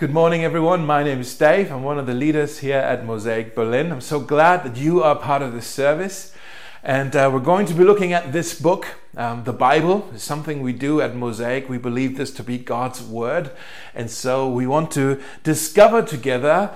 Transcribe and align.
Good 0.00 0.14
morning, 0.14 0.44
everyone. 0.44 0.86
My 0.86 1.02
name 1.02 1.20
is 1.20 1.36
Dave. 1.36 1.70
I'm 1.70 1.82
one 1.82 1.98
of 1.98 2.06
the 2.06 2.14
leaders 2.14 2.60
here 2.60 2.78
at 2.78 3.04
Mosaic 3.04 3.54
Berlin. 3.54 3.92
I'm 3.92 4.00
so 4.00 4.18
glad 4.18 4.64
that 4.64 4.78
you 4.78 5.02
are 5.02 5.14
part 5.14 5.42
of 5.42 5.52
this 5.52 5.66
service. 5.66 6.34
And 6.82 7.14
uh, 7.14 7.28
we're 7.30 7.40
going 7.40 7.66
to 7.66 7.74
be 7.74 7.84
looking 7.84 8.14
at 8.14 8.32
this 8.32 8.58
book, 8.58 8.86
um, 9.14 9.44
the 9.44 9.52
Bible. 9.52 10.08
is 10.14 10.22
something 10.22 10.62
we 10.62 10.72
do 10.72 11.02
at 11.02 11.14
Mosaic. 11.14 11.68
We 11.68 11.76
believe 11.76 12.16
this 12.16 12.30
to 12.30 12.42
be 12.42 12.56
God's 12.56 13.02
Word. 13.02 13.50
And 13.94 14.10
so 14.10 14.48
we 14.48 14.66
want 14.66 14.90
to 14.92 15.20
discover 15.42 16.00
together 16.00 16.74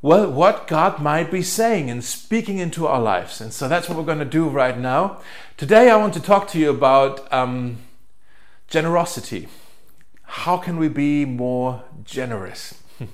well, 0.00 0.30
what 0.30 0.66
God 0.66 0.98
might 0.98 1.30
be 1.30 1.42
saying 1.42 1.90
and 1.90 2.02
speaking 2.02 2.56
into 2.56 2.86
our 2.86 3.02
lives. 3.02 3.42
And 3.42 3.52
so 3.52 3.68
that's 3.68 3.86
what 3.86 3.98
we're 3.98 4.04
going 4.04 4.18
to 4.18 4.24
do 4.24 4.48
right 4.48 4.78
now. 4.78 5.20
Today, 5.58 5.90
I 5.90 5.96
want 5.96 6.14
to 6.14 6.20
talk 6.20 6.48
to 6.48 6.58
you 6.58 6.70
about 6.70 7.30
um, 7.30 7.80
generosity. 8.68 9.48
How 10.22 10.56
can 10.56 10.76
we 10.78 10.88
be 10.88 11.24
more 11.24 11.82
generous? 12.04 12.82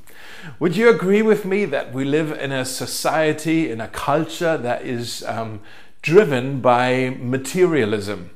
Would 0.59 0.77
you 0.77 0.89
agree 0.89 1.23
with 1.23 1.45
me 1.45 1.65
that 1.67 1.93
we 1.93 2.05
live 2.05 2.33
in 2.33 2.53
a 2.53 2.65
society, 2.65 3.71
in 3.71 3.81
a 3.81 3.89
culture 3.89 4.57
that 4.57 4.83
is 4.83 5.23
um, 5.25 5.61
driven 6.03 6.61
by 6.61 7.17
materialism? 7.19 8.31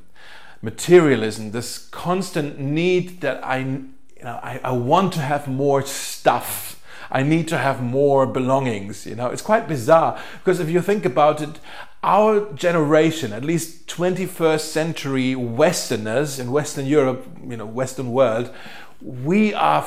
Materialism, 0.60 1.50
this 1.50 1.88
constant 1.88 2.58
need 2.58 3.20
that 3.20 3.44
I, 3.44 3.58
you 3.58 3.88
know, 4.22 4.38
I, 4.42 4.60
I 4.62 4.72
want 4.72 5.12
to 5.14 5.20
have 5.20 5.48
more 5.48 5.82
stuff. 5.82 6.82
I 7.10 7.22
need 7.22 7.48
to 7.48 7.58
have 7.58 7.82
more 7.82 8.26
belongings. 8.26 9.06
You 9.06 9.16
know, 9.16 9.28
it's 9.28 9.42
quite 9.42 9.68
bizarre 9.68 10.20
because 10.38 10.60
if 10.60 10.70
you 10.70 10.80
think 10.80 11.04
about 11.04 11.42
it, 11.42 11.58
our 12.02 12.52
generation, 12.54 13.32
at 13.32 13.44
least 13.44 13.86
21st 13.86 14.60
century 14.60 15.34
Westerners 15.36 16.38
in 16.38 16.50
Western 16.50 16.86
Europe, 16.86 17.26
you 17.46 17.56
know, 17.56 17.66
Western 17.66 18.10
world, 18.10 18.52
we 19.00 19.54
are 19.54 19.82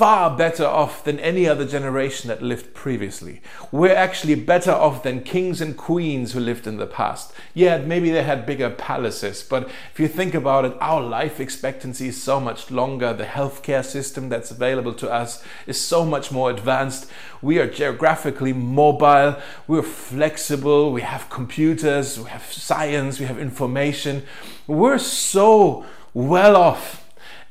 far 0.00 0.34
better 0.34 0.64
off 0.64 1.04
than 1.04 1.20
any 1.20 1.46
other 1.46 1.66
generation 1.66 2.28
that 2.28 2.40
lived 2.40 2.72
previously. 2.72 3.42
We're 3.70 3.94
actually 3.94 4.34
better 4.34 4.70
off 4.70 5.02
than 5.02 5.22
kings 5.22 5.60
and 5.60 5.76
queens 5.76 6.32
who 6.32 6.40
lived 6.40 6.66
in 6.66 6.78
the 6.78 6.86
past. 6.86 7.34
Yeah, 7.52 7.76
maybe 7.76 8.10
they 8.10 8.22
had 8.22 8.46
bigger 8.46 8.70
palaces, 8.70 9.42
but 9.42 9.68
if 9.92 10.00
you 10.00 10.08
think 10.08 10.32
about 10.32 10.64
it, 10.64 10.74
our 10.80 11.02
life 11.02 11.38
expectancy 11.38 12.08
is 12.08 12.22
so 12.22 12.40
much 12.40 12.70
longer. 12.70 13.12
The 13.12 13.26
healthcare 13.26 13.84
system 13.84 14.30
that's 14.30 14.50
available 14.50 14.94
to 14.94 15.12
us 15.12 15.44
is 15.66 15.78
so 15.78 16.06
much 16.06 16.32
more 16.32 16.48
advanced. 16.48 17.10
We 17.42 17.58
are 17.58 17.66
geographically 17.66 18.54
mobile, 18.54 19.36
we're 19.66 19.82
flexible, 19.82 20.92
we 20.92 21.02
have 21.02 21.28
computers, 21.28 22.18
we 22.18 22.30
have 22.30 22.50
science, 22.50 23.20
we 23.20 23.26
have 23.26 23.38
information. 23.38 24.22
We're 24.66 24.96
so 24.96 25.84
well 26.14 26.56
off 26.56 26.99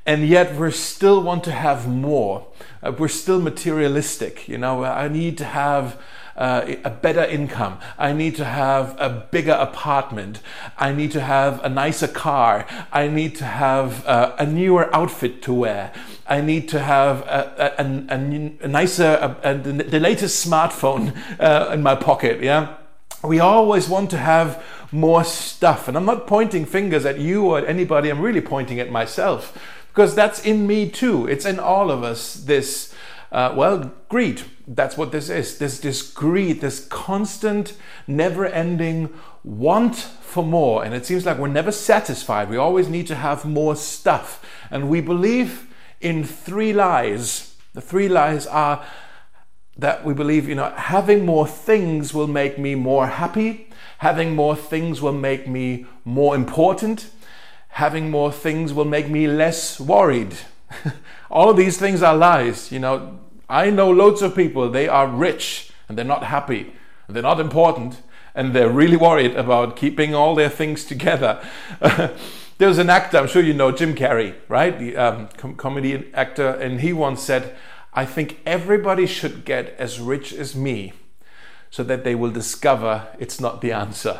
and 0.09 0.27
yet 0.27 0.55
we 0.55 0.71
still 0.71 1.21
want 1.21 1.43
to 1.43 1.51
have 1.51 1.87
more. 1.87 2.47
Uh, 2.81 2.91
we're 2.97 3.07
still 3.07 3.39
materialistic. 3.39 4.49
You 4.49 4.57
know, 4.57 4.83
I 4.83 5.07
need 5.07 5.37
to 5.37 5.45
have 5.45 6.01
uh, 6.35 6.65
a 6.83 6.89
better 6.89 7.23
income. 7.23 7.77
I 7.95 8.13
need 8.13 8.35
to 8.37 8.45
have 8.45 8.95
a 8.99 9.27
bigger 9.29 9.51
apartment. 9.51 10.41
I 10.79 10.93
need 10.93 11.11
to 11.11 11.21
have 11.21 11.63
a 11.63 11.69
nicer 11.69 12.07
car. 12.07 12.65
I 12.91 13.07
need 13.07 13.35
to 13.35 13.45
have 13.45 14.03
uh, 14.07 14.33
a 14.39 14.47
newer 14.47 14.89
outfit 14.95 15.43
to 15.43 15.53
wear. 15.53 15.93
I 16.25 16.41
need 16.41 16.67
to 16.69 16.79
have 16.79 17.21
a, 17.27 17.75
a, 17.77 17.83
a, 17.83 18.63
a 18.63 18.67
nicer, 18.67 19.37
the 19.43 19.99
latest 19.99 20.43
smartphone 20.43 21.15
uh, 21.39 21.69
in 21.71 21.83
my 21.83 21.93
pocket. 21.93 22.41
Yeah. 22.41 22.77
We 23.23 23.39
always 23.39 23.87
want 23.87 24.09
to 24.09 24.17
have 24.17 24.63
more 24.91 25.23
stuff. 25.23 25.87
And 25.87 25.95
I'm 25.95 26.05
not 26.05 26.25
pointing 26.25 26.65
fingers 26.65 27.05
at 27.05 27.19
you 27.19 27.45
or 27.45 27.59
at 27.59 27.65
anybody, 27.65 28.09
I'm 28.09 28.21
really 28.21 28.41
pointing 28.41 28.79
at 28.79 28.89
myself 28.89 29.55
because 29.89 30.15
that's 30.15 30.43
in 30.45 30.65
me 30.65 30.89
too. 30.89 31.27
It's 31.27 31.45
in 31.45 31.59
all 31.59 31.91
of 31.91 32.03
us. 32.03 32.35
This, 32.35 32.93
uh, 33.31 33.53
well, 33.55 33.91
greed. 34.07 34.43
That's 34.67 34.97
what 34.97 35.11
this 35.11 35.29
is. 35.29 35.57
This, 35.57 35.79
this 35.79 36.01
greed, 36.01 36.61
this 36.61 36.87
constant, 36.87 37.73
never 38.07 38.45
ending 38.45 39.13
want 39.43 39.95
for 39.95 40.43
more. 40.43 40.83
And 40.83 40.93
it 40.93 41.05
seems 41.05 41.25
like 41.25 41.37
we're 41.37 41.47
never 41.47 41.71
satisfied. 41.71 42.49
We 42.49 42.57
always 42.57 42.87
need 42.87 43.07
to 43.07 43.15
have 43.15 43.45
more 43.45 43.75
stuff. 43.75 44.45
And 44.69 44.89
we 44.89 45.01
believe 45.01 45.67
in 45.99 46.23
three 46.23 46.71
lies. 46.71 47.55
The 47.73 47.81
three 47.81 48.07
lies 48.07 48.47
are 48.47 48.85
that 49.77 50.03
we 50.03 50.13
believe, 50.13 50.47
you 50.47 50.55
know, 50.55 50.71
having 50.75 51.25
more 51.25 51.47
things 51.47 52.13
will 52.13 52.27
make 52.27 52.59
me 52.59 52.75
more 52.75 53.07
happy, 53.07 53.69
having 53.99 54.35
more 54.35 54.55
things 54.55 55.01
will 55.01 55.13
make 55.13 55.47
me 55.47 55.85
more 56.03 56.35
important, 56.35 57.09
having 57.69 58.09
more 58.09 58.31
things 58.31 58.73
will 58.73 58.85
make 58.85 59.09
me 59.09 59.27
less 59.27 59.79
worried. 59.79 60.35
All 61.31 61.49
of 61.49 61.57
these 61.57 61.77
things 61.77 62.03
are 62.03 62.15
lies. 62.15 62.71
You 62.71 62.79
know, 62.79 63.19
I 63.47 63.69
know 63.69 63.89
loads 63.89 64.21
of 64.21 64.35
people, 64.35 64.69
they 64.69 64.87
are 64.87 65.07
rich 65.07 65.71
and 65.87 65.97
they're 65.97 66.05
not 66.05 66.23
happy, 66.23 66.73
they're 67.07 67.23
not 67.23 67.39
important, 67.39 68.01
and 68.35 68.53
they're 68.53 68.69
really 68.69 68.97
worried 68.97 69.35
about 69.35 69.75
keeping 69.75 70.13
all 70.13 70.35
their 70.35 70.49
things 70.49 70.85
together. 70.85 71.43
There's 72.59 72.77
an 72.77 72.89
actor, 72.89 73.17
I'm 73.17 73.27
sure 73.27 73.41
you 73.41 73.53
know 73.53 73.71
Jim 73.71 73.95
Carrey, 73.95 74.35
right? 74.47 74.77
The 74.77 74.95
um, 74.95 75.29
com- 75.37 75.55
comedy 75.55 76.11
actor, 76.13 76.49
and 76.49 76.81
he 76.81 76.93
once 76.93 77.23
said, 77.23 77.55
I 77.93 78.05
think 78.05 78.39
everybody 78.45 79.07
should 79.07 79.45
get 79.45 79.75
as 79.79 79.99
rich 79.99 80.31
as 80.31 80.55
me 80.55 80.93
so 81.71 81.83
that 81.83 82.03
they 82.03 82.15
will 82.15 82.31
discover 82.31 83.07
it's 83.17 83.39
not 83.39 83.61
the 83.61 83.71
answer. 83.71 84.19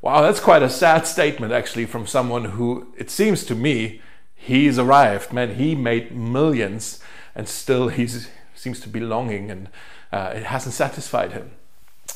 Wow, 0.00 0.22
that's 0.22 0.40
quite 0.40 0.62
a 0.62 0.70
sad 0.70 1.06
statement 1.06 1.52
actually 1.52 1.86
from 1.86 2.06
someone 2.06 2.44
who, 2.44 2.92
it 2.96 3.10
seems 3.10 3.44
to 3.46 3.54
me, 3.54 4.00
he's 4.34 4.78
arrived. 4.78 5.32
Man, 5.32 5.56
he 5.56 5.74
made 5.74 6.16
millions 6.16 7.00
and 7.34 7.48
still 7.48 7.88
he 7.88 8.08
seems 8.54 8.80
to 8.80 8.88
be 8.88 9.00
longing 9.00 9.50
and 9.50 9.68
uh, 10.12 10.32
it 10.34 10.44
hasn't 10.44 10.74
satisfied 10.74 11.32
him. 11.32 11.50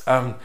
Um, 0.07 0.37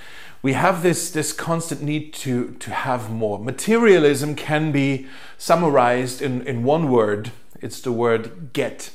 we 0.42 0.54
have 0.54 0.84
this, 0.84 1.12
this 1.12 1.34
constant 1.34 1.82
need 1.82 2.14
to, 2.14 2.52
to 2.60 2.72
have 2.72 3.10
more. 3.12 3.40
Materialism 3.40 4.36
can 4.36 4.72
be 4.72 5.08
summarized 5.38 6.22
in, 6.22 6.46
in 6.46 6.64
one 6.64 6.90
word 6.90 7.32
it's 7.62 7.82
the 7.82 7.92
word 7.92 8.54
get. 8.54 8.92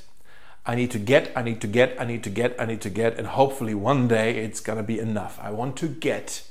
I 0.64 0.74
need 0.74 0.90
to 0.92 0.98
get, 0.98 1.32
I 1.34 1.42
need 1.42 1.60
to 1.62 1.66
get, 1.66 2.00
I 2.00 2.04
need 2.04 2.22
to 2.22 2.30
get, 2.30 2.54
I 2.60 2.66
need 2.66 2.80
to 2.82 2.90
get, 2.90 3.18
and 3.18 3.26
hopefully 3.26 3.74
one 3.74 4.06
day 4.06 4.38
it's 4.38 4.60
gonna 4.60 4.82
be 4.82 4.98
enough. 4.98 5.38
I 5.42 5.50
want 5.50 5.76
to 5.78 5.88
get. 5.88 6.42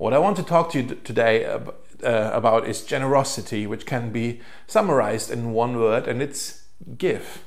What 0.00 0.14
I 0.14 0.18
want 0.18 0.38
to 0.38 0.42
talk 0.42 0.70
to 0.70 0.80
you 0.80 0.94
today 1.04 1.44
uh, 1.44 1.60
about 2.02 2.66
is 2.66 2.86
generosity, 2.86 3.66
which 3.66 3.84
can 3.84 4.10
be 4.10 4.40
summarized 4.66 5.30
in 5.30 5.52
one 5.52 5.76
word, 5.76 6.08
and 6.08 6.22
it's 6.22 6.62
give. 6.96 7.44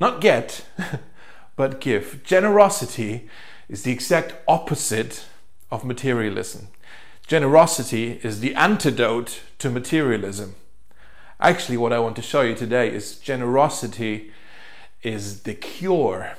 Not 0.00 0.22
get, 0.22 0.64
but 1.54 1.82
give. 1.82 2.22
Generosity 2.24 3.28
is 3.68 3.82
the 3.82 3.92
exact 3.92 4.36
opposite 4.48 5.26
of 5.70 5.84
materialism. 5.84 6.68
Generosity 7.26 8.20
is 8.22 8.40
the 8.40 8.54
antidote 8.54 9.42
to 9.58 9.68
materialism. 9.68 10.54
Actually, 11.40 11.76
what 11.76 11.92
I 11.92 11.98
want 11.98 12.16
to 12.16 12.22
show 12.22 12.40
you 12.40 12.54
today 12.54 12.88
is 12.88 13.18
generosity 13.18 14.32
is 15.02 15.42
the 15.42 15.52
cure 15.52 16.38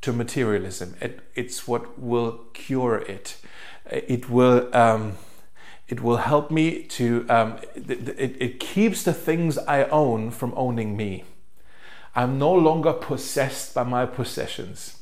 to 0.00 0.12
materialism. 0.12 0.96
It, 1.00 1.20
it's 1.36 1.68
what 1.68 2.00
will 2.00 2.46
cure 2.52 2.96
it 2.96 3.36
it 3.90 4.28
will 4.28 4.74
um, 4.74 5.16
it 5.88 6.00
will 6.02 6.16
help 6.18 6.50
me 6.50 6.82
to 6.82 7.26
um, 7.28 7.58
it, 7.74 8.08
it, 8.08 8.36
it 8.40 8.60
keeps 8.60 9.02
the 9.02 9.12
things 9.14 9.58
I 9.58 9.84
own 9.84 10.30
from 10.30 10.52
owning 10.56 10.96
me. 10.96 11.24
I'm 12.14 12.38
no 12.38 12.52
longer 12.52 12.92
possessed 12.92 13.74
by 13.74 13.84
my 13.84 14.06
possessions. 14.06 14.95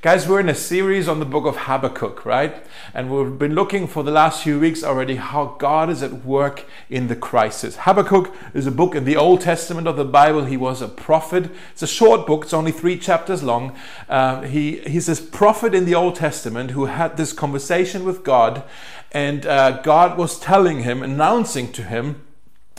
Guys, 0.00 0.28
we're 0.28 0.38
in 0.38 0.48
a 0.48 0.54
series 0.54 1.08
on 1.08 1.18
the 1.18 1.24
book 1.24 1.44
of 1.44 1.56
Habakkuk, 1.56 2.24
right? 2.24 2.64
And 2.94 3.10
we've 3.10 3.36
been 3.36 3.56
looking 3.56 3.88
for 3.88 4.04
the 4.04 4.12
last 4.12 4.44
few 4.44 4.60
weeks 4.60 4.84
already 4.84 5.16
how 5.16 5.56
God 5.58 5.90
is 5.90 6.04
at 6.04 6.24
work 6.24 6.66
in 6.88 7.08
the 7.08 7.16
crisis. 7.16 7.78
Habakkuk 7.80 8.32
is 8.54 8.64
a 8.64 8.70
book 8.70 8.94
in 8.94 9.04
the 9.04 9.16
Old 9.16 9.40
Testament 9.40 9.88
of 9.88 9.96
the 9.96 10.04
Bible. 10.04 10.44
He 10.44 10.56
was 10.56 10.80
a 10.80 10.86
prophet. 10.86 11.50
It's 11.72 11.82
a 11.82 11.88
short 11.88 12.28
book, 12.28 12.44
it's 12.44 12.54
only 12.54 12.70
three 12.70 12.96
chapters 12.96 13.42
long. 13.42 13.76
Uh, 14.08 14.42
he, 14.42 14.78
he's 14.82 15.06
this 15.06 15.20
prophet 15.20 15.74
in 15.74 15.84
the 15.84 15.96
Old 15.96 16.14
Testament 16.14 16.70
who 16.70 16.84
had 16.84 17.16
this 17.16 17.32
conversation 17.32 18.04
with 18.04 18.22
God, 18.22 18.62
and 19.10 19.46
uh, 19.46 19.82
God 19.82 20.16
was 20.16 20.38
telling 20.38 20.84
him, 20.84 21.02
announcing 21.02 21.72
to 21.72 21.82
him, 21.82 22.24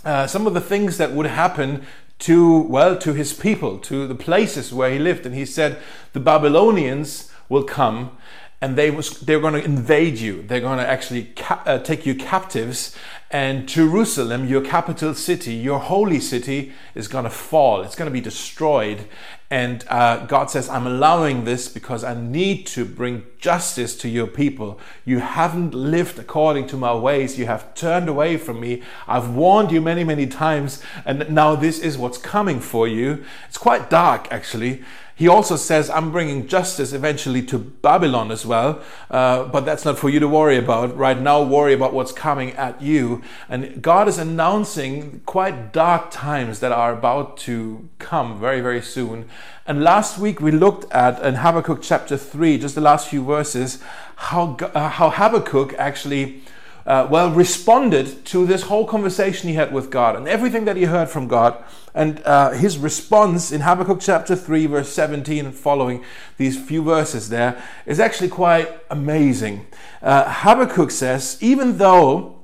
uh, 0.05 0.25
some 0.25 0.47
of 0.47 0.53
the 0.53 0.61
things 0.61 0.97
that 0.97 1.11
would 1.11 1.25
happen 1.25 1.85
to, 2.19 2.59
well, 2.61 2.97
to 2.97 3.13
his 3.13 3.33
people, 3.33 3.77
to 3.79 4.07
the 4.07 4.15
places 4.15 4.73
where 4.73 4.91
he 4.91 4.99
lived. 4.99 5.25
And 5.25 5.35
he 5.35 5.45
said, 5.45 5.79
The 6.13 6.19
Babylonians 6.19 7.31
will 7.47 7.63
come 7.63 8.17
and 8.61 8.75
they 8.75 8.91
was, 8.91 9.21
they're 9.21 9.39
going 9.39 9.53
to 9.53 9.63
invade 9.63 10.17
you. 10.17 10.41
They're 10.43 10.59
going 10.59 10.79
to 10.79 10.87
actually 10.87 11.33
uh, 11.49 11.79
take 11.79 12.05
you 12.05 12.13
captives. 12.13 12.93
And 13.31 13.69
Jerusalem, 13.69 14.47
your 14.47 14.61
capital 14.61 15.13
city, 15.13 15.53
your 15.53 15.79
holy 15.79 16.19
city, 16.19 16.73
is 16.93 17.07
going 17.07 17.23
to 17.23 17.29
fall. 17.29 17.81
It's 17.83 17.95
going 17.95 18.09
to 18.09 18.13
be 18.13 18.21
destroyed. 18.21 19.07
And 19.51 19.83
uh, 19.89 20.27
God 20.27 20.51
says, 20.51 20.69
I'm 20.69 20.85
allowing 20.85 21.43
this 21.43 21.67
because 21.67 22.03
I 22.03 22.13
need 22.13 22.67
to 22.67 22.85
bring 22.85 23.25
justice 23.39 23.97
to 23.97 24.07
your 24.07 24.27
people. 24.27 24.79
You 25.05 25.19
haven't 25.19 25.73
lived 25.73 26.19
according 26.19 26.67
to 26.67 26.77
my 26.77 26.93
ways. 26.93 27.39
You 27.39 27.47
have 27.47 27.73
turned 27.73 28.07
away 28.07 28.37
from 28.37 28.59
me. 28.59 28.83
I've 29.07 29.31
warned 29.31 29.71
you 29.71 29.81
many, 29.81 30.03
many 30.03 30.27
times. 30.27 30.83
And 31.03 31.31
now 31.31 31.55
this 31.55 31.79
is 31.79 31.97
what's 31.97 32.19
coming 32.19 32.59
for 32.59 32.87
you. 32.87 33.23
It's 33.47 33.57
quite 33.57 33.89
dark, 33.89 34.27
actually. 34.29 34.83
He 35.19 35.27
also 35.27 35.57
says, 35.57 35.89
I'm 35.89 36.13
bringing 36.13 36.47
justice 36.47 36.93
eventually 36.93 37.41
to 37.47 37.59
Babylon 37.59 38.31
as 38.31 38.45
well, 38.45 38.81
uh, 39.11 39.43
but 39.43 39.65
that's 39.65 39.83
not 39.83 39.99
for 39.99 40.09
you 40.09 40.17
to 40.21 40.29
worry 40.29 40.55
about. 40.55 40.95
Right 40.95 41.19
now, 41.19 41.43
worry 41.43 41.73
about 41.73 41.93
what's 41.93 42.13
coming 42.13 42.53
at 42.53 42.81
you. 42.81 43.21
And 43.49 43.81
God 43.81 44.07
is 44.07 44.17
announcing 44.17 45.19
quite 45.25 45.73
dark 45.73 46.09
times 46.09 46.61
that 46.61 46.71
are 46.71 46.93
about 46.93 47.35
to 47.39 47.89
come 47.99 48.39
very, 48.39 48.61
very 48.61 48.81
soon. 48.81 49.27
And 49.67 49.83
last 49.83 50.17
week 50.19 50.39
we 50.39 50.51
looked 50.51 50.89
at 50.93 51.21
in 51.21 51.35
Habakkuk 51.35 51.81
chapter 51.81 52.15
3, 52.15 52.57
just 52.57 52.75
the 52.75 52.79
last 52.79 53.09
few 53.09 53.21
verses, 53.21 53.83
how, 54.15 54.55
uh, 54.73 54.87
how 54.87 55.09
Habakkuk 55.09 55.73
actually 55.73 56.43
uh, 56.89 57.07
well, 57.07 57.29
responded 57.29 58.25
to 58.25 58.47
this 58.47 58.63
whole 58.63 58.83
conversation 58.83 59.47
he 59.47 59.53
had 59.53 59.71
with 59.71 59.91
God 59.91 60.15
and 60.15 60.27
everything 60.27 60.65
that 60.65 60.75
he 60.75 60.85
heard 60.85 61.07
from 61.07 61.27
God. 61.27 61.63
And 61.93 62.19
uh, 62.25 62.49
his 62.49 62.79
response 62.79 63.51
in 63.51 63.61
Habakkuk 63.61 63.99
chapter 64.01 64.35
3, 64.35 64.65
verse 64.65 64.89
17 64.89 65.45
and 65.45 65.53
following, 65.53 66.03
these 66.37 66.59
few 66.59 66.81
verses 66.81 67.29
there, 67.29 67.63
is 67.85 67.99
actually 67.99 68.29
quite 68.29 68.81
amazing. 68.89 69.67
Uh, 70.01 70.33
Habakkuk 70.33 70.89
says, 70.89 71.37
Even 71.41 71.77
though 71.77 72.39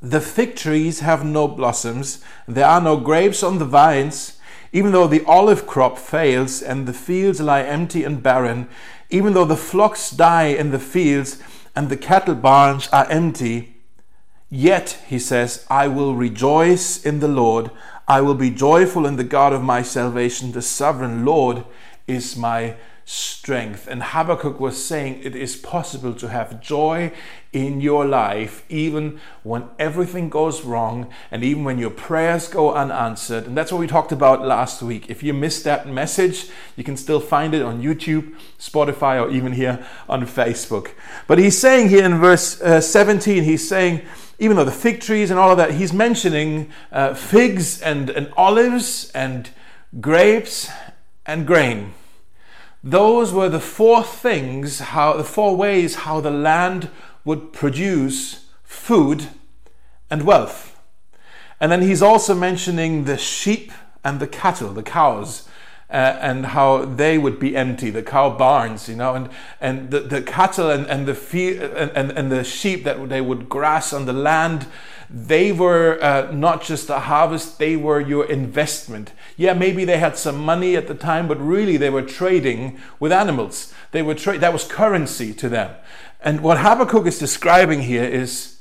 the 0.00 0.20
fig 0.20 0.54
trees 0.54 1.00
have 1.00 1.24
no 1.24 1.48
blossoms, 1.48 2.22
there 2.46 2.66
are 2.66 2.80
no 2.80 2.96
grapes 2.96 3.42
on 3.42 3.58
the 3.58 3.64
vines, 3.64 4.38
even 4.72 4.92
though 4.92 5.08
the 5.08 5.24
olive 5.24 5.66
crop 5.66 5.98
fails 5.98 6.62
and 6.62 6.86
the 6.86 6.92
fields 6.92 7.40
lie 7.40 7.62
empty 7.62 8.04
and 8.04 8.22
barren, 8.22 8.68
even 9.10 9.32
though 9.32 9.44
the 9.44 9.56
flocks 9.56 10.12
die 10.12 10.46
in 10.46 10.70
the 10.70 10.78
fields 10.78 11.42
and 11.74 11.88
the 11.88 11.96
cattle 11.96 12.34
barns 12.34 12.88
are 12.92 13.10
empty, 13.10 13.72
Yet, 14.54 14.98
he 15.06 15.18
says, 15.18 15.64
I 15.70 15.88
will 15.88 16.14
rejoice 16.14 17.02
in 17.02 17.20
the 17.20 17.28
Lord. 17.28 17.70
I 18.06 18.20
will 18.20 18.34
be 18.34 18.50
joyful 18.50 19.06
in 19.06 19.16
the 19.16 19.24
God 19.24 19.54
of 19.54 19.62
my 19.62 19.80
salvation. 19.80 20.52
The 20.52 20.60
sovereign 20.60 21.24
Lord 21.24 21.64
is 22.06 22.36
my 22.36 22.76
strength. 23.04 23.86
And 23.86 24.02
Habakkuk 24.02 24.60
was 24.60 24.82
saying 24.82 25.20
it 25.22 25.34
is 25.34 25.56
possible 25.56 26.14
to 26.14 26.28
have 26.28 26.60
joy 26.60 27.12
in 27.52 27.80
your 27.80 28.06
life 28.06 28.64
even 28.68 29.20
when 29.42 29.68
everything 29.78 30.28
goes 30.30 30.62
wrong 30.62 31.12
and 31.30 31.44
even 31.44 31.64
when 31.64 31.78
your 31.78 31.90
prayers 31.90 32.48
go 32.48 32.72
unanswered. 32.72 33.46
And 33.46 33.56
that's 33.56 33.72
what 33.72 33.78
we 33.78 33.86
talked 33.86 34.12
about 34.12 34.46
last 34.46 34.82
week. 34.82 35.10
If 35.10 35.22
you 35.22 35.34
missed 35.34 35.64
that 35.64 35.88
message, 35.88 36.48
you 36.76 36.84
can 36.84 36.96
still 36.96 37.20
find 37.20 37.54
it 37.54 37.62
on 37.62 37.82
YouTube, 37.82 38.34
Spotify, 38.58 39.20
or 39.20 39.30
even 39.30 39.52
here 39.52 39.84
on 40.08 40.24
Facebook. 40.26 40.92
But 41.26 41.38
he's 41.38 41.58
saying 41.58 41.88
here 41.88 42.04
in 42.04 42.18
verse 42.18 42.60
uh, 42.60 42.80
17, 42.80 43.42
he's 43.42 43.68
saying, 43.68 44.02
even 44.38 44.56
though 44.56 44.64
the 44.64 44.72
fig 44.72 45.00
trees 45.00 45.30
and 45.30 45.38
all 45.38 45.50
of 45.50 45.58
that, 45.58 45.72
he's 45.72 45.92
mentioning 45.92 46.72
uh, 46.90 47.14
figs 47.14 47.80
and, 47.82 48.10
and 48.10 48.32
olives 48.36 49.10
and 49.14 49.50
grapes 50.00 50.68
and 51.26 51.46
grain. 51.46 51.92
Those 52.84 53.32
were 53.32 53.48
the 53.48 53.60
four 53.60 54.02
things, 54.02 54.80
how 54.80 55.16
the 55.16 55.24
four 55.24 55.56
ways 55.56 55.94
how 55.96 56.20
the 56.20 56.30
land 56.30 56.90
would 57.24 57.52
produce 57.52 58.46
food 58.64 59.28
and 60.10 60.24
wealth. 60.24 60.78
And 61.60 61.70
then 61.70 61.82
he's 61.82 62.02
also 62.02 62.34
mentioning 62.34 63.04
the 63.04 63.16
sheep 63.16 63.70
and 64.02 64.18
the 64.18 64.26
cattle, 64.26 64.72
the 64.72 64.82
cows 64.82 65.48
uh, 65.92 66.16
and 66.20 66.46
how 66.46 66.86
they 66.86 67.18
would 67.18 67.38
be 67.38 67.54
empty, 67.54 67.90
the 67.90 68.02
cow 68.02 68.30
barns, 68.30 68.88
you 68.88 68.96
know, 68.96 69.14
and, 69.14 69.28
and 69.60 69.90
the, 69.90 70.00
the 70.00 70.22
cattle 70.22 70.70
and, 70.70 70.86
and, 70.86 71.06
the 71.06 71.14
fee- 71.14 71.58
and, 71.58 71.90
and, 71.94 72.10
and 72.12 72.32
the 72.32 72.42
sheep 72.42 72.82
that 72.84 73.10
they 73.10 73.20
would 73.20 73.48
grass 73.48 73.92
on 73.92 74.06
the 74.06 74.12
land, 74.12 74.66
they 75.12 75.52
were 75.52 76.02
uh, 76.02 76.32
not 76.32 76.62
just 76.62 76.88
a 76.88 77.00
harvest, 77.00 77.58
they 77.58 77.76
were 77.76 78.00
your 78.00 78.24
investment. 78.24 79.12
Yeah, 79.36 79.52
maybe 79.52 79.84
they 79.84 79.98
had 79.98 80.16
some 80.16 80.38
money 80.38 80.74
at 80.74 80.88
the 80.88 80.94
time, 80.94 81.28
but 81.28 81.38
really 81.38 81.76
they 81.76 81.90
were 81.90 82.02
trading 82.02 82.80
with 82.98 83.12
animals. 83.12 83.74
They 83.90 84.00
were 84.00 84.14
tra- 84.14 84.38
that 84.38 84.54
was 84.54 84.64
currency 84.64 85.34
to 85.34 85.50
them. 85.50 85.76
And 86.20 86.40
what 86.40 86.58
Habakkuk 86.58 87.06
is 87.06 87.18
describing 87.18 87.82
here 87.82 88.04
is 88.04 88.60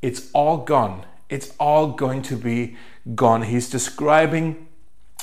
it's 0.00 0.30
all 0.32 0.58
gone. 0.58 1.04
It's 1.28 1.52
all 1.60 1.88
going 1.88 2.22
to 2.22 2.36
be 2.36 2.76
gone. 3.14 3.42
He's 3.42 3.68
describing 3.68 4.68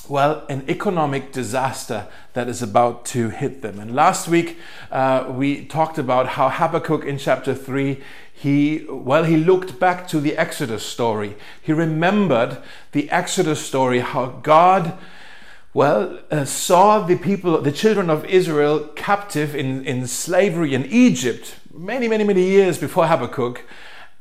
well, 0.09 0.43
an 0.49 0.65
economic 0.67 1.31
disaster 1.31 2.07
that 2.33 2.49
is 2.49 2.63
about 2.63 3.05
to 3.05 3.29
hit 3.29 3.61
them. 3.61 3.79
And 3.79 3.93
last 3.93 4.27
week 4.27 4.57
uh, 4.91 5.27
we 5.29 5.65
talked 5.65 5.99
about 5.99 6.29
how 6.29 6.49
Habakkuk 6.49 7.05
in 7.05 7.19
chapter 7.19 7.53
3 7.53 8.01
he 8.39 8.85
well 8.87 9.25
he 9.25 9.35
looked 9.35 9.81
back 9.81 10.07
to 10.07 10.21
the 10.21 10.37
Exodus 10.37 10.85
story. 10.85 11.35
He 11.61 11.73
remembered 11.73 12.59
the 12.93 13.09
Exodus 13.11 13.59
story 13.59 13.99
how 13.99 14.27
God 14.27 14.97
well 15.73 16.19
uh, 16.31 16.45
saw 16.45 17.05
the 17.05 17.17
people 17.17 17.61
the 17.61 17.73
children 17.73 18.09
of 18.09 18.23
Israel 18.23 18.87
captive 18.95 19.53
in 19.53 19.85
in 19.85 20.07
slavery 20.07 20.73
in 20.73 20.85
Egypt 20.85 21.57
many 21.73 22.07
many 22.07 22.23
many 22.23 22.43
years 22.43 22.77
before 22.77 23.07
Habakkuk 23.07 23.65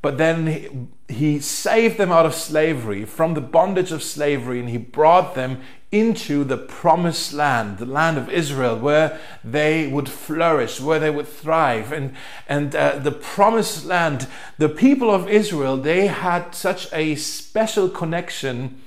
but 0.03 0.19
then 0.19 0.91
he, 1.09 1.41
saved 1.41 1.97
them 1.97 2.13
out 2.13 2.27
of 2.27 2.35
slavery, 2.35 3.05
from 3.05 3.35
the 3.35 3.41
bondage 3.41 3.93
of 3.93 4.03
slavery, 4.03 4.61
and 4.61 4.69
he 4.69 4.77
brought 4.79 5.35
them 5.35 5.61
into 5.91 6.45
the 6.45 6.59
promised 6.59 7.33
land, 7.33 7.79
the 7.79 7.87
land 7.87 8.19
of 8.19 8.29
Israel, 8.29 8.79
where 8.79 9.19
they 9.43 9.87
would 9.87 10.09
flourish, 10.09 10.81
where 10.81 10.99
they 10.99 11.09
would 11.09 11.27
thrive. 11.27 11.93
And, 11.93 12.15
and 12.47 12.77
uh, 12.77 12.99
the 12.99 13.13
promised 13.13 13.87
land, 13.87 14.29
the 14.59 14.69
people 14.69 15.11
of 15.11 15.29
Israel, 15.29 15.79
they 15.79 16.07
had 16.09 16.55
such 16.55 16.93
a 16.93 17.15
special 17.15 17.89
connection 17.89 18.83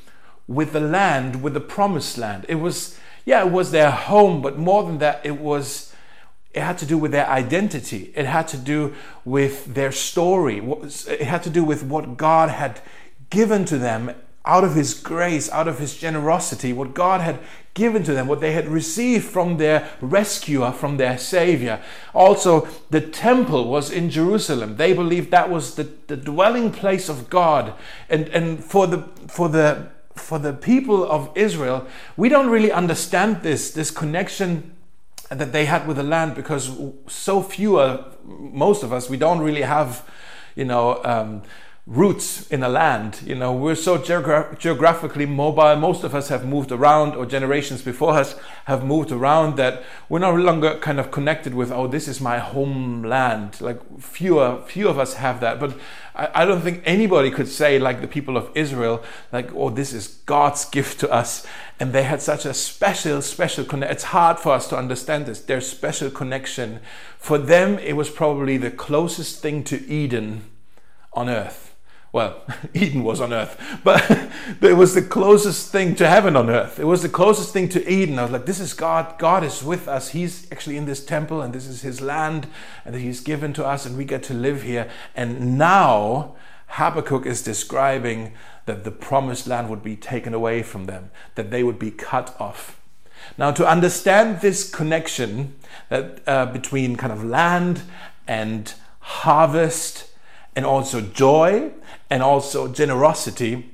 with 0.47 0.74
the 0.74 0.79
land, 0.79 1.41
with 1.41 1.56
the 1.56 1.59
promised 1.59 2.19
land. 2.19 2.45
It 2.47 2.56
was, 2.56 3.00
yeah, 3.25 3.44
it 3.44 3.51
was 3.51 3.71
their 3.71 3.91
home, 3.91 4.41
but 4.44 4.59
more 4.59 4.83
than 4.83 5.00
that, 5.00 5.21
it 5.24 5.39
was. 5.39 5.90
It 6.53 6.62
had 6.62 6.77
to 6.80 6.86
do 6.86 6.98
with 6.98 7.12
their 7.12 7.27
identity. 7.30 8.12
It 8.15 8.25
had 8.25 8.48
to 8.50 8.57
do 8.57 8.94
with 9.24 9.74
their 9.74 9.92
story. 9.92 10.57
It 10.59 11.21
had 11.21 11.44
to 11.44 11.50
do 11.50 11.63
with 11.63 11.83
what 11.83 12.18
God 12.18 12.50
had 12.50 12.81
given 13.30 13.63
to 13.65 13.77
them 13.77 14.13
out 14.44 14.63
of 14.63 14.75
His 14.75 14.94
grace, 14.94 15.50
out 15.51 15.68
of 15.68 15.80
His 15.80 15.98
generosity, 15.98 16.74
what 16.74 16.94
God 16.94 17.21
had 17.21 17.39
given 17.74 18.03
to 18.03 18.13
them, 18.13 18.27
what 18.27 18.42
they 18.42 18.51
had 18.51 18.68
received 18.68 19.24
from 19.25 19.57
their 19.57 19.88
rescuer, 20.01 20.71
from 20.71 20.98
their 20.98 21.18
Savior. 21.18 21.81
Also, 22.13 22.68
the 22.89 23.00
temple 23.00 23.69
was 23.69 23.89
in 23.89 24.09
Jerusalem. 24.09 24.75
They 24.75 24.94
believed 24.94 25.31
that 25.31 25.50
was 25.50 25.75
the, 25.75 25.88
the 26.07 26.18
dwelling 26.18 26.71
place 26.71 27.07
of 27.07 27.30
God. 27.30 27.74
And, 28.09 28.27
and 28.30 28.63
for 28.63 28.88
the 28.88 29.03
for 29.27 29.48
the 29.48 29.88
for 30.15 30.39
the 30.39 30.53
people 30.53 31.09
of 31.09 31.30
Israel, 31.36 31.88
we 32.18 32.27
don't 32.30 32.50
really 32.50 32.71
understand 32.71 33.42
this, 33.42 33.71
this 33.71 33.92
connection 33.92 34.75
that 35.31 35.51
they 35.51 35.65
had 35.65 35.87
with 35.87 35.97
the 35.97 36.03
land 36.03 36.35
because 36.35 36.71
so 37.07 37.41
few, 37.41 37.79
are, 37.79 38.05
most 38.25 38.83
of 38.83 38.91
us, 38.91 39.09
we 39.09 39.17
don't 39.17 39.39
really 39.39 39.61
have, 39.61 40.07
you 40.55 40.65
know, 40.65 41.01
um, 41.03 41.41
roots 41.91 42.48
in 42.48 42.63
a 42.63 42.69
land. 42.69 43.19
You 43.25 43.36
know, 43.36 43.51
we're 43.51 43.75
so 43.75 43.98
geogra- 43.98 44.57
geographically 44.57 45.25
mobile. 45.25 45.75
Most 45.75 46.05
of 46.05 46.15
us 46.15 46.29
have 46.29 46.45
moved 46.45 46.71
around, 46.71 47.15
or 47.15 47.25
generations 47.25 47.81
before 47.81 48.13
us 48.13 48.36
have 48.65 48.86
moved 48.86 49.12
around, 49.12 49.57
that 49.57 49.83
we're 50.07 50.19
no 50.19 50.33
longer 50.33 50.77
kind 50.79 51.01
of 51.01 51.12
connected 51.12 51.53
with, 51.53 51.69
oh, 51.69 51.88
this 51.88 52.07
is 52.07 52.21
my 52.21 52.39
homeland. 52.39 53.60
Like 53.60 54.00
fewer, 54.00 54.62
few 54.65 54.88
of 54.88 54.98
us 54.98 55.15
have 55.15 55.41
that. 55.41 55.60
But 55.60 55.77
I, 56.15 56.29
I 56.33 56.45
don't 56.45 56.62
think 56.62 56.81
anybody 56.86 57.29
could 57.29 57.50
say, 57.50 57.77
like 57.77 58.00
the 58.00 58.07
people 58.07 58.38
of 58.38 58.50
Israel, 58.55 59.03
like, 59.33 59.53
oh, 59.53 59.69
this 59.69 59.91
is 59.91 60.07
God's 60.25 60.63
gift 60.63 60.98
to 61.01 61.12
us. 61.12 61.45
And 61.77 61.91
they 61.91 62.03
had 62.03 62.21
such 62.21 62.45
a 62.45 62.53
special, 62.53 63.21
special 63.21 63.65
connection. 63.65 63.91
It's 63.91 64.05
hard 64.05 64.39
for 64.39 64.53
us 64.53 64.69
to 64.69 64.77
understand 64.77 65.25
this. 65.25 65.41
Their 65.41 65.60
special 65.60 66.10
connection. 66.10 66.79
For 67.17 67.38
them, 67.38 67.77
it 67.79 67.98
was 67.98 68.10
probably 68.10 68.55
the 68.55 68.71
closest 68.71 69.41
thing 69.41 69.65
to 69.65 69.86
Eden 69.88 70.45
on 71.12 71.27
earth 71.27 71.70
well, 72.13 72.44
Eden 72.74 73.03
was 73.03 73.22
on 73.22 73.32
earth, 73.32 73.60
but 73.84 74.10
it 74.62 74.75
was 74.75 74.94
the 74.94 75.01
closest 75.01 75.72
thing 75.72 75.96
to 75.96 76.08
heaven 76.08 76.36
on 76.36 76.50
earth. 76.50 76.80
It 76.80 76.86
was 76.86 77.01
the 77.01 77.10
closest 77.10 77.53
thing 77.53 77.70
to 77.70 77.91
Eden. 77.91 78.20
I 78.20 78.24
was 78.24 78.32
like, 78.32 78.46
this 78.46 78.60
is 78.60 78.74
God. 78.74 79.18
God 79.18 79.44
is 79.44 79.63
with 79.63 79.88
us. 79.88 80.10
He's 80.10 80.51
actually 80.51 80.77
in 80.77 80.86
this 80.86 81.03
temple, 81.03 81.41
and 81.41 81.53
this 81.53 81.68
is 81.68 81.82
His 81.82 82.01
land, 82.01 82.48
and 82.86 82.96
He's 82.96 83.22
given 83.22 83.53
to 83.53 83.65
us, 83.65 83.86
and 83.86 83.98
we 83.98 84.06
get 84.06 84.24
to 84.24 84.34
live 84.34 84.63
here. 84.63 84.89
And 85.15 85.58
now, 85.58 86.36
Habakkuk 86.68 87.25
is 87.25 87.41
describing 87.41 88.34
that 88.65 88.84
the 88.84 88.91
promised 88.91 89.48
land 89.48 89.70
would 89.70 89.84
be 89.84 89.96
taken 89.96 90.34
away 90.34 90.63
from 90.63 90.86
them, 90.86 91.12
that 91.36 91.50
they 91.50 91.63
would 91.63 91.80
be 91.80 91.91
cut 91.91 92.36
off. 92.39 92.80
Now, 93.38 93.51
to 93.51 93.68
understand 93.68 94.41
this 94.41 94.70
connection 94.70 95.56
that 95.89 96.22
uh, 96.27 96.48
between 96.48 96.96
kind 96.96 97.13
of 97.13 97.24
land 97.24 97.84
and 98.27 98.74
harvest 99.00 100.10
and 100.56 100.65
also 100.65 101.01
joy 101.01 101.72
and 102.12 102.22
also 102.22 102.68
generosity, 102.68 103.72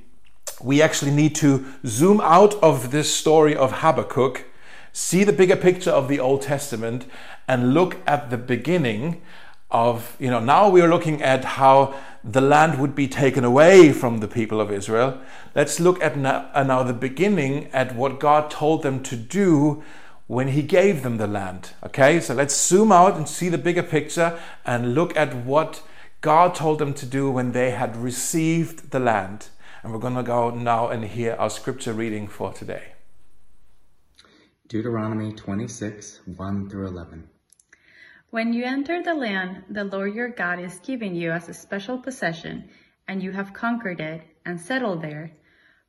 we 0.62 0.80
actually 0.80 1.10
need 1.10 1.34
to 1.34 1.66
zoom 1.84 2.20
out 2.20 2.54
of 2.62 2.92
this 2.92 3.14
story 3.14 3.54
of 3.54 3.80
Habakkuk, 3.80 4.44
see 4.92 5.24
the 5.24 5.32
bigger 5.32 5.56
picture 5.56 5.90
of 5.90 6.06
the 6.06 6.20
Old 6.20 6.42
Testament, 6.42 7.06
and 7.48 7.74
look 7.74 7.96
at 8.06 8.30
the 8.30 8.38
beginning 8.38 9.20
of, 9.72 10.16
you 10.20 10.30
know, 10.30 10.38
now 10.38 10.68
we're 10.68 10.88
looking 10.88 11.20
at 11.20 11.44
how 11.44 11.94
the 12.22 12.40
land 12.40 12.78
would 12.78 12.94
be 12.94 13.08
taken 13.08 13.44
away 13.44 13.92
from 13.92 14.18
the 14.18 14.28
people 14.28 14.60
of 14.60 14.70
Israel. 14.70 15.20
Let's 15.56 15.80
look 15.80 16.00
at 16.00 16.16
now, 16.16 16.48
uh, 16.54 16.62
now 16.62 16.84
the 16.84 16.94
beginning 16.94 17.68
at 17.72 17.96
what 17.96 18.20
God 18.20 18.50
told 18.52 18.82
them 18.84 19.02
to 19.02 19.16
do 19.16 19.82
when 20.28 20.48
he 20.48 20.62
gave 20.62 21.02
them 21.02 21.16
the 21.16 21.26
land. 21.26 21.70
Okay, 21.84 22.20
so 22.20 22.34
let's 22.34 22.68
zoom 22.68 22.92
out 22.92 23.16
and 23.16 23.28
see 23.28 23.48
the 23.48 23.58
bigger 23.58 23.82
picture 23.82 24.38
and 24.64 24.94
look 24.94 25.16
at 25.16 25.34
what 25.34 25.82
God 26.20 26.56
told 26.56 26.80
them 26.80 26.94
to 26.94 27.06
do 27.06 27.30
when 27.30 27.52
they 27.52 27.70
had 27.70 27.96
received 27.96 28.90
the 28.90 28.98
land. 28.98 29.50
And 29.82 29.92
we're 29.92 30.00
going 30.00 30.16
to 30.16 30.24
go 30.24 30.50
now 30.50 30.88
and 30.88 31.04
hear 31.04 31.36
our 31.38 31.48
scripture 31.48 31.92
reading 31.92 32.26
for 32.26 32.52
today. 32.52 32.94
Deuteronomy 34.66 35.32
26, 35.32 36.20
1 36.26 36.68
through 36.68 36.88
11. 36.88 37.28
When 38.30 38.52
you 38.52 38.64
enter 38.64 39.00
the 39.00 39.14
land 39.14 39.64
the 39.70 39.84
Lord 39.84 40.12
your 40.12 40.28
God 40.28 40.58
is 40.58 40.80
giving 40.80 41.14
you 41.14 41.30
as 41.30 41.48
a 41.48 41.54
special 41.54 41.98
possession, 41.98 42.68
and 43.06 43.22
you 43.22 43.30
have 43.30 43.54
conquered 43.54 44.00
it 44.00 44.22
and 44.44 44.60
settled 44.60 45.00
there, 45.00 45.30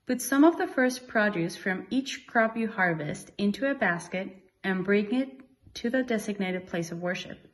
put 0.06 0.22
some 0.22 0.44
of 0.44 0.58
the 0.58 0.68
first 0.68 1.08
produce 1.08 1.56
from 1.56 1.88
each 1.90 2.28
crop 2.28 2.56
you 2.56 2.68
harvest 2.70 3.32
into 3.40 3.70
a 3.70 3.76
basket 3.76 4.30
and 4.64 4.86
bring 4.86 5.14
it 5.14 5.42
to 5.74 5.90
the 5.90 6.04
designated 6.04 6.68
place 6.68 6.92
of 6.92 7.02
worship, 7.02 7.48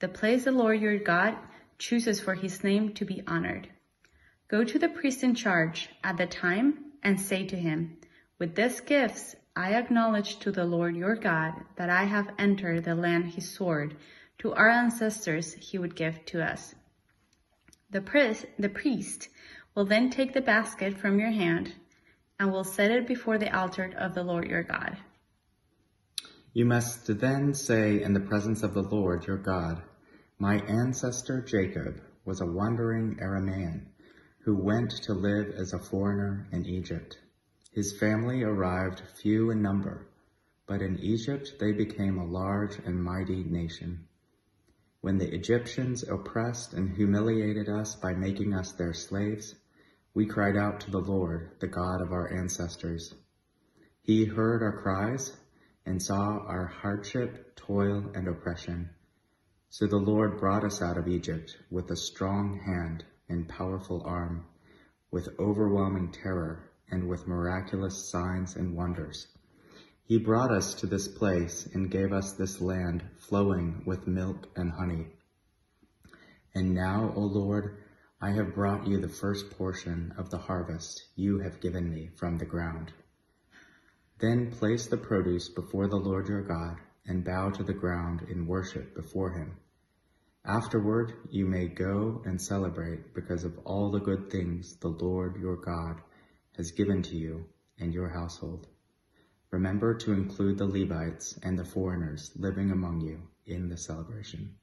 the 0.00 0.08
place 0.08 0.44
the 0.44 0.50
Lord 0.50 0.80
your 0.80 0.98
God 0.98 1.36
chooses 1.78 2.20
for 2.20 2.34
his 2.34 2.64
name 2.64 2.92
to 2.94 3.04
be 3.04 3.22
honored. 3.26 3.68
Go 4.48 4.64
to 4.64 4.78
the 4.78 4.88
priest 4.88 5.22
in 5.22 5.34
charge 5.34 5.88
at 6.04 6.16
the 6.16 6.26
time 6.26 6.92
and 7.02 7.20
say 7.20 7.46
to 7.46 7.56
him, 7.56 7.98
With 8.38 8.54
these 8.54 8.80
gifts 8.80 9.34
I 9.54 9.74
acknowledge 9.74 10.38
to 10.40 10.52
the 10.52 10.64
Lord 10.64 10.96
your 10.96 11.16
God 11.16 11.54
that 11.76 11.90
I 11.90 12.04
have 12.04 12.34
entered 12.38 12.84
the 12.84 12.94
land 12.94 13.26
he 13.26 13.40
swore 13.40 13.90
to 14.38 14.52
our 14.52 14.68
ancestors 14.68 15.54
he 15.54 15.78
would 15.78 15.96
give 15.96 16.24
to 16.26 16.42
us. 16.42 16.74
The 17.90 18.00
priest, 18.00 18.46
the 18.58 18.68
priest 18.68 19.28
will 19.74 19.84
then 19.84 20.10
take 20.10 20.34
the 20.34 20.40
basket 20.40 20.98
from 20.98 21.18
your 21.18 21.30
hand 21.30 21.72
and 22.38 22.52
will 22.52 22.64
set 22.64 22.90
it 22.90 23.06
before 23.06 23.38
the 23.38 23.56
altar 23.56 23.92
of 23.96 24.14
the 24.14 24.22
Lord 24.22 24.48
your 24.48 24.62
God. 24.62 24.98
You 26.52 26.64
must 26.64 27.18
then 27.20 27.54
say 27.54 28.02
in 28.02 28.14
the 28.14 28.20
presence 28.20 28.62
of 28.62 28.74
the 28.74 28.82
Lord 28.82 29.26
your 29.26 29.36
God, 29.36 29.82
My 30.38 30.58
ancestor 30.58 31.40
Jacob 31.40 31.98
was 32.26 32.42
a 32.42 32.46
wandering 32.46 33.16
Aramaean 33.22 33.86
who 34.40 34.54
went 34.54 34.90
to 35.04 35.14
live 35.14 35.54
as 35.56 35.72
a 35.72 35.78
foreigner 35.78 36.46
in 36.52 36.66
Egypt. 36.66 37.18
His 37.72 37.96
family 37.98 38.42
arrived 38.42 39.00
few 39.22 39.50
in 39.50 39.62
number, 39.62 40.08
but 40.66 40.82
in 40.82 40.98
Egypt 40.98 41.54
they 41.58 41.72
became 41.72 42.18
a 42.18 42.26
large 42.26 42.78
and 42.80 43.02
mighty 43.02 43.44
nation. 43.44 44.08
When 45.00 45.16
the 45.16 45.34
Egyptians 45.34 46.02
oppressed 46.02 46.74
and 46.74 46.94
humiliated 46.94 47.70
us 47.70 47.96
by 47.96 48.12
making 48.12 48.52
us 48.52 48.72
their 48.72 48.92
slaves, 48.92 49.54
we 50.12 50.26
cried 50.26 50.58
out 50.58 50.80
to 50.80 50.90
the 50.90 51.00
Lord, 51.00 51.52
the 51.60 51.66
God 51.66 52.02
of 52.02 52.12
our 52.12 52.30
ancestors. 52.30 53.14
He 54.02 54.26
heard 54.26 54.62
our 54.62 54.82
cries 54.82 55.34
and 55.86 56.02
saw 56.02 56.40
our 56.46 56.66
hardship, 56.66 57.56
toil, 57.56 58.10
and 58.14 58.28
oppression. 58.28 58.90
So 59.68 59.86
the 59.86 59.96
Lord 59.96 60.38
brought 60.38 60.64
us 60.64 60.80
out 60.80 60.96
of 60.96 61.08
Egypt 61.08 61.58
with 61.70 61.90
a 61.90 61.96
strong 61.96 62.60
hand 62.60 63.04
and 63.28 63.48
powerful 63.48 64.02
arm, 64.04 64.46
with 65.10 65.28
overwhelming 65.38 66.12
terror 66.12 66.70
and 66.90 67.08
with 67.08 67.26
miraculous 67.26 68.08
signs 68.08 68.54
and 68.54 68.76
wonders. 68.76 69.26
He 70.04 70.18
brought 70.18 70.52
us 70.52 70.72
to 70.74 70.86
this 70.86 71.08
place 71.08 71.66
and 71.74 71.90
gave 71.90 72.12
us 72.12 72.32
this 72.32 72.60
land 72.60 73.02
flowing 73.18 73.82
with 73.84 74.06
milk 74.06 74.46
and 74.54 74.70
honey. 74.70 75.08
And 76.54 76.72
now, 76.72 77.12
O 77.16 77.20
Lord, 77.20 77.76
I 78.20 78.30
have 78.30 78.54
brought 78.54 78.86
you 78.86 78.98
the 79.00 79.08
first 79.08 79.50
portion 79.50 80.14
of 80.16 80.30
the 80.30 80.38
harvest 80.38 81.04
you 81.16 81.40
have 81.40 81.60
given 81.60 81.90
me 81.90 82.10
from 82.14 82.38
the 82.38 82.46
ground. 82.46 82.92
Then 84.20 84.52
place 84.52 84.86
the 84.86 84.96
produce 84.96 85.48
before 85.48 85.88
the 85.88 85.96
Lord 85.96 86.28
your 86.28 86.42
God 86.42 86.78
and 87.06 87.24
bow 87.24 87.50
to 87.50 87.62
the 87.62 87.72
ground 87.72 88.26
in 88.30 88.46
worship 88.46 88.94
before 88.94 89.30
him. 89.30 89.56
Afterward, 90.44 91.14
you 91.30 91.44
may 91.44 91.66
go 91.66 92.22
and 92.24 92.40
celebrate 92.40 93.14
because 93.14 93.44
of 93.44 93.58
all 93.64 93.90
the 93.90 93.98
good 93.98 94.30
things 94.30 94.76
the 94.76 94.88
Lord 94.88 95.36
your 95.40 95.56
God 95.56 96.00
has 96.56 96.70
given 96.70 97.02
to 97.02 97.16
you 97.16 97.44
and 97.80 97.92
your 97.92 98.08
household. 98.08 98.68
Remember 99.50 99.94
to 99.94 100.12
include 100.12 100.58
the 100.58 100.66
Levites 100.66 101.38
and 101.42 101.58
the 101.58 101.64
foreigners 101.64 102.30
living 102.36 102.70
among 102.70 103.00
you 103.00 103.20
in 103.46 103.68
the 103.68 103.76
celebration. 103.76 104.54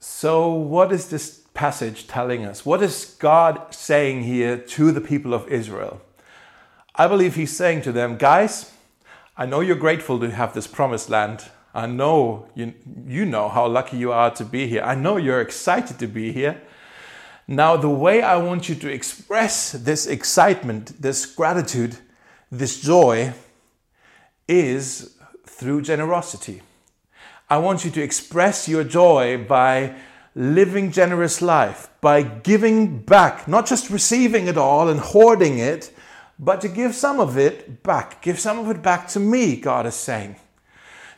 So, 0.00 0.52
what 0.52 0.92
is 0.92 1.08
this 1.08 1.44
passage 1.54 2.06
telling 2.06 2.44
us? 2.44 2.66
What 2.66 2.82
is 2.82 3.16
God 3.18 3.74
saying 3.74 4.24
here 4.24 4.58
to 4.58 4.92
the 4.92 5.00
people 5.00 5.32
of 5.32 5.48
Israel? 5.48 6.02
I 6.94 7.06
believe 7.06 7.36
He's 7.36 7.56
saying 7.56 7.82
to 7.82 7.92
them, 7.92 8.18
guys, 8.18 8.70
I 9.36 9.46
know 9.46 9.60
you're 9.60 9.74
grateful 9.74 10.20
to 10.20 10.30
have 10.30 10.54
this 10.54 10.68
promised 10.68 11.10
land. 11.10 11.46
I 11.74 11.86
know 11.86 12.48
you, 12.54 12.72
you 13.04 13.24
know 13.24 13.48
how 13.48 13.66
lucky 13.66 13.96
you 13.96 14.12
are 14.12 14.30
to 14.30 14.44
be 14.44 14.68
here. 14.68 14.82
I 14.82 14.94
know 14.94 15.16
you're 15.16 15.40
excited 15.40 15.98
to 15.98 16.06
be 16.06 16.30
here. 16.30 16.62
Now, 17.48 17.76
the 17.76 17.90
way 17.90 18.22
I 18.22 18.36
want 18.36 18.68
you 18.68 18.76
to 18.76 18.88
express 18.88 19.72
this 19.72 20.06
excitement, 20.06 21.02
this 21.02 21.26
gratitude, 21.26 21.96
this 22.52 22.80
joy 22.80 23.34
is 24.46 25.16
through 25.44 25.82
generosity. 25.82 26.62
I 27.50 27.58
want 27.58 27.84
you 27.84 27.90
to 27.90 28.02
express 28.02 28.68
your 28.68 28.84
joy 28.84 29.44
by 29.44 29.96
living 30.36 30.92
generous 30.92 31.42
life, 31.42 31.88
by 32.00 32.22
giving 32.22 32.98
back, 33.00 33.48
not 33.48 33.66
just 33.66 33.90
receiving 33.90 34.46
it 34.46 34.56
all 34.56 34.88
and 34.88 35.00
hoarding 35.00 35.58
it, 35.58 35.92
but 36.38 36.60
to 36.60 36.68
give 36.68 36.94
some 36.94 37.20
of 37.20 37.38
it 37.38 37.82
back. 37.82 38.22
Give 38.22 38.38
some 38.38 38.58
of 38.58 38.68
it 38.70 38.82
back 38.82 39.08
to 39.08 39.20
me, 39.20 39.56
God 39.56 39.86
is 39.86 39.94
saying. 39.94 40.36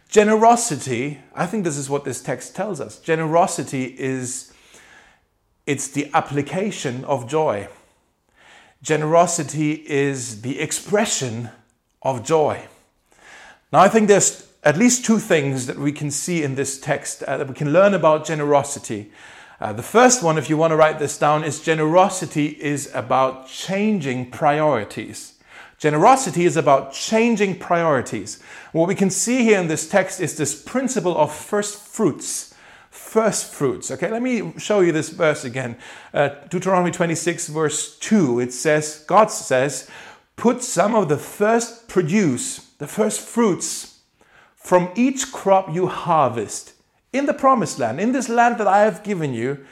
Generosity, 0.08 1.18
I 1.34 1.46
think 1.46 1.64
this 1.64 1.76
is 1.76 1.90
what 1.90 2.04
this 2.04 2.22
text 2.22 2.54
tells 2.54 2.80
us. 2.80 2.98
Generosity 2.98 3.84
is 3.98 4.52
it's 5.66 5.88
the 5.88 6.08
application 6.14 7.04
of 7.04 7.28
joy. 7.28 7.68
Generosity 8.82 9.72
is 9.72 10.42
the 10.42 10.60
expression 10.60 11.50
of 12.02 12.24
joy. 12.24 12.66
Now, 13.72 13.80
I 13.80 13.88
think 13.88 14.06
there's 14.06 14.46
at 14.62 14.76
least 14.76 15.04
two 15.04 15.18
things 15.18 15.66
that 15.66 15.78
we 15.78 15.90
can 15.90 16.10
see 16.10 16.42
in 16.42 16.54
this 16.54 16.78
text 16.80 17.22
uh, 17.24 17.36
that 17.38 17.48
we 17.48 17.54
can 17.54 17.72
learn 17.72 17.94
about 17.94 18.24
generosity. 18.24 19.10
Uh, 19.60 19.72
the 19.72 19.82
first 19.82 20.22
one, 20.22 20.36
if 20.36 20.50
you 20.50 20.56
want 20.56 20.70
to 20.70 20.76
write 20.76 20.98
this 20.98 21.18
down, 21.18 21.44
is 21.44 21.60
generosity 21.60 22.48
is 22.60 22.90
about 22.94 23.48
changing 23.48 24.30
priorities. 24.30 25.34
Generosity 25.78 26.44
is 26.44 26.56
about 26.56 26.92
changing 26.92 27.58
priorities. 27.58 28.42
What 28.72 28.88
we 28.88 28.94
can 28.94 29.10
see 29.10 29.44
here 29.44 29.58
in 29.58 29.68
this 29.68 29.88
text 29.88 30.20
is 30.20 30.36
this 30.36 30.60
principle 30.62 31.16
of 31.16 31.34
first 31.34 31.78
fruits 31.78 32.54
first 32.96 33.52
fruits. 33.52 33.90
Okay, 33.90 34.10
let 34.10 34.22
me 34.22 34.52
show 34.58 34.80
you 34.80 34.90
this 34.90 35.10
verse 35.10 35.44
again. 35.44 35.76
Uh, 36.12 36.30
Deuteronomy 36.48 36.90
26, 36.90 37.48
verse 37.48 37.98
2, 37.98 38.40
it 38.40 38.52
says, 38.52 39.04
God 39.06 39.30
says, 39.30 39.88
put 40.36 40.62
some 40.62 40.94
of 40.94 41.08
the 41.08 41.18
first 41.18 41.88
produce, 41.88 42.58
the 42.78 42.86
first 42.86 43.20
fruits 43.20 44.00
from 44.54 44.90
each 44.96 45.30
crop 45.30 45.72
you 45.72 45.86
harvest 45.86 46.72
in 47.16 47.26
the 47.26 47.34
promised 47.34 47.78
land, 47.78 48.00
in 48.00 48.12
this 48.12 48.28
land 48.28 48.58
that 48.58 48.66
I 48.66 48.80
have 48.80 49.02
given 49.02 49.34
you, 49.34 49.64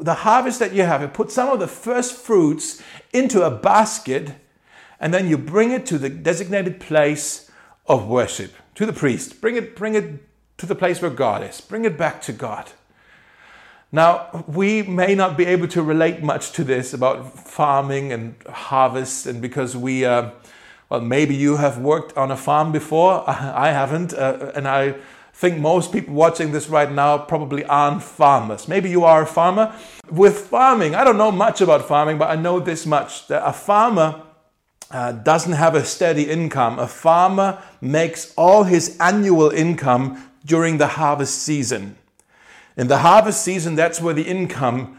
the 0.00 0.14
harvest 0.14 0.58
that 0.58 0.72
you 0.72 0.82
have, 0.82 1.02
you 1.02 1.08
put 1.08 1.30
some 1.30 1.48
of 1.48 1.60
the 1.60 1.68
first 1.68 2.14
fruits 2.14 2.82
into 3.12 3.42
a 3.42 3.50
basket, 3.50 4.32
and 5.00 5.14
then 5.14 5.28
you 5.28 5.38
bring 5.38 5.70
it 5.70 5.86
to 5.86 5.98
the 5.98 6.08
designated 6.08 6.80
place 6.80 7.50
of 7.86 8.06
worship, 8.06 8.52
to 8.74 8.86
the 8.86 8.92
priest. 8.92 9.40
Bring 9.40 9.56
it, 9.56 9.76
bring 9.76 9.94
it 9.94 10.24
to 10.58 10.66
the 10.66 10.74
place 10.74 11.00
where 11.00 11.10
God 11.10 11.42
is. 11.42 11.60
Bring 11.60 11.84
it 11.84 11.96
back 11.96 12.20
to 12.22 12.32
God. 12.32 12.70
Now, 13.90 14.44
we 14.46 14.82
may 14.82 15.14
not 15.14 15.38
be 15.38 15.46
able 15.46 15.68
to 15.68 15.82
relate 15.82 16.22
much 16.22 16.52
to 16.52 16.64
this 16.64 16.92
about 16.92 17.38
farming 17.38 18.12
and 18.12 18.34
harvest, 18.46 19.26
and 19.26 19.40
because 19.40 19.74
we, 19.74 20.04
uh, 20.04 20.30
well, 20.90 21.00
maybe 21.00 21.34
you 21.34 21.56
have 21.56 21.78
worked 21.78 22.14
on 22.16 22.30
a 22.30 22.36
farm 22.36 22.70
before. 22.70 23.24
I 23.28 23.70
haven't, 23.70 24.12
uh, 24.12 24.52
and 24.54 24.68
I 24.68 24.96
think 25.38 25.56
most 25.56 25.92
people 25.92 26.14
watching 26.14 26.50
this 26.50 26.68
right 26.68 26.90
now 26.90 27.16
probably 27.16 27.64
aren't 27.66 28.02
farmers. 28.02 28.66
Maybe 28.66 28.90
you 28.90 29.04
are 29.04 29.22
a 29.22 29.26
farmer. 29.26 29.72
With 30.10 30.36
farming, 30.36 30.96
I 30.96 31.04
don't 31.04 31.16
know 31.16 31.30
much 31.30 31.60
about 31.60 31.86
farming, 31.86 32.18
but 32.18 32.28
I 32.28 32.34
know 32.34 32.58
this 32.58 32.84
much 32.84 33.28
that 33.28 33.46
a 33.46 33.52
farmer 33.52 34.20
uh, 34.90 35.12
doesn't 35.12 35.52
have 35.52 35.76
a 35.76 35.84
steady 35.84 36.28
income. 36.28 36.80
A 36.80 36.88
farmer 36.88 37.62
makes 37.80 38.34
all 38.36 38.64
his 38.64 38.96
annual 38.98 39.50
income 39.50 40.28
during 40.44 40.78
the 40.78 40.88
harvest 40.88 41.40
season. 41.40 41.96
In 42.76 42.88
the 42.88 42.98
harvest 42.98 43.44
season, 43.44 43.76
that's 43.76 44.00
where 44.00 44.14
the 44.14 44.26
income 44.26 44.98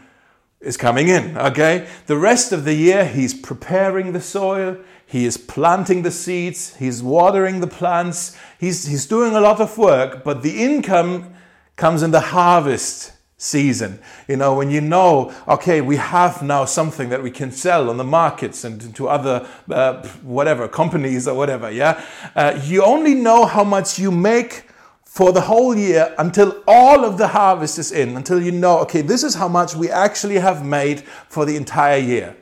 is 0.62 0.78
coming 0.78 1.08
in, 1.08 1.36
okay? 1.36 1.86
The 2.06 2.16
rest 2.16 2.50
of 2.52 2.64
the 2.64 2.74
year, 2.74 3.04
he's 3.04 3.34
preparing 3.34 4.12
the 4.12 4.22
soil, 4.22 4.78
he 5.10 5.24
is 5.24 5.36
planting 5.36 6.02
the 6.02 6.10
seeds, 6.12 6.76
he's 6.76 7.02
watering 7.02 7.58
the 7.58 7.66
plants, 7.66 8.36
he's, 8.60 8.86
he's 8.86 9.06
doing 9.06 9.34
a 9.34 9.40
lot 9.40 9.60
of 9.60 9.76
work, 9.76 10.22
but 10.22 10.44
the 10.44 10.62
income 10.62 11.34
comes 11.74 12.04
in 12.04 12.12
the 12.12 12.20
harvest 12.20 13.12
season. 13.36 13.98
You 14.28 14.36
know, 14.36 14.54
when 14.54 14.70
you 14.70 14.80
know, 14.80 15.34
okay, 15.48 15.80
we 15.80 15.96
have 15.96 16.42
now 16.44 16.64
something 16.64 17.08
that 17.08 17.24
we 17.24 17.32
can 17.32 17.50
sell 17.50 17.90
on 17.90 17.96
the 17.96 18.04
markets 18.04 18.62
and 18.62 18.94
to 18.94 19.08
other, 19.08 19.48
uh, 19.68 20.06
whatever, 20.22 20.68
companies 20.68 21.26
or 21.26 21.34
whatever, 21.34 21.72
yeah? 21.72 22.04
Uh, 22.36 22.60
you 22.62 22.84
only 22.84 23.14
know 23.14 23.46
how 23.46 23.64
much 23.64 23.98
you 23.98 24.12
make 24.12 24.68
for 25.04 25.32
the 25.32 25.40
whole 25.40 25.76
year 25.76 26.14
until 26.18 26.62
all 26.68 27.04
of 27.04 27.18
the 27.18 27.26
harvest 27.26 27.80
is 27.80 27.90
in, 27.90 28.16
until 28.16 28.40
you 28.40 28.52
know, 28.52 28.78
okay, 28.78 29.02
this 29.02 29.24
is 29.24 29.34
how 29.34 29.48
much 29.48 29.74
we 29.74 29.90
actually 29.90 30.38
have 30.38 30.64
made 30.64 31.00
for 31.28 31.44
the 31.44 31.56
entire 31.56 31.98
year. 31.98 32.36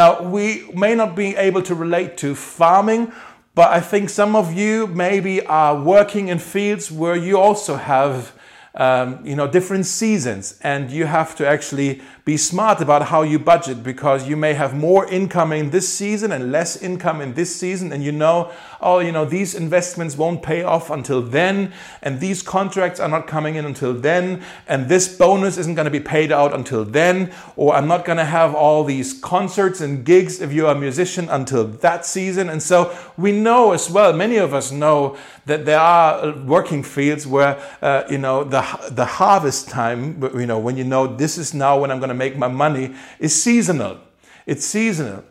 Now, 0.00 0.22
we 0.22 0.66
may 0.72 0.94
not 0.94 1.14
be 1.14 1.36
able 1.36 1.60
to 1.60 1.74
relate 1.74 2.16
to 2.24 2.34
farming, 2.34 3.12
but 3.54 3.70
I 3.70 3.80
think 3.80 4.08
some 4.08 4.34
of 4.34 4.50
you 4.50 4.86
maybe 4.86 5.44
are 5.44 5.78
working 5.78 6.28
in 6.28 6.38
fields 6.38 6.90
where 6.90 7.16
you 7.16 7.38
also 7.38 7.76
have 7.76 8.32
um, 8.74 9.20
you 9.26 9.36
know 9.36 9.46
different 9.46 9.84
seasons 9.84 10.58
and 10.62 10.90
you 10.90 11.04
have 11.04 11.36
to 11.36 11.46
actually 11.46 12.00
be 12.24 12.36
smart 12.36 12.80
about 12.80 13.08
how 13.08 13.22
you 13.22 13.38
budget 13.38 13.82
because 13.82 14.28
you 14.28 14.36
may 14.36 14.54
have 14.54 14.74
more 14.74 15.08
income 15.08 15.52
in 15.52 15.70
this 15.70 15.88
season 15.88 16.32
and 16.32 16.52
less 16.52 16.76
income 16.82 17.20
in 17.20 17.34
this 17.34 17.54
season 17.54 17.92
and 17.92 18.04
you 18.04 18.12
know 18.12 18.50
oh 18.80 18.98
you 18.98 19.12
know 19.12 19.24
these 19.24 19.54
investments 19.54 20.16
won't 20.16 20.42
pay 20.42 20.62
off 20.62 20.90
until 20.90 21.22
then 21.22 21.72
and 22.02 22.20
these 22.20 22.42
contracts 22.42 23.00
are 23.00 23.08
not 23.08 23.26
coming 23.26 23.54
in 23.54 23.64
until 23.64 23.94
then 23.94 24.42
and 24.66 24.88
this 24.88 25.16
bonus 25.16 25.56
isn't 25.56 25.74
going 25.74 25.84
to 25.84 25.90
be 25.90 26.00
paid 26.00 26.30
out 26.32 26.54
until 26.54 26.84
then 26.84 27.32
or 27.56 27.74
i'm 27.74 27.88
not 27.88 28.04
going 28.04 28.18
to 28.18 28.24
have 28.24 28.54
all 28.54 28.84
these 28.84 29.18
concerts 29.20 29.80
and 29.80 30.04
gigs 30.04 30.40
if 30.40 30.52
you're 30.52 30.70
a 30.70 30.74
musician 30.74 31.28
until 31.28 31.64
that 31.64 32.04
season. 32.04 32.48
And 32.48 32.62
so 32.62 32.96
we 33.16 33.32
know 33.32 33.72
as 33.72 33.90
well 33.90 34.12
many 34.12 34.36
of 34.36 34.54
us 34.54 34.72
know 34.72 35.16
that 35.46 35.64
there 35.64 35.80
are 35.80 36.32
working 36.44 36.82
fields 36.82 37.26
where 37.26 37.58
uh, 37.82 38.04
you 38.08 38.18
know 38.18 38.44
the 38.44 38.62
the 38.90 39.04
harvest 39.04 39.68
time 39.68 40.22
you 40.34 40.46
know 40.46 40.58
when 40.58 40.76
you 40.76 40.84
know 40.84 41.06
this 41.06 41.38
is 41.38 41.54
now 41.54 41.80
when 41.80 41.90
i'm 41.90 41.98
going 41.98 42.09
to 42.10 42.18
make 42.18 42.36
my 42.36 42.48
money 42.48 42.94
is 43.18 43.40
seasonal. 43.42 43.98
It's 44.46 44.64
seasonal. 44.64 45.24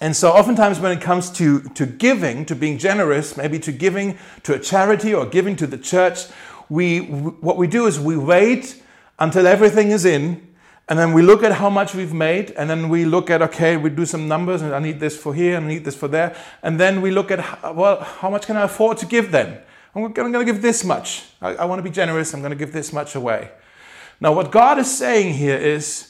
And 0.00 0.16
so, 0.16 0.30
oftentimes, 0.30 0.80
when 0.80 0.96
it 0.96 1.02
comes 1.02 1.30
to, 1.32 1.60
to 1.60 1.84
giving, 1.84 2.46
to 2.46 2.54
being 2.54 2.78
generous, 2.78 3.36
maybe 3.36 3.58
to 3.58 3.72
giving 3.72 4.18
to 4.44 4.54
a 4.54 4.58
charity 4.58 5.12
or 5.12 5.26
giving 5.26 5.56
to 5.56 5.66
the 5.66 5.76
church, 5.76 6.26
we, 6.70 7.00
what 7.00 7.58
we 7.58 7.66
do 7.66 7.86
is 7.86 8.00
we 8.00 8.16
wait 8.16 8.82
until 9.18 9.46
everything 9.46 9.90
is 9.90 10.06
in, 10.06 10.46
and 10.88 10.98
then 10.98 11.12
we 11.12 11.20
look 11.20 11.42
at 11.42 11.52
how 11.52 11.68
much 11.68 11.94
we've 11.94 12.14
made, 12.14 12.52
and 12.52 12.70
then 12.70 12.88
we 12.88 13.04
look 13.04 13.28
at, 13.28 13.42
okay, 13.42 13.76
we 13.76 13.90
do 13.90 14.06
some 14.06 14.26
numbers, 14.26 14.62
and 14.62 14.74
I 14.74 14.78
need 14.78 15.00
this 15.00 15.16
for 15.16 15.34
here, 15.34 15.56
and 15.56 15.66
I 15.66 15.68
need 15.68 15.84
this 15.84 15.94
for 15.94 16.08
there, 16.08 16.34
and 16.62 16.80
then 16.80 17.02
we 17.02 17.10
look 17.10 17.30
at, 17.30 17.74
well, 17.76 18.00
how 18.00 18.30
much 18.30 18.46
can 18.46 18.56
I 18.56 18.62
afford 18.62 18.96
to 18.98 19.06
give 19.06 19.30
then? 19.30 19.60
I'm 19.94 20.12
going 20.12 20.32
to 20.32 20.44
give 20.44 20.62
this 20.62 20.82
much. 20.82 21.26
I, 21.42 21.56
I 21.56 21.64
want 21.66 21.78
to 21.78 21.82
be 21.82 21.90
generous, 21.90 22.32
I'm 22.32 22.40
going 22.40 22.50
to 22.50 22.56
give 22.56 22.72
this 22.72 22.92
much 22.92 23.14
away. 23.14 23.50
Now, 24.20 24.32
what 24.32 24.50
God 24.50 24.78
is 24.78 24.96
saying 24.96 25.34
here 25.34 25.56
is, 25.56 26.09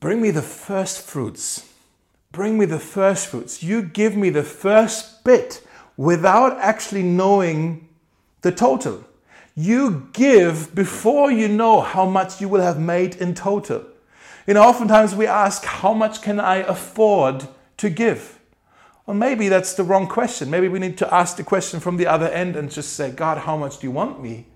Bring 0.00 0.22
me 0.22 0.30
the 0.30 0.42
first 0.42 1.02
fruits. 1.02 1.68
Bring 2.32 2.58
me 2.58 2.64
the 2.64 2.78
first 2.78 3.28
fruits. 3.28 3.62
You 3.62 3.82
give 3.82 4.16
me 4.16 4.30
the 4.30 4.42
first 4.42 5.24
bit 5.24 5.66
without 5.96 6.58
actually 6.58 7.02
knowing 7.02 7.86
the 8.40 8.50
total. 8.50 9.04
You 9.54 10.08
give 10.14 10.74
before 10.74 11.30
you 11.30 11.48
know 11.48 11.82
how 11.82 12.06
much 12.06 12.40
you 12.40 12.48
will 12.48 12.62
have 12.62 12.80
made 12.80 13.16
in 13.16 13.34
total. 13.34 13.84
You 14.46 14.54
know, 14.54 14.62
oftentimes 14.62 15.14
we 15.14 15.26
ask, 15.26 15.64
How 15.64 15.92
much 15.92 16.22
can 16.22 16.40
I 16.40 16.56
afford 16.56 17.46
to 17.76 17.90
give? 17.90 18.38
Well, 19.04 19.16
maybe 19.16 19.48
that's 19.48 19.74
the 19.74 19.82
wrong 19.82 20.06
question. 20.06 20.50
Maybe 20.50 20.68
we 20.68 20.78
need 20.78 20.96
to 20.98 21.14
ask 21.14 21.36
the 21.36 21.44
question 21.44 21.78
from 21.80 21.98
the 21.98 22.06
other 22.06 22.28
end 22.28 22.56
and 22.56 22.70
just 22.70 22.94
say, 22.94 23.10
God, 23.10 23.38
how 23.38 23.56
much 23.56 23.80
do 23.80 23.86
you 23.86 23.90
want 23.90 24.22
me 24.22 24.46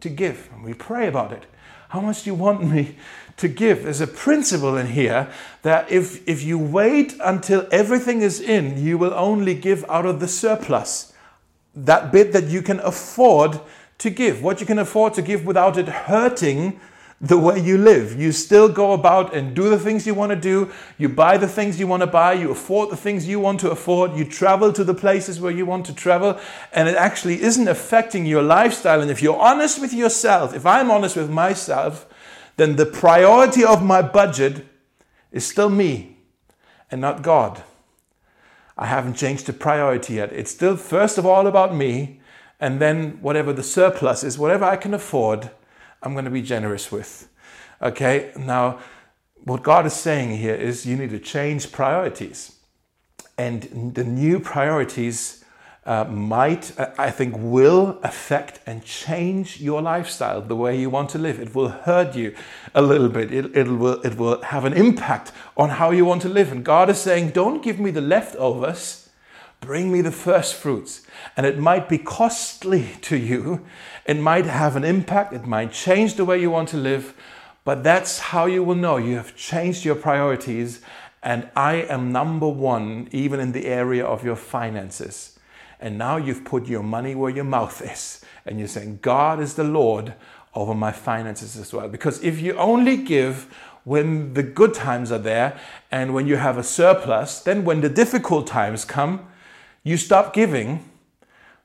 to 0.00 0.08
give? 0.08 0.48
And 0.52 0.62
we 0.62 0.74
pray 0.74 1.08
about 1.08 1.32
it. 1.32 1.46
How 1.88 2.00
much 2.00 2.22
do 2.22 2.30
you 2.30 2.34
want 2.34 2.62
me 2.62 2.96
to 3.36 3.48
give? 3.48 3.84
There's 3.84 4.00
a 4.00 4.06
principle 4.06 4.76
in 4.76 4.88
here 4.88 5.28
that 5.62 5.90
if, 5.90 6.26
if 6.28 6.42
you 6.42 6.58
wait 6.58 7.14
until 7.22 7.66
everything 7.70 8.22
is 8.22 8.40
in, 8.40 8.82
you 8.82 8.98
will 8.98 9.14
only 9.14 9.54
give 9.54 9.84
out 9.88 10.06
of 10.06 10.20
the 10.20 10.28
surplus. 10.28 11.12
That 11.74 12.12
bit 12.12 12.32
that 12.32 12.44
you 12.44 12.62
can 12.62 12.80
afford 12.80 13.60
to 13.98 14.10
give, 14.10 14.42
what 14.42 14.60
you 14.60 14.66
can 14.66 14.78
afford 14.78 15.14
to 15.14 15.22
give 15.22 15.46
without 15.46 15.78
it 15.78 15.88
hurting 15.88 16.80
the 17.22 17.38
way 17.38 17.56
you 17.60 17.78
live. 17.78 18.20
You 18.20 18.32
still 18.32 18.68
go 18.68 18.92
about 18.92 19.32
and 19.32 19.54
do 19.54 19.70
the 19.70 19.78
things 19.78 20.08
you 20.08 20.12
want 20.12 20.30
to 20.30 20.36
do. 20.36 20.72
You 20.98 21.08
buy 21.08 21.38
the 21.38 21.46
things 21.46 21.78
you 21.78 21.86
want 21.86 22.00
to 22.00 22.08
buy. 22.08 22.32
You 22.32 22.50
afford 22.50 22.90
the 22.90 22.96
things 22.96 23.28
you 23.28 23.38
want 23.38 23.60
to 23.60 23.70
afford. 23.70 24.16
You 24.16 24.24
travel 24.24 24.72
to 24.72 24.82
the 24.82 24.92
places 24.92 25.40
where 25.40 25.52
you 25.52 25.64
want 25.64 25.86
to 25.86 25.94
travel. 25.94 26.40
And 26.72 26.88
it 26.88 26.96
actually 26.96 27.40
isn't 27.40 27.68
affecting 27.68 28.26
your 28.26 28.42
lifestyle. 28.42 29.00
And 29.00 29.10
if 29.10 29.22
you're 29.22 29.38
honest 29.38 29.80
with 29.80 29.94
yourself, 29.94 30.52
if 30.52 30.66
I'm 30.66 30.90
honest 30.90 31.14
with 31.14 31.30
myself, 31.30 32.06
then 32.56 32.76
the 32.76 32.86
priority 32.86 33.64
of 33.64 33.82
my 33.82 34.02
budget 34.02 34.66
is 35.30 35.46
still 35.46 35.70
me 35.70 36.16
and 36.90 37.00
not 37.00 37.22
God. 37.22 37.62
I 38.76 38.86
haven't 38.86 39.14
changed 39.14 39.46
the 39.46 39.52
priority 39.52 40.14
yet. 40.14 40.32
It's 40.32 40.50
still, 40.50 40.76
first 40.76 41.18
of 41.18 41.26
all, 41.26 41.46
about 41.46 41.74
me. 41.74 42.20
And 42.60 42.80
then 42.80 43.18
whatever 43.20 43.52
the 43.52 43.62
surplus 43.62 44.22
is, 44.22 44.38
whatever 44.38 44.64
I 44.64 44.76
can 44.76 44.94
afford 44.94 45.50
I'm 46.02 46.12
going 46.14 46.24
to 46.24 46.30
be 46.30 46.42
generous 46.42 46.90
with. 46.90 47.28
Okay, 47.80 48.32
now 48.36 48.80
what 49.44 49.62
God 49.62 49.86
is 49.86 49.92
saying 49.92 50.36
here 50.36 50.54
is 50.54 50.86
you 50.86 50.96
need 50.96 51.10
to 51.10 51.18
change 51.18 51.70
priorities. 51.72 52.58
And 53.38 53.92
the 53.94 54.04
new 54.04 54.40
priorities 54.40 55.41
uh, 55.84 56.04
might, 56.04 56.72
I 56.96 57.10
think, 57.10 57.34
will 57.36 57.98
affect 58.04 58.60
and 58.66 58.84
change 58.84 59.60
your 59.60 59.82
lifestyle, 59.82 60.40
the 60.40 60.54
way 60.54 60.78
you 60.78 60.88
want 60.88 61.10
to 61.10 61.18
live. 61.18 61.40
It 61.40 61.54
will 61.54 61.70
hurt 61.70 62.14
you 62.14 62.36
a 62.74 62.82
little 62.82 63.08
bit. 63.08 63.32
It, 63.32 63.56
it, 63.56 63.66
will, 63.66 64.00
it 64.02 64.16
will 64.16 64.40
have 64.42 64.64
an 64.64 64.74
impact 64.74 65.32
on 65.56 65.70
how 65.70 65.90
you 65.90 66.04
want 66.04 66.22
to 66.22 66.28
live. 66.28 66.52
And 66.52 66.64
God 66.64 66.88
is 66.88 66.98
saying, 66.98 67.30
don't 67.30 67.64
give 67.64 67.80
me 67.80 67.90
the 67.90 68.00
leftovers, 68.00 69.08
bring 69.60 69.90
me 69.90 70.02
the 70.02 70.12
first 70.12 70.54
fruits. 70.54 71.04
And 71.36 71.46
it 71.46 71.58
might 71.58 71.88
be 71.88 71.98
costly 71.98 72.90
to 73.02 73.16
you, 73.16 73.64
it 74.06 74.18
might 74.18 74.46
have 74.46 74.76
an 74.76 74.84
impact, 74.84 75.32
it 75.32 75.46
might 75.46 75.72
change 75.72 76.14
the 76.14 76.24
way 76.24 76.40
you 76.40 76.50
want 76.50 76.68
to 76.70 76.76
live, 76.76 77.14
but 77.64 77.82
that's 77.82 78.18
how 78.18 78.46
you 78.46 78.62
will 78.62 78.76
know 78.76 78.98
you 78.98 79.16
have 79.16 79.36
changed 79.36 79.84
your 79.84 79.94
priorities. 79.94 80.80
And 81.24 81.48
I 81.54 81.74
am 81.74 82.10
number 82.10 82.48
one, 82.48 83.08
even 83.12 83.38
in 83.38 83.52
the 83.52 83.66
area 83.66 84.04
of 84.04 84.24
your 84.24 84.34
finances. 84.34 85.31
And 85.82 85.98
now 85.98 86.16
you've 86.16 86.44
put 86.44 86.66
your 86.66 86.82
money 86.82 87.14
where 87.14 87.30
your 87.30 87.44
mouth 87.44 87.82
is. 87.82 88.24
And 88.46 88.58
you're 88.58 88.68
saying, 88.68 89.00
God 89.02 89.40
is 89.40 89.54
the 89.54 89.64
Lord 89.64 90.14
over 90.54 90.74
my 90.74 90.92
finances 90.92 91.56
as 91.56 91.72
well. 91.72 91.88
Because 91.88 92.22
if 92.22 92.40
you 92.40 92.56
only 92.56 92.96
give 92.96 93.52
when 93.84 94.34
the 94.34 94.42
good 94.42 94.74
times 94.74 95.10
are 95.10 95.18
there 95.18 95.58
and 95.90 96.14
when 96.14 96.26
you 96.26 96.36
have 96.36 96.56
a 96.56 96.62
surplus, 96.62 97.40
then 97.40 97.64
when 97.64 97.80
the 97.80 97.88
difficult 97.88 98.46
times 98.46 98.84
come, 98.84 99.26
you 99.82 99.96
stop 99.96 100.32
giving 100.32 100.88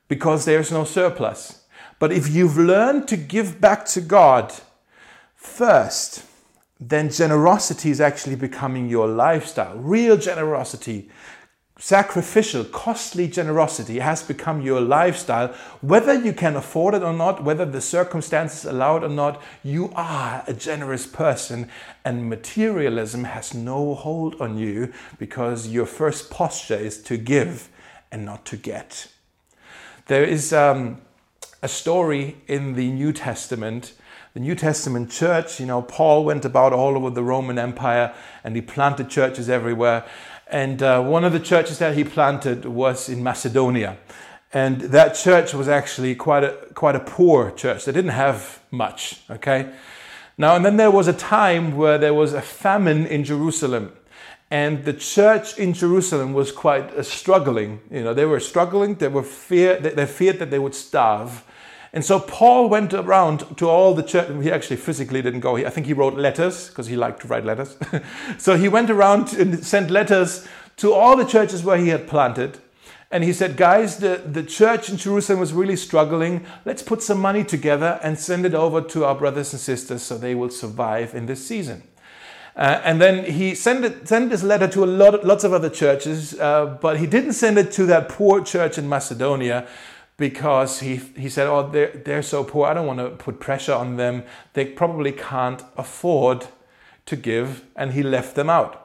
because 0.07 0.45
there's 0.45 0.71
no 0.71 0.83
surplus. 0.83 1.63
But 1.99 2.11
if 2.11 2.27
you've 2.27 2.57
learned 2.57 3.07
to 3.09 3.17
give 3.17 3.61
back 3.61 3.85
to 3.87 4.01
God 4.01 4.53
first, 5.35 6.23
then 6.79 7.09
generosity 7.09 7.89
is 7.89 7.99
actually 7.99 8.35
becoming 8.35 8.87
your 8.89 9.07
lifestyle. 9.07 9.77
Real 9.77 10.17
generosity, 10.17 11.09
sacrificial, 11.79 12.63
costly 12.63 13.27
generosity 13.27 13.99
has 13.99 14.23
become 14.23 14.61
your 14.61 14.81
lifestyle. 14.81 15.49
Whether 15.81 16.13
you 16.13 16.33
can 16.33 16.55
afford 16.55 16.95
it 16.95 17.03
or 17.03 17.13
not, 17.13 17.43
whether 17.43 17.65
the 17.65 17.81
circumstances 17.81 18.65
allow 18.65 18.97
it 18.97 19.03
or 19.03 19.09
not, 19.09 19.41
you 19.63 19.91
are 19.95 20.43
a 20.47 20.53
generous 20.53 21.05
person, 21.05 21.69
and 22.03 22.29
materialism 22.29 23.25
has 23.25 23.53
no 23.53 23.95
hold 23.95 24.39
on 24.41 24.57
you 24.57 24.91
because 25.19 25.67
your 25.67 25.85
first 25.85 26.29
posture 26.29 26.75
is 26.75 27.01
to 27.03 27.17
give 27.17 27.69
and 28.11 28.25
not 28.25 28.45
to 28.45 28.57
get. 28.57 29.07
There 30.07 30.23
is. 30.23 30.53
Um, 30.53 31.01
a 31.61 31.67
story 31.67 32.37
in 32.47 32.73
the 32.73 32.91
New 32.91 33.11
Testament. 33.11 33.93
The 34.33 34.39
New 34.39 34.55
Testament 34.55 35.09
church, 35.09 35.59
you 35.59 35.65
know, 35.65 35.81
Paul 35.81 36.23
went 36.23 36.45
about 36.45 36.71
all 36.71 36.95
over 36.95 37.09
the 37.09 37.23
Roman 37.23 37.57
Empire 37.57 38.13
and 38.43 38.55
he 38.55 38.61
planted 38.61 39.09
churches 39.09 39.49
everywhere. 39.49 40.05
And 40.49 40.81
uh, 40.81 41.01
one 41.03 41.23
of 41.23 41.33
the 41.33 41.39
churches 41.39 41.79
that 41.79 41.95
he 41.95 42.03
planted 42.03 42.65
was 42.65 43.09
in 43.09 43.21
Macedonia. 43.23 43.97
And 44.53 44.79
that 44.79 45.15
church 45.15 45.53
was 45.53 45.67
actually 45.67 46.15
quite 46.15 46.43
a, 46.43 46.57
quite 46.73 46.95
a 46.95 47.01
poor 47.01 47.51
church. 47.51 47.85
They 47.85 47.91
didn't 47.91 48.11
have 48.11 48.61
much, 48.71 49.21
okay? 49.29 49.71
Now, 50.37 50.55
and 50.55 50.63
then 50.63 50.77
there 50.77 50.91
was 50.91 51.07
a 51.07 51.13
time 51.13 51.75
where 51.75 51.97
there 51.97 52.13
was 52.13 52.33
a 52.33 52.41
famine 52.41 53.05
in 53.07 53.23
Jerusalem. 53.23 53.91
And 54.49 54.85
the 54.85 54.93
church 54.93 55.57
in 55.57 55.73
Jerusalem 55.73 56.33
was 56.33 56.53
quite 56.53 56.91
uh, 56.91 57.03
struggling. 57.03 57.81
You 57.91 58.03
know, 58.03 58.13
they 58.13 58.25
were 58.25 58.39
struggling. 58.39 58.95
They 58.95 59.09
were 59.09 59.23
fear. 59.23 59.77
They 59.77 60.05
feared 60.05 60.39
that 60.39 60.51
they 60.51 60.59
would 60.59 60.75
starve. 60.75 61.43
And 61.93 62.03
so 62.03 62.19
Paul 62.19 62.69
went 62.69 62.93
around 62.93 63.57
to 63.57 63.69
all 63.69 63.93
the 63.93 64.03
church. 64.03 64.29
He 64.43 64.51
actually 64.51 64.77
physically 64.77 65.21
didn't 65.21 65.39
go. 65.39 65.57
I 65.57 65.69
think 65.69 65.87
he 65.87 65.93
wrote 65.93 66.15
letters 66.15 66.69
because 66.69 66.87
he 66.87 66.95
liked 66.95 67.21
to 67.21 67.27
write 67.27 67.45
letters. 67.45 67.77
so 68.37 68.57
he 68.57 68.67
went 68.67 68.89
around 68.89 69.33
and 69.33 69.65
sent 69.65 69.89
letters 69.89 70.47
to 70.77 70.93
all 70.93 71.15
the 71.15 71.25
churches 71.25 71.63
where 71.63 71.77
he 71.77 71.89
had 71.89 72.07
planted. 72.07 72.59
And 73.09 73.23
he 73.23 73.31
said, 73.31 73.55
Guys, 73.55 73.97
the, 73.97 74.21
the 74.25 74.43
church 74.43 74.89
in 74.89 74.97
Jerusalem 74.97 75.39
was 75.39 75.53
really 75.53 75.77
struggling. 75.77 76.45
Let's 76.65 76.83
put 76.83 77.01
some 77.01 77.19
money 77.19 77.43
together 77.43 77.99
and 78.03 78.19
send 78.19 78.45
it 78.45 78.53
over 78.53 78.81
to 78.81 79.05
our 79.05 79.15
brothers 79.15 79.53
and 79.53 79.61
sisters 79.61 80.03
so 80.03 80.17
they 80.17 80.35
will 80.35 80.49
survive 80.49 81.15
in 81.15 81.25
this 81.25 81.45
season. 81.45 81.83
Uh, 82.57 82.81
and 82.83 82.99
then 82.99 83.23
he 83.31 83.53
sent, 83.53 83.85
it, 83.85 84.07
sent 84.07 84.31
this 84.31 84.41
letter 84.41 84.67
to 84.67 84.83
a 84.83 84.87
lot, 84.87 85.23
lots 85.23 85.43
of 85.43 85.53
other 85.53 85.69
churches, 85.69 86.37
uh, 86.39 86.65
but 86.81 86.99
he 86.99 87.05
didn't 87.05 87.33
send 87.33 87.57
it 87.57 87.71
to 87.71 87.85
that 87.85 88.09
poor 88.09 88.43
church 88.43 88.79
in 88.79 88.89
Macedonia 88.89 89.67
because 90.17 90.79
he, 90.79 90.95
he 90.95 91.29
said, 91.29 91.47
Oh, 91.47 91.69
they're, 91.69 91.91
they're 91.91 92.23
so 92.23 92.43
poor, 92.43 92.67
I 92.67 92.73
don't 92.73 92.87
want 92.87 92.99
to 92.99 93.09
put 93.11 93.39
pressure 93.39 93.73
on 93.73 93.97
them. 93.97 94.23
They 94.53 94.65
probably 94.65 95.11
can't 95.11 95.63
afford 95.77 96.47
to 97.05 97.15
give, 97.15 97.63
and 97.75 97.93
he 97.93 98.03
left 98.03 98.35
them 98.35 98.49
out. 98.49 98.83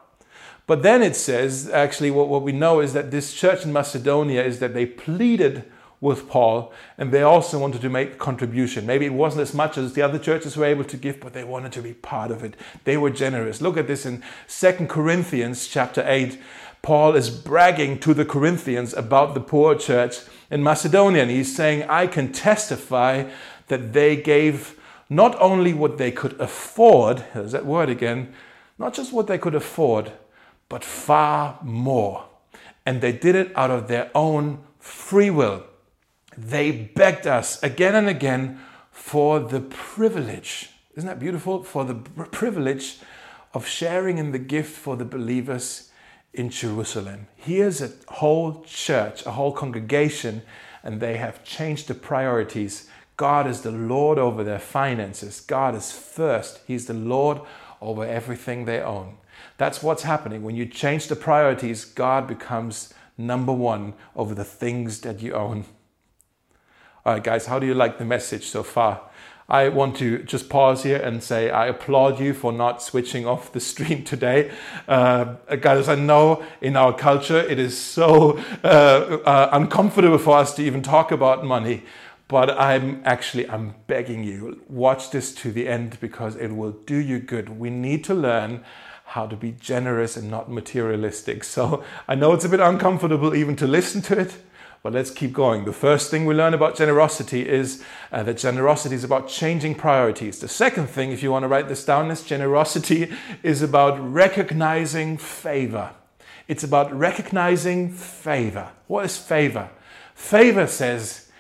But 0.66 0.82
then 0.82 1.02
it 1.02 1.16
says, 1.16 1.68
actually, 1.68 2.10
what, 2.10 2.28
what 2.28 2.42
we 2.42 2.52
know 2.52 2.80
is 2.80 2.92
that 2.92 3.10
this 3.10 3.34
church 3.34 3.64
in 3.64 3.72
Macedonia 3.72 4.44
is 4.44 4.60
that 4.60 4.74
they 4.74 4.86
pleaded 4.86 5.64
with 6.00 6.28
Paul 6.28 6.72
and 6.98 7.12
they 7.12 7.22
also 7.22 7.58
wanted 7.58 7.80
to 7.80 7.88
make 7.88 8.18
contribution. 8.18 8.86
Maybe 8.86 9.06
it 9.06 9.12
wasn't 9.12 9.42
as 9.42 9.54
much 9.54 9.78
as 9.78 9.92
the 9.92 10.02
other 10.02 10.18
churches 10.18 10.56
were 10.56 10.64
able 10.64 10.84
to 10.84 10.96
give, 10.96 11.20
but 11.20 11.32
they 11.32 11.44
wanted 11.44 11.72
to 11.72 11.82
be 11.82 11.94
part 11.94 12.30
of 12.30 12.42
it. 12.42 12.56
They 12.84 12.96
were 12.96 13.10
generous. 13.10 13.60
Look 13.60 13.76
at 13.76 13.86
this 13.86 14.04
in 14.04 14.22
Second 14.46 14.88
Corinthians 14.88 15.68
chapter 15.68 16.04
8. 16.06 16.40
Paul 16.82 17.14
is 17.14 17.30
bragging 17.30 18.00
to 18.00 18.14
the 18.14 18.24
Corinthians 18.24 18.92
about 18.94 19.34
the 19.34 19.40
poor 19.40 19.76
church 19.76 20.18
in 20.52 20.62
Macedonia. 20.62 21.22
And 21.22 21.30
he's 21.30 21.56
saying, 21.56 21.84
I 21.88 22.06
can 22.06 22.30
testify 22.30 23.28
that 23.66 23.92
they 23.92 24.14
gave 24.14 24.78
not 25.08 25.34
only 25.40 25.74
what 25.74 25.98
they 25.98 26.12
could 26.12 26.38
afford, 26.40 27.24
there's 27.34 27.52
that 27.52 27.66
word 27.66 27.88
again, 27.88 28.32
not 28.78 28.94
just 28.94 29.12
what 29.12 29.26
they 29.26 29.38
could 29.38 29.54
afford, 29.54 30.12
but 30.68 30.84
far 30.84 31.58
more. 31.62 32.26
And 32.86 33.00
they 33.00 33.12
did 33.12 33.34
it 33.34 33.52
out 33.56 33.70
of 33.70 33.88
their 33.88 34.10
own 34.14 34.62
free 34.78 35.30
will. 35.30 35.64
They 36.36 36.70
begged 36.70 37.26
us 37.26 37.62
again 37.62 37.94
and 37.94 38.08
again 38.08 38.60
for 38.90 39.40
the 39.40 39.60
privilege. 39.60 40.70
Isn't 40.96 41.08
that 41.08 41.18
beautiful? 41.18 41.62
For 41.62 41.84
the 41.84 41.94
privilege 41.94 42.98
of 43.54 43.66
sharing 43.66 44.18
in 44.18 44.32
the 44.32 44.38
gift 44.38 44.76
for 44.76 44.96
the 44.96 45.04
believers 45.04 45.90
in 46.34 46.50
Jerusalem. 46.50 47.26
Here's 47.36 47.82
a 47.82 47.90
whole 48.08 48.62
church, 48.62 49.26
a 49.26 49.32
whole 49.32 49.52
congregation, 49.52 50.42
and 50.82 51.00
they 51.00 51.18
have 51.18 51.44
changed 51.44 51.88
the 51.88 51.94
priorities. 51.94 52.88
God 53.16 53.46
is 53.46 53.60
the 53.60 53.70
Lord 53.70 54.18
over 54.18 54.42
their 54.42 54.58
finances. 54.58 55.40
God 55.40 55.74
is 55.74 55.92
first. 55.92 56.60
He's 56.66 56.86
the 56.86 56.94
Lord 56.94 57.40
over 57.80 58.04
everything 58.04 58.64
they 58.64 58.80
own. 58.80 59.16
That's 59.58 59.82
what's 59.82 60.04
happening. 60.04 60.42
When 60.42 60.56
you 60.56 60.66
change 60.66 61.08
the 61.08 61.16
priorities, 61.16 61.84
God 61.84 62.26
becomes 62.26 62.94
number 63.18 63.52
one 63.52 63.94
over 64.16 64.34
the 64.34 64.44
things 64.44 65.00
that 65.02 65.20
you 65.20 65.34
own. 65.34 65.64
All 67.04 67.14
right, 67.14 67.22
guys, 67.22 67.46
how 67.46 67.58
do 67.58 67.66
you 67.66 67.74
like 67.74 67.98
the 67.98 68.04
message 68.04 68.46
so 68.46 68.62
far? 68.62 69.10
I 69.48 69.68
want 69.68 69.96
to 69.96 70.22
just 70.22 70.48
pause 70.48 70.82
here 70.82 70.98
and 70.98 71.22
say 71.22 71.50
I 71.50 71.66
applaud 71.66 72.20
you 72.20 72.32
for 72.32 72.52
not 72.52 72.82
switching 72.82 73.26
off 73.26 73.52
the 73.52 73.60
stream 73.60 74.04
today. 74.12 74.50
Uh, 74.88 75.34
guys, 75.60 75.88
I 75.88 75.94
know 75.96 76.42
in 76.60 76.76
our 76.76 76.92
culture 76.94 77.38
it 77.38 77.58
is 77.58 77.76
so 77.76 78.38
uh, 78.64 78.66
uh, 79.24 79.48
uncomfortable 79.52 80.18
for 80.18 80.38
us 80.38 80.54
to 80.54 80.62
even 80.62 80.82
talk 80.82 81.10
about 81.10 81.44
money. 81.44 81.82
But 82.28 82.58
I'm 82.58 83.02
actually 83.04 83.48
I'm 83.50 83.74
begging 83.88 84.24
you 84.24 84.62
watch 84.66 85.10
this 85.10 85.34
to 85.34 85.52
the 85.52 85.68
end 85.68 85.98
because 86.00 86.34
it 86.36 86.48
will 86.48 86.72
do 86.72 86.96
you 86.96 87.18
good. 87.18 87.50
We 87.50 87.68
need 87.68 88.04
to 88.04 88.14
learn 88.14 88.64
how 89.12 89.26
to 89.26 89.36
be 89.36 89.52
generous 89.52 90.16
and 90.16 90.30
not 90.30 90.50
materialistic. 90.50 91.44
So 91.44 91.84
I 92.08 92.14
know 92.14 92.32
it's 92.32 92.46
a 92.46 92.48
bit 92.48 92.60
uncomfortable 92.60 93.34
even 93.34 93.54
to 93.56 93.66
listen 93.66 94.00
to 94.02 94.18
it, 94.18 94.34
but 94.82 94.92
let's 94.92 95.10
keep 95.10 95.32
going. 95.32 95.64
The 95.64 95.72
first 95.72 96.10
thing 96.10 96.26
we 96.26 96.34
learn 96.34 96.54
about 96.54 96.76
generosity 96.76 97.48
is 97.48 97.84
uh, 98.10 98.24
that 98.24 98.38
generosity 98.38 98.96
is 98.96 99.04
about 99.04 99.28
changing 99.28 99.76
priorities. 99.76 100.40
The 100.40 100.48
second 100.48 100.88
thing, 100.88 101.12
if 101.12 101.22
you 101.22 101.30
want 101.30 101.44
to 101.44 101.48
write 101.48 101.68
this 101.68 101.84
down, 101.84 102.10
is 102.10 102.22
generosity 102.22 103.12
is 103.42 103.62
about 103.62 103.98
recognizing 104.12 105.18
favor. 105.18 105.92
It's 106.48 106.64
about 106.64 106.92
recognizing 106.92 107.92
favor. 107.92 108.70
What 108.88 109.04
is 109.04 109.16
favor? 109.16 109.70
Favor 110.14 110.66
says, 110.66 111.30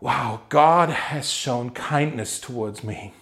Wow, 0.00 0.42
God 0.48 0.90
has 0.90 1.30
shown 1.30 1.70
kindness 1.70 2.40
towards 2.40 2.82
me. 2.82 3.14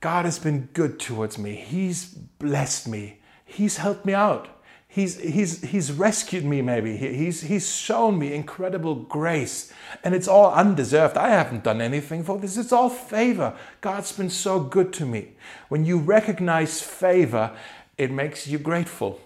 God 0.00 0.24
has 0.24 0.38
been 0.38 0.68
good 0.72 1.00
towards 1.00 1.38
me. 1.38 1.54
He's 1.54 2.06
blessed 2.06 2.88
me. 2.88 3.20
He's 3.44 3.78
helped 3.78 4.04
me 4.04 4.14
out. 4.14 4.48
He's, 4.90 5.20
he's, 5.20 5.62
he's 5.62 5.92
rescued 5.92 6.44
me, 6.44 6.62
maybe. 6.62 6.96
He's, 6.96 7.42
he's 7.42 7.76
shown 7.76 8.18
me 8.18 8.32
incredible 8.32 8.94
grace. 8.94 9.70
And 10.02 10.14
it's 10.14 10.26
all 10.26 10.52
undeserved. 10.52 11.18
I 11.18 11.28
haven't 11.28 11.62
done 11.62 11.82
anything 11.82 12.24
for 12.24 12.38
this. 12.38 12.56
It's 12.56 12.72
all 12.72 12.88
favor. 12.88 13.54
God's 13.82 14.12
been 14.12 14.30
so 14.30 14.58
good 14.58 14.94
to 14.94 15.04
me. 15.04 15.34
When 15.68 15.84
you 15.84 15.98
recognize 15.98 16.80
favor, 16.80 17.54
it 17.98 18.10
makes 18.10 18.48
you 18.48 18.58
grateful. 18.58 19.20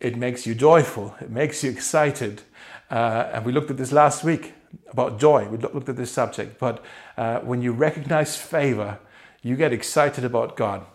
It 0.00 0.16
makes 0.16 0.46
you 0.46 0.54
joyful. 0.54 1.14
It 1.20 1.30
makes 1.30 1.62
you 1.62 1.70
excited. 1.70 2.42
Uh, 2.90 3.30
and 3.34 3.44
we 3.44 3.52
looked 3.52 3.70
at 3.70 3.76
this 3.76 3.92
last 3.92 4.24
week 4.24 4.54
about 4.88 5.20
joy. 5.20 5.46
We 5.48 5.58
looked 5.58 5.88
at 5.90 5.96
this 5.96 6.12
subject. 6.12 6.58
But 6.58 6.82
uh, 7.18 7.40
when 7.40 7.60
you 7.60 7.72
recognize 7.72 8.36
favor, 8.36 8.98
you 9.42 9.54
get 9.54 9.70
excited 9.70 10.24
about 10.24 10.56
God, 10.56 10.86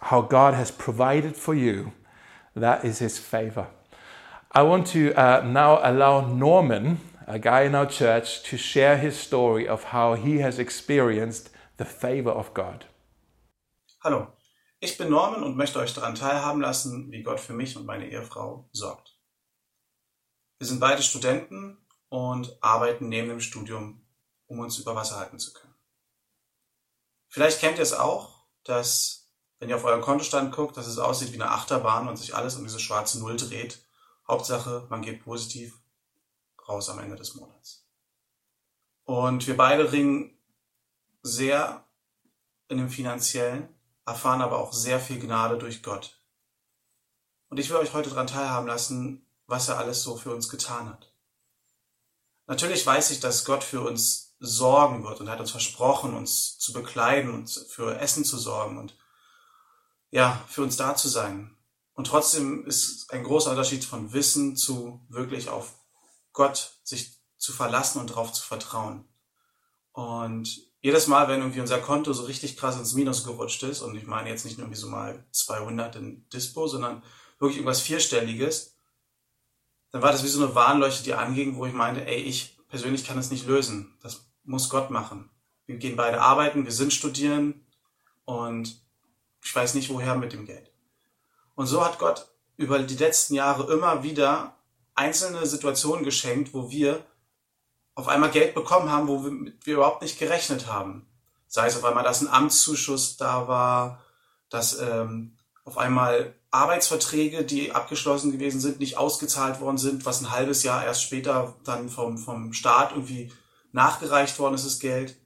how 0.00 0.22
God 0.22 0.54
has 0.54 0.72
provided 0.72 1.36
for 1.36 1.54
you. 1.54 1.92
That 2.58 2.84
is 2.84 2.98
His 2.98 3.18
favor. 3.18 3.66
I 4.50 4.62
want 4.62 4.86
to 4.88 5.12
uh, 5.14 5.42
now 5.44 5.78
allow 5.82 6.26
Norman, 6.26 7.00
a 7.26 7.38
guy 7.38 7.62
in 7.62 7.74
our 7.74 7.86
church, 7.86 8.42
to 8.44 8.56
share 8.56 8.96
his 8.96 9.14
story 9.18 9.68
of 9.68 9.84
how 9.84 10.14
he 10.14 10.38
has 10.38 10.58
experienced 10.58 11.50
the 11.76 11.84
favor 11.84 12.30
of 12.30 12.54
God. 12.54 12.86
Hallo, 14.02 14.32
ich 14.80 14.96
bin 14.96 15.10
Norman 15.10 15.42
und 15.42 15.56
möchte 15.56 15.78
euch 15.78 15.92
daran 15.92 16.14
teilhaben 16.14 16.62
lassen, 16.62 17.12
wie 17.12 17.22
Gott 17.22 17.40
für 17.40 17.52
mich 17.52 17.76
und 17.76 17.84
meine 17.84 18.08
Ehefrau 18.08 18.68
sorgt. 18.72 19.18
Wir 20.58 20.66
sind 20.66 20.80
beide 20.80 21.02
Studenten 21.02 21.76
und 22.08 22.56
arbeiten 22.62 23.08
neben 23.08 23.28
dem 23.28 23.40
Studium, 23.40 24.00
um 24.46 24.60
uns 24.60 24.78
über 24.78 24.94
Wasser 24.94 25.18
halten 25.18 25.38
zu 25.38 25.52
können. 25.52 25.74
Vielleicht 27.28 27.60
kennt 27.60 27.76
ihr 27.76 27.82
es 27.82 27.92
auch, 27.92 28.46
dass, 28.64 29.27
wenn 29.58 29.68
ihr 29.68 29.76
auf 29.76 29.84
euren 29.84 30.00
Kontostand 30.00 30.52
guckt, 30.52 30.76
dass 30.76 30.86
es 30.86 30.98
aussieht 30.98 31.32
wie 31.32 31.40
eine 31.40 31.50
Achterbahn 31.50 32.08
und 32.08 32.16
sich 32.16 32.34
alles 32.34 32.56
um 32.56 32.64
diese 32.64 32.80
schwarze 32.80 33.18
Null 33.18 33.36
dreht. 33.36 33.84
Hauptsache, 34.26 34.86
man 34.88 35.02
geht 35.02 35.24
positiv 35.24 35.78
raus 36.68 36.90
am 36.90 36.98
Ende 36.98 37.16
des 37.16 37.34
Monats. 37.34 37.86
Und 39.04 39.46
wir 39.46 39.56
beide 39.56 39.90
ringen 39.90 40.38
sehr 41.22 41.84
in 42.68 42.78
dem 42.78 42.90
Finanziellen, 42.90 43.68
erfahren 44.06 44.42
aber 44.42 44.58
auch 44.58 44.72
sehr 44.72 45.00
viel 45.00 45.18
Gnade 45.18 45.58
durch 45.58 45.82
Gott. 45.82 46.20
Und 47.48 47.58
ich 47.58 47.70
will 47.70 47.78
euch 47.78 47.94
heute 47.94 48.10
daran 48.10 48.26
teilhaben 48.26 48.66
lassen, 48.66 49.26
was 49.46 49.68
er 49.68 49.78
alles 49.78 50.02
so 50.02 50.16
für 50.16 50.34
uns 50.34 50.48
getan 50.48 50.90
hat. 50.90 51.12
Natürlich 52.46 52.86
weiß 52.86 53.10
ich, 53.10 53.20
dass 53.20 53.44
Gott 53.44 53.64
für 53.64 53.80
uns 53.80 54.36
sorgen 54.38 55.04
wird 55.04 55.20
und 55.20 55.28
hat 55.28 55.40
uns 55.40 55.50
versprochen, 55.50 56.14
uns 56.14 56.58
zu 56.58 56.72
bekleiden 56.72 57.32
und 57.32 57.50
für 57.50 57.98
Essen 57.98 58.24
zu 58.24 58.38
sorgen 58.38 58.78
und 58.78 58.96
ja, 60.10 60.42
für 60.48 60.62
uns 60.62 60.76
da 60.76 60.94
zu 60.94 61.08
sein. 61.08 61.56
Und 61.94 62.06
trotzdem 62.06 62.64
ist 62.66 63.12
ein 63.12 63.24
großer 63.24 63.50
Unterschied 63.50 63.84
von 63.84 64.12
Wissen 64.12 64.56
zu 64.56 65.04
wirklich 65.08 65.48
auf 65.48 65.74
Gott 66.32 66.78
sich 66.84 67.18
zu 67.36 67.52
verlassen 67.52 68.00
und 68.00 68.10
darauf 68.10 68.32
zu 68.32 68.42
vertrauen. 68.42 69.04
Und 69.92 70.62
jedes 70.80 71.08
Mal, 71.08 71.28
wenn 71.28 71.40
irgendwie 71.40 71.60
unser 71.60 71.78
Konto 71.78 72.12
so 72.12 72.24
richtig 72.24 72.56
krass 72.56 72.76
ins 72.76 72.94
Minus 72.94 73.24
gerutscht 73.24 73.62
ist, 73.64 73.82
und 73.82 73.96
ich 73.96 74.06
meine 74.06 74.28
jetzt 74.28 74.44
nicht 74.44 74.58
nur 74.58 74.66
irgendwie 74.66 74.80
so 74.80 74.88
mal 74.88 75.26
200 75.32 75.96
in 75.96 76.28
Dispo, 76.28 76.68
sondern 76.68 77.02
wirklich 77.38 77.56
irgendwas 77.58 77.80
Vierstelliges, 77.80 78.76
dann 79.90 80.02
war 80.02 80.12
das 80.12 80.22
wie 80.22 80.28
so 80.28 80.42
eine 80.42 80.54
Warnleuchte, 80.54 81.02
die 81.02 81.14
anging, 81.14 81.56
wo 81.56 81.66
ich 81.66 81.72
meinte, 81.72 82.06
ey, 82.06 82.20
ich 82.20 82.58
persönlich 82.68 83.04
kann 83.04 83.18
es 83.18 83.30
nicht 83.30 83.46
lösen. 83.46 83.96
Das 84.02 84.30
muss 84.44 84.68
Gott 84.68 84.90
machen. 84.90 85.30
Wir 85.66 85.78
gehen 85.78 85.96
beide 85.96 86.20
arbeiten, 86.20 86.64
wir 86.64 86.72
sind 86.72 86.92
studieren 86.92 87.66
und 88.24 88.80
ich 89.42 89.54
weiß 89.54 89.74
nicht 89.74 89.90
woher 89.90 90.14
mit 90.14 90.32
dem 90.32 90.46
Geld. 90.46 90.70
Und 91.54 91.66
so 91.66 91.84
hat 91.84 91.98
Gott 91.98 92.28
über 92.56 92.78
die 92.80 92.96
letzten 92.96 93.34
Jahre 93.34 93.72
immer 93.72 94.02
wieder 94.02 94.56
einzelne 94.94 95.46
Situationen 95.46 96.04
geschenkt, 96.04 96.52
wo 96.52 96.70
wir 96.70 97.04
auf 97.94 98.08
einmal 98.08 98.30
Geld 98.30 98.54
bekommen 98.54 98.90
haben, 98.90 99.08
wo 99.08 99.24
wir, 99.24 99.52
wir 99.64 99.74
überhaupt 99.74 100.02
nicht 100.02 100.18
gerechnet 100.18 100.66
haben. 100.66 101.06
Sei 101.46 101.66
es 101.66 101.76
auf 101.76 101.84
einmal, 101.84 102.04
dass 102.04 102.20
ein 102.20 102.28
Amtszuschuss 102.28 103.16
da 103.16 103.48
war, 103.48 104.02
dass 104.50 104.78
ähm, 104.78 105.36
auf 105.64 105.78
einmal 105.78 106.34
Arbeitsverträge, 106.50 107.44
die 107.44 107.72
abgeschlossen 107.72 108.32
gewesen 108.32 108.60
sind, 108.60 108.80
nicht 108.80 108.96
ausgezahlt 108.96 109.60
worden 109.60 109.78
sind, 109.78 110.06
was 110.06 110.20
ein 110.20 110.30
halbes 110.30 110.62
Jahr 110.62 110.84
erst 110.84 111.02
später 111.02 111.54
dann 111.64 111.88
vom, 111.88 112.18
vom 112.18 112.52
Staat 112.52 112.92
irgendwie 112.92 113.32
nachgereicht 113.72 114.38
worden 114.38 114.54
ist, 114.54 114.64
das 114.64 114.78
Geld. 114.78 115.16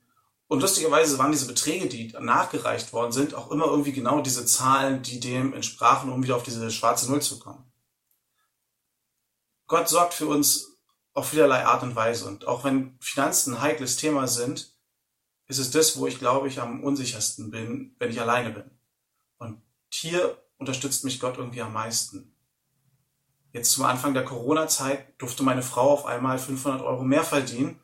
Und 0.53 0.61
lustigerweise 0.61 1.17
waren 1.17 1.33
diese 1.33 1.47
Beträge, 1.47 1.89
die 1.89 2.13
nachgereicht 2.21 2.93
worden 2.93 3.11
sind, 3.11 3.33
auch 3.33 3.51
immer 3.51 3.69
irgendwie 3.69 3.95
genau 3.95 4.21
diese 4.21 4.45
Zahlen, 4.45 5.03
die 5.03 5.19
dem 5.19 5.55
entsprachen, 5.55 6.13
um 6.13 6.23
wieder 6.23 6.37
auf 6.37 6.43
diese 6.43 6.71
schwarze 6.71 7.11
Null 7.11 7.23
zu 7.23 7.39
kommen. 7.39 7.73
Gott 9.67 9.89
sorgt 9.89 10.13
für 10.13 10.27
uns 10.27 10.77
auf 11.15 11.31
vielerlei 11.31 11.65
Art 11.65 11.83
und 11.83 11.97
Weise. 11.97 12.27
Und 12.27 12.47
auch 12.47 12.65
wenn 12.65 12.99
Finanzen 13.01 13.55
ein 13.55 13.61
heikles 13.63 13.97
Thema 13.97 14.29
sind, 14.29 14.77
ist 15.47 15.57
es 15.57 15.71
das, 15.71 15.97
wo 15.97 16.07
ich 16.07 16.19
glaube 16.19 16.49
ich 16.49 16.61
am 16.61 16.85
unsichersten 16.85 17.51
bin, 17.51 17.97
wenn 17.99 18.11
ich 18.11 18.21
alleine 18.21 18.51
bin. 18.51 18.71
Und 19.39 19.63
hier 19.89 20.37
unterstützt 20.59 21.03
mich 21.03 21.19
Gott 21.19 21.39
irgendwie 21.39 21.63
am 21.63 21.73
meisten. 21.73 22.37
Jetzt 23.55 23.73
zum 23.73 23.87
Anfang 23.87 24.13
der 24.13 24.27
Corona-Zeit 24.27 25.19
durfte 25.19 25.45
meine 25.45 25.63
Frau 25.63 25.95
auf 25.95 26.05
einmal 26.05 26.39
500 26.39 26.83
Euro 26.83 27.05
mehr 27.05 27.25
verdienen, 27.25 27.81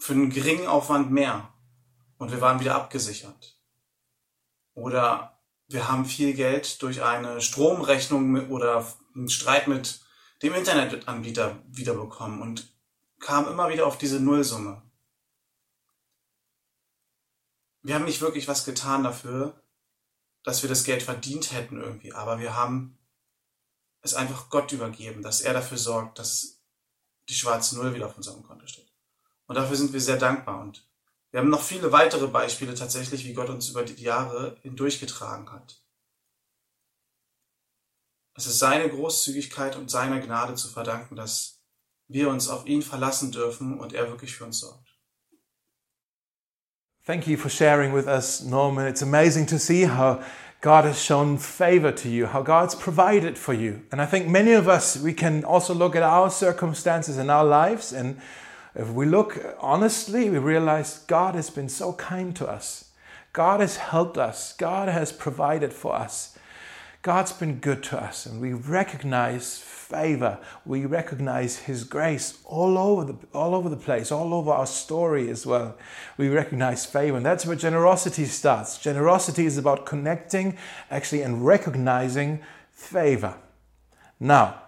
für 0.00 0.14
einen 0.14 0.30
geringen 0.30 0.66
Aufwand 0.66 1.12
mehr. 1.12 1.52
Und 2.18 2.32
wir 2.32 2.40
waren 2.40 2.58
wieder 2.58 2.74
abgesichert. 2.74 3.60
Oder 4.74 5.40
wir 5.68 5.88
haben 5.88 6.04
viel 6.04 6.34
Geld 6.34 6.82
durch 6.82 7.02
eine 7.02 7.40
Stromrechnung 7.40 8.50
oder 8.50 8.86
einen 9.14 9.28
Streit 9.28 9.68
mit 9.68 10.00
dem 10.42 10.54
Internetanbieter 10.54 11.62
wiederbekommen 11.68 12.40
und 12.40 12.74
kam 13.20 13.46
immer 13.46 13.68
wieder 13.68 13.86
auf 13.86 13.98
diese 13.98 14.20
Nullsumme. 14.20 14.82
Wir 17.82 17.94
haben 17.94 18.04
nicht 18.04 18.20
wirklich 18.20 18.48
was 18.48 18.64
getan 18.64 19.04
dafür, 19.04 19.62
dass 20.42 20.62
wir 20.62 20.68
das 20.68 20.84
Geld 20.84 21.02
verdient 21.02 21.52
hätten 21.52 21.80
irgendwie, 21.80 22.12
aber 22.12 22.38
wir 22.38 22.56
haben 22.56 22.98
es 24.02 24.14
einfach 24.14 24.48
Gott 24.48 24.72
übergeben, 24.72 25.22
dass 25.22 25.42
er 25.42 25.52
dafür 25.52 25.78
sorgt, 25.78 26.18
dass 26.18 26.62
die 27.28 27.34
schwarze 27.34 27.76
Null 27.76 27.94
wieder 27.94 28.06
auf 28.06 28.16
unserem 28.16 28.42
Konto 28.42 28.66
steht. 28.66 28.89
Und 29.50 29.56
dafür 29.56 29.74
sind 29.74 29.92
wir 29.92 30.00
sehr 30.00 30.16
dankbar 30.16 30.60
und 30.60 30.86
wir 31.32 31.40
haben 31.40 31.50
noch 31.50 31.62
viele 31.62 31.90
weitere 31.90 32.28
Beispiele 32.28 32.72
tatsächlich, 32.72 33.24
wie 33.24 33.32
Gott 33.32 33.48
uns 33.48 33.68
über 33.68 33.82
die 33.82 34.00
Jahre 34.00 34.56
hindurchgetragen 34.62 35.50
hat. 35.50 35.82
Es 38.36 38.46
ist 38.46 38.60
seine 38.60 38.88
Großzügigkeit 38.88 39.74
und 39.74 39.90
seiner 39.90 40.20
Gnade 40.20 40.54
zu 40.54 40.68
verdanken, 40.68 41.16
dass 41.16 41.58
wir 42.06 42.28
uns 42.28 42.48
auf 42.48 42.64
ihn 42.66 42.80
verlassen 42.80 43.32
dürfen 43.32 43.80
und 43.80 43.92
er 43.92 44.06
wirklich 44.06 44.36
für 44.36 44.44
uns 44.44 44.60
sorgt. 44.60 44.96
Thank 47.04 47.26
you 47.26 47.36
for 47.36 47.50
sharing 47.50 47.92
with 47.92 48.06
us, 48.06 48.42
Norman. 48.42 48.86
It's 48.86 49.02
amazing 49.02 49.48
to 49.48 49.58
see 49.58 49.88
how 49.88 50.22
God 50.60 50.84
has 50.84 51.04
shown 51.04 51.40
favor 51.40 51.92
to 51.92 52.08
you, 52.08 52.32
how 52.32 52.44
God's 52.44 52.76
provided 52.76 53.36
for 53.36 53.52
you. 53.52 53.80
And 53.90 54.00
I 54.00 54.06
think 54.06 54.28
many 54.28 54.54
of 54.54 54.68
us, 54.68 55.02
we 55.02 55.12
can 55.12 55.44
also 55.44 55.74
look 55.74 55.96
at 55.96 56.04
our 56.04 56.30
circumstances 56.30 57.18
in 57.18 57.30
our 57.30 57.44
lives. 57.44 57.92
And 57.92 58.20
if 58.80 58.88
we 58.88 59.04
look 59.04 59.38
honestly, 59.60 60.30
we 60.30 60.38
realize 60.38 61.00
God 61.00 61.34
has 61.34 61.50
been 61.50 61.68
so 61.68 61.92
kind 61.92 62.34
to 62.36 62.48
us. 62.48 62.92
God 63.34 63.60
has 63.60 63.76
helped 63.76 64.16
us. 64.16 64.54
God 64.54 64.88
has 64.88 65.12
provided 65.12 65.74
for 65.74 65.94
us. 65.94 66.38
God's 67.02 67.32
been 67.32 67.58
good 67.58 67.82
to 67.84 68.02
us 68.02 68.24
and 68.24 68.40
we 68.40 68.54
recognize 68.54 69.58
favor. 69.58 70.38
We 70.64 70.86
recognize 70.86 71.58
his 71.58 71.84
grace 71.84 72.38
all 72.46 72.78
over 72.78 73.04
the 73.04 73.18
all 73.34 73.54
over 73.54 73.68
the 73.68 73.76
place, 73.76 74.10
all 74.10 74.32
over 74.32 74.50
our 74.50 74.66
story 74.66 75.28
as 75.28 75.44
well. 75.44 75.76
We 76.16 76.30
recognize 76.30 76.86
favor 76.86 77.18
and 77.18 77.26
that's 77.26 77.44
where 77.44 77.56
generosity 77.56 78.24
starts. 78.24 78.78
Generosity 78.78 79.44
is 79.44 79.58
about 79.58 79.84
connecting 79.84 80.56
actually 80.90 81.20
and 81.20 81.44
recognizing 81.44 82.40
favor. 82.70 83.34
Now, 84.18 84.62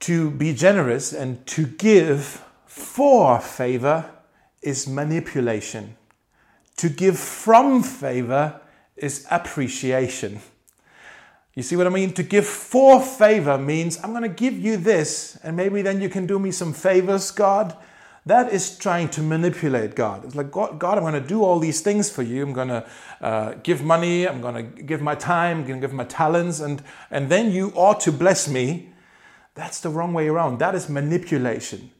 to 0.00 0.30
be 0.30 0.54
generous 0.54 1.12
and 1.12 1.46
to 1.48 1.66
give 1.66 2.42
for 2.72 3.38
favor 3.38 4.10
is 4.62 4.88
manipulation. 4.88 5.94
To 6.78 6.88
give 6.88 7.18
from 7.18 7.82
favor 7.82 8.60
is 8.96 9.26
appreciation. 9.30 10.40
You 11.54 11.62
see 11.62 11.76
what 11.76 11.86
I 11.86 11.90
mean? 11.90 12.14
To 12.14 12.22
give 12.22 12.46
for 12.46 13.02
favor 13.02 13.58
means 13.58 14.02
I'm 14.02 14.12
going 14.12 14.22
to 14.22 14.28
give 14.28 14.58
you 14.58 14.78
this, 14.78 15.38
and 15.42 15.54
maybe 15.54 15.82
then 15.82 16.00
you 16.00 16.08
can 16.08 16.26
do 16.26 16.38
me 16.38 16.50
some 16.50 16.72
favors, 16.72 17.30
God. 17.30 17.76
That 18.24 18.50
is 18.50 18.78
trying 18.78 19.10
to 19.10 19.20
manipulate 19.20 19.94
God. 19.94 20.24
It's 20.24 20.34
like, 20.34 20.50
God, 20.50 20.78
God 20.78 20.96
I'm 20.96 21.04
going 21.04 21.20
to 21.22 21.28
do 21.28 21.44
all 21.44 21.58
these 21.58 21.82
things 21.82 22.08
for 22.08 22.22
you. 22.22 22.42
I'm 22.42 22.54
going 22.54 22.68
to 22.68 22.86
uh, 23.20 23.52
give 23.62 23.82
money, 23.82 24.26
I'm 24.26 24.40
going 24.40 24.54
to 24.54 24.82
give 24.82 25.02
my 25.02 25.14
time, 25.14 25.58
I'm 25.58 25.66
going 25.66 25.80
to 25.80 25.86
give 25.86 25.94
my 25.94 26.04
talents, 26.04 26.60
and, 26.60 26.82
and 27.10 27.28
then 27.28 27.50
you 27.50 27.70
ought 27.74 28.00
to 28.00 28.12
bless 28.12 28.48
me. 28.48 28.88
That's 29.54 29.80
the 29.80 29.90
wrong 29.90 30.14
way 30.14 30.28
around. 30.28 30.58
That 30.58 30.74
is 30.74 30.88
manipulation. 30.88 31.90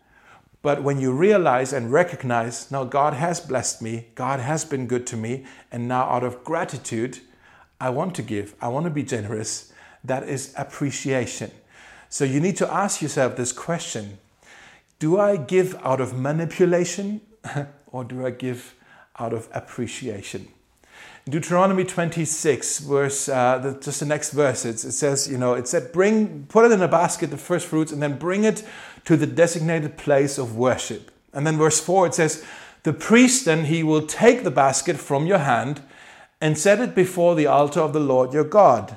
But 0.63 0.85
when 0.85 1.01
you 1.01 1.13
realize 1.13 1.73
and 1.73 1.93
recognize, 1.93 2.71
now 2.71 2.85
God 2.85 3.15
has 3.15 3.41
blessed 3.41 3.83
me, 3.83 4.07
God 4.15 4.39
has 4.39 4.65
been 4.65 4.87
good 4.87 5.07
to 5.09 5.17
me, 5.17 5.45
and 5.73 5.89
now 5.89 6.05
out 6.05 6.23
of 6.23 6.45
gratitude, 6.45 7.19
I 7.81 7.91
want 7.91 8.15
to 8.15 8.23
give, 8.23 8.55
I 8.61 8.69
want 8.69 8.85
to 8.85 8.91
be 8.91 9.03
generous, 9.03 9.73
that 10.05 10.29
is 10.29 10.55
appreciation. 10.57 11.51
So 12.09 12.25
you 12.25 12.39
need 12.39 12.57
to 12.59 12.73
ask 12.73 13.03
yourself 13.03 13.37
this 13.37 13.53
question 13.53 14.19
Do 15.01 15.19
I 15.19 15.37
give 15.37 15.75
out 15.85 16.01
of 16.01 16.17
manipulation 16.17 17.21
or 17.87 18.05
do 18.05 18.25
I 18.25 18.31
give 18.31 18.77
out 19.19 19.33
of 19.33 19.49
appreciation? 19.53 20.47
Deuteronomy 21.29 21.85
26, 21.85 22.81
verse, 22.81 23.29
uh, 23.29 23.59
the, 23.59 23.81
just 23.81 24.01
the 24.01 24.07
next 24.07 24.31
verse, 24.33 24.65
it, 24.65 24.85
it 24.85 24.93
says, 24.93 25.29
you 25.29 25.39
know, 25.39 25.55
it 25.55 25.69
said, 25.69 25.93
bring, 25.93 26.47
put 26.47 26.65
it 26.65 26.73
in 26.73 26.83
a 26.83 26.89
basket, 26.89 27.31
the 27.31 27.39
first 27.39 27.67
fruits, 27.67 27.93
and 27.93 28.03
then 28.03 28.19
bring 28.19 28.43
it 28.43 28.65
to 29.05 29.17
the 29.17 29.27
designated 29.27 29.97
place 29.97 30.37
of 30.37 30.57
worship. 30.57 31.13
And 31.33 31.47
then 31.47 31.57
verse 31.57 31.79
4, 31.79 32.09
it 32.09 32.15
says, 32.15 32.45
the 32.83 32.93
priest 32.93 33.45
then 33.45 33.67
he 33.67 33.85
will 33.85 34.07
take 34.07 34.43
the 34.43 34.51
basket 34.51 34.97
from 34.97 35.27
your 35.27 35.39
hand 35.39 35.83
and 36.41 36.59
set 36.59 36.81
it 36.81 36.95
before 36.95 37.37
the 37.37 37.47
altar 37.47 37.79
of 37.79 37.93
the 37.93 38.01
Lord 38.01 38.33
your 38.33 38.45
God. 38.45 38.97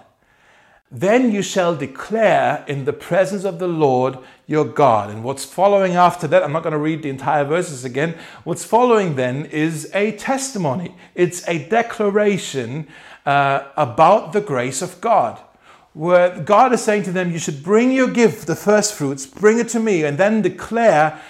Then 0.95 1.33
you 1.33 1.41
shall 1.41 1.75
declare 1.75 2.63
in 2.69 2.85
the 2.85 2.93
presence 2.93 3.43
of 3.43 3.59
the 3.59 3.67
Lord 3.67 4.17
your 4.47 4.63
God. 4.63 5.09
And 5.09 5.25
what's 5.25 5.43
following 5.43 5.95
after 5.95 6.25
that, 6.27 6.41
I'm 6.41 6.53
not 6.53 6.63
going 6.63 6.71
to 6.71 6.79
read 6.79 7.03
the 7.03 7.09
entire 7.09 7.43
verses 7.43 7.83
again. 7.83 8.17
What's 8.45 8.63
following 8.63 9.15
then 9.15 9.43
is 9.47 9.91
a 9.93 10.13
testimony, 10.13 10.95
it's 11.13 11.45
a 11.49 11.67
declaration 11.67 12.87
uh, 13.25 13.67
about 13.75 14.31
the 14.31 14.39
grace 14.39 14.81
of 14.81 15.01
God. 15.01 15.37
Where 15.91 16.39
God 16.39 16.71
is 16.71 16.81
saying 16.81 17.03
to 17.03 17.11
them, 17.11 17.29
You 17.29 17.39
should 17.39 17.61
bring 17.61 17.91
your 17.91 18.09
gift, 18.09 18.47
the 18.47 18.55
first 18.55 18.93
fruits, 18.93 19.25
bring 19.25 19.59
it 19.59 19.67
to 19.69 19.81
me, 19.81 20.05
and 20.05 20.17
then 20.17 20.41
declare 20.41 21.21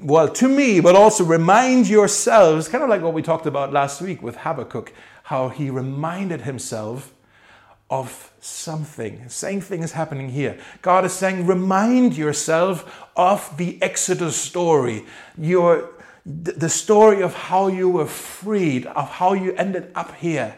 well, 0.00 0.28
to 0.28 0.48
me, 0.48 0.80
but 0.80 0.94
also 0.94 1.24
remind 1.24 1.88
yourselves, 1.88 2.68
kind 2.68 2.84
of 2.84 2.88
like 2.88 3.02
what 3.02 3.12
we 3.12 3.20
talked 3.20 3.46
about 3.46 3.72
last 3.72 4.00
week 4.00 4.22
with 4.22 4.36
Habakkuk 4.36 4.94
how 5.24 5.50
he 5.50 5.68
reminded 5.68 6.42
himself 6.42 7.12
of 7.90 8.32
something. 8.40 9.28
Same 9.28 9.60
thing 9.60 9.82
is 9.82 9.92
happening 9.92 10.28
here. 10.30 10.58
God 10.82 11.04
is 11.04 11.12
saying, 11.12 11.46
remind 11.46 12.16
yourself 12.16 13.06
of 13.16 13.56
the 13.56 13.80
Exodus 13.82 14.36
story, 14.36 15.04
your, 15.36 15.90
the 16.24 16.68
story 16.68 17.22
of 17.22 17.34
how 17.34 17.68
you 17.68 17.88
were 17.88 18.06
freed, 18.06 18.86
of 18.86 19.08
how 19.08 19.32
you 19.32 19.52
ended 19.54 19.90
up 19.94 20.14
here. 20.16 20.56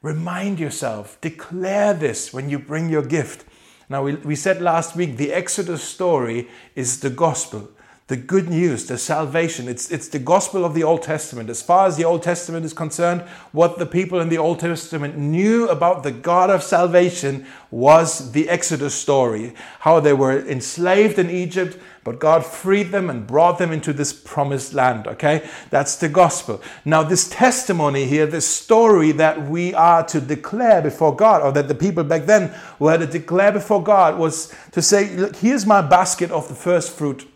Remind 0.00 0.58
yourself, 0.58 1.20
declare 1.20 1.94
this 1.94 2.32
when 2.32 2.50
you 2.50 2.58
bring 2.58 2.88
your 2.88 3.02
gift. 3.02 3.44
Now, 3.88 4.02
we, 4.02 4.14
we 4.16 4.34
said 4.36 4.60
last 4.60 4.96
week 4.96 5.16
the 5.16 5.32
Exodus 5.32 5.82
story 5.82 6.48
is 6.74 7.00
the 7.00 7.10
gospel 7.10 7.70
the 8.08 8.16
good 8.16 8.48
news, 8.50 8.86
the 8.86 8.98
salvation. 8.98 9.68
It's, 9.68 9.90
it's 9.90 10.08
the 10.08 10.18
gospel 10.18 10.64
of 10.64 10.74
the 10.74 10.82
Old 10.82 11.02
Testament. 11.02 11.48
As 11.48 11.62
far 11.62 11.86
as 11.86 11.96
the 11.96 12.04
Old 12.04 12.22
Testament 12.22 12.66
is 12.66 12.72
concerned, 12.72 13.22
what 13.52 13.78
the 13.78 13.86
people 13.86 14.20
in 14.20 14.28
the 14.28 14.38
Old 14.38 14.58
Testament 14.58 15.16
knew 15.16 15.68
about 15.68 16.02
the 16.02 16.10
God 16.10 16.50
of 16.50 16.64
salvation 16.64 17.46
was 17.70 18.32
the 18.32 18.48
Exodus 18.48 18.94
story. 18.94 19.54
How 19.80 20.00
they 20.00 20.12
were 20.12 20.36
enslaved 20.46 21.18
in 21.18 21.30
Egypt, 21.30 21.78
but 22.02 22.18
God 22.18 22.44
freed 22.44 22.90
them 22.90 23.08
and 23.08 23.24
brought 23.24 23.58
them 23.58 23.70
into 23.70 23.92
this 23.92 24.12
promised 24.12 24.74
land. 24.74 25.06
Okay? 25.06 25.48
That's 25.70 25.94
the 25.96 26.08
gospel. 26.08 26.60
Now, 26.84 27.04
this 27.04 27.30
testimony 27.30 28.06
here, 28.06 28.26
this 28.26 28.46
story 28.46 29.12
that 29.12 29.48
we 29.48 29.74
are 29.74 30.04
to 30.08 30.20
declare 30.20 30.82
before 30.82 31.14
God, 31.14 31.40
or 31.40 31.52
that 31.52 31.68
the 31.68 31.74
people 31.74 32.02
back 32.02 32.26
then 32.26 32.52
were 32.80 32.98
to 32.98 33.06
declare 33.06 33.52
before 33.52 33.82
God, 33.82 34.18
was 34.18 34.52
to 34.72 34.82
say, 34.82 35.14
Look, 35.16 35.36
here's 35.36 35.64
my 35.64 35.80
basket 35.80 36.32
of 36.32 36.48
the 36.48 36.54
first 36.54 36.90
fruit 36.90 37.28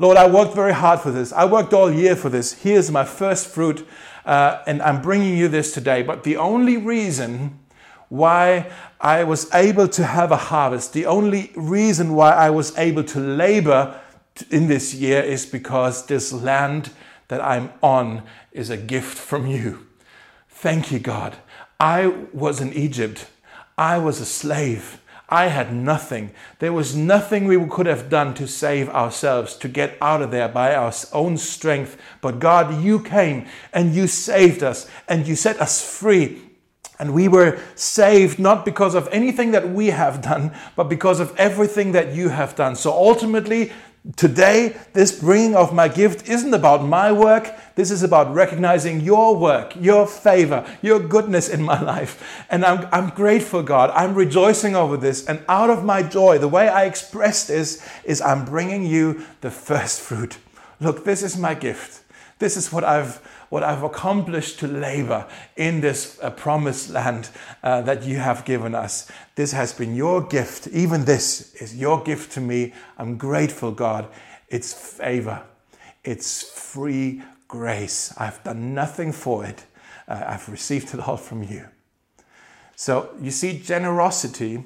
Lord, 0.00 0.16
I 0.16 0.26
worked 0.26 0.54
very 0.54 0.72
hard 0.72 1.00
for 1.00 1.10
this. 1.10 1.30
I 1.30 1.44
worked 1.44 1.74
all 1.74 1.92
year 1.92 2.16
for 2.16 2.30
this. 2.30 2.54
Here's 2.54 2.90
my 2.90 3.04
first 3.04 3.46
fruit, 3.46 3.86
uh, 4.24 4.62
and 4.66 4.80
I'm 4.80 5.02
bringing 5.02 5.36
you 5.36 5.46
this 5.46 5.74
today. 5.74 6.02
But 6.02 6.24
the 6.24 6.38
only 6.38 6.78
reason 6.78 7.58
why 8.08 8.70
I 8.98 9.24
was 9.24 9.54
able 9.54 9.88
to 9.88 10.06
have 10.06 10.32
a 10.32 10.38
harvest, 10.38 10.94
the 10.94 11.04
only 11.04 11.52
reason 11.54 12.14
why 12.14 12.30
I 12.30 12.48
was 12.48 12.74
able 12.78 13.04
to 13.04 13.20
labor 13.20 14.00
in 14.50 14.68
this 14.68 14.94
year 14.94 15.20
is 15.20 15.44
because 15.44 16.06
this 16.06 16.32
land 16.32 16.92
that 17.28 17.44
I'm 17.44 17.70
on 17.82 18.22
is 18.52 18.70
a 18.70 18.78
gift 18.78 19.18
from 19.18 19.46
you. 19.46 19.86
Thank 20.48 20.90
you, 20.90 20.98
God. 20.98 21.36
I 21.78 22.06
was 22.32 22.62
in 22.62 22.72
Egypt. 22.72 23.26
I 23.76 23.98
was 23.98 24.18
a 24.18 24.24
slave. 24.24 24.98
I 25.30 25.46
had 25.46 25.72
nothing. 25.72 26.32
There 26.58 26.72
was 26.72 26.96
nothing 26.96 27.46
we 27.46 27.64
could 27.68 27.86
have 27.86 28.10
done 28.10 28.34
to 28.34 28.48
save 28.48 28.88
ourselves, 28.88 29.54
to 29.56 29.68
get 29.68 29.96
out 30.00 30.22
of 30.22 30.32
there 30.32 30.48
by 30.48 30.74
our 30.74 30.92
own 31.12 31.38
strength. 31.38 31.96
But 32.20 32.40
God, 32.40 32.82
you 32.82 33.00
came 33.00 33.46
and 33.72 33.94
you 33.94 34.08
saved 34.08 34.62
us 34.62 34.88
and 35.08 35.28
you 35.28 35.36
set 35.36 35.60
us 35.60 35.80
free. 35.80 36.42
And 36.98 37.14
we 37.14 37.28
were 37.28 37.58
saved 37.76 38.38
not 38.38 38.64
because 38.64 38.94
of 38.94 39.08
anything 39.10 39.52
that 39.52 39.70
we 39.70 39.86
have 39.86 40.20
done, 40.20 40.54
but 40.76 40.90
because 40.90 41.18
of 41.18 41.34
everything 41.38 41.92
that 41.92 42.12
you 42.12 42.28
have 42.28 42.54
done. 42.56 42.76
So 42.76 42.92
ultimately, 42.92 43.72
Today, 44.16 44.76
this 44.94 45.12
bringing 45.20 45.54
of 45.54 45.74
my 45.74 45.86
gift 45.86 46.26
isn't 46.26 46.54
about 46.54 46.82
my 46.82 47.12
work. 47.12 47.54
This 47.74 47.90
is 47.90 48.02
about 48.02 48.32
recognizing 48.32 49.00
your 49.02 49.36
work, 49.36 49.76
your 49.76 50.06
favor, 50.06 50.66
your 50.80 50.98
goodness 50.98 51.50
in 51.50 51.62
my 51.62 51.78
life. 51.82 52.44
And 52.48 52.64
I'm, 52.64 52.88
I'm 52.92 53.10
grateful, 53.10 53.62
God. 53.62 53.90
I'm 53.90 54.14
rejoicing 54.14 54.74
over 54.74 54.96
this. 54.96 55.26
And 55.26 55.44
out 55.50 55.68
of 55.68 55.84
my 55.84 56.02
joy, 56.02 56.38
the 56.38 56.48
way 56.48 56.66
I 56.66 56.86
express 56.86 57.46
this 57.46 57.86
is 58.02 58.22
I'm 58.22 58.46
bringing 58.46 58.86
you 58.86 59.26
the 59.42 59.50
first 59.50 60.00
fruit. 60.00 60.38
Look, 60.80 61.04
this 61.04 61.22
is 61.22 61.36
my 61.36 61.52
gift. 61.52 62.02
This 62.38 62.56
is 62.56 62.72
what 62.72 62.84
I've 62.84 63.20
what 63.50 63.62
I've 63.62 63.82
accomplished 63.82 64.60
to 64.60 64.68
labor 64.68 65.26
in 65.56 65.80
this 65.80 66.18
uh, 66.22 66.30
promised 66.30 66.88
land 66.90 67.28
uh, 67.62 67.82
that 67.82 68.04
you 68.04 68.16
have 68.16 68.44
given 68.44 68.74
us. 68.74 69.10
This 69.34 69.52
has 69.52 69.72
been 69.72 69.94
your 69.94 70.22
gift. 70.22 70.68
Even 70.68 71.04
this 71.04 71.52
is 71.54 71.76
your 71.76 72.02
gift 72.02 72.32
to 72.32 72.40
me. 72.40 72.72
I'm 72.96 73.18
grateful, 73.18 73.72
God. 73.72 74.08
It's 74.48 74.72
favor, 74.72 75.42
it's 76.02 76.42
free 76.42 77.22
grace. 77.46 78.14
I've 78.16 78.42
done 78.42 78.74
nothing 78.74 79.12
for 79.12 79.44
it, 79.44 79.64
uh, 80.08 80.24
I've 80.26 80.48
received 80.48 80.94
it 80.94 81.00
all 81.06 81.16
from 81.16 81.42
you. 81.42 81.66
So 82.76 83.10
you 83.20 83.30
see, 83.30 83.58
generosity. 83.58 84.64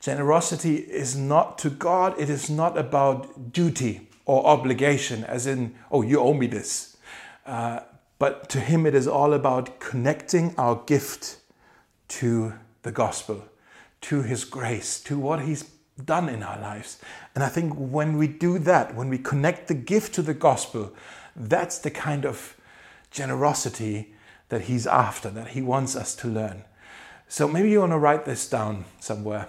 Generosity 0.00 0.76
is 0.76 1.16
not 1.16 1.58
to 1.58 1.70
God, 1.70 2.18
it 2.20 2.30
is 2.30 2.48
not 2.48 2.78
about 2.78 3.52
duty 3.52 4.08
or 4.26 4.46
obligation, 4.46 5.24
as 5.24 5.46
in, 5.48 5.74
oh, 5.90 6.02
you 6.02 6.20
owe 6.20 6.34
me 6.34 6.46
this. 6.46 6.96
Uh, 7.48 7.80
but 8.18 8.50
to 8.50 8.60
him, 8.60 8.84
it 8.84 8.94
is 8.94 9.08
all 9.08 9.32
about 9.32 9.80
connecting 9.80 10.54
our 10.58 10.82
gift 10.84 11.38
to 12.08 12.52
the 12.82 12.92
gospel, 12.92 13.44
to 14.02 14.22
his 14.22 14.44
grace, 14.44 15.00
to 15.04 15.18
what 15.18 15.40
he's 15.40 15.64
done 16.04 16.28
in 16.28 16.42
our 16.42 16.60
lives. 16.60 17.00
And 17.34 17.42
I 17.42 17.48
think 17.48 17.72
when 17.72 18.18
we 18.18 18.26
do 18.26 18.58
that, 18.60 18.94
when 18.94 19.08
we 19.08 19.16
connect 19.16 19.68
the 19.68 19.74
gift 19.74 20.14
to 20.16 20.22
the 20.22 20.34
gospel, 20.34 20.92
that's 21.34 21.78
the 21.78 21.90
kind 21.90 22.26
of 22.26 22.54
generosity 23.10 24.14
that 24.50 24.62
he's 24.62 24.86
after, 24.86 25.30
that 25.30 25.48
he 25.48 25.62
wants 25.62 25.96
us 25.96 26.14
to 26.16 26.28
learn. 26.28 26.64
So 27.28 27.48
maybe 27.48 27.70
you 27.70 27.80
want 27.80 27.92
to 27.92 27.98
write 27.98 28.26
this 28.26 28.46
down 28.46 28.84
somewhere. 29.00 29.48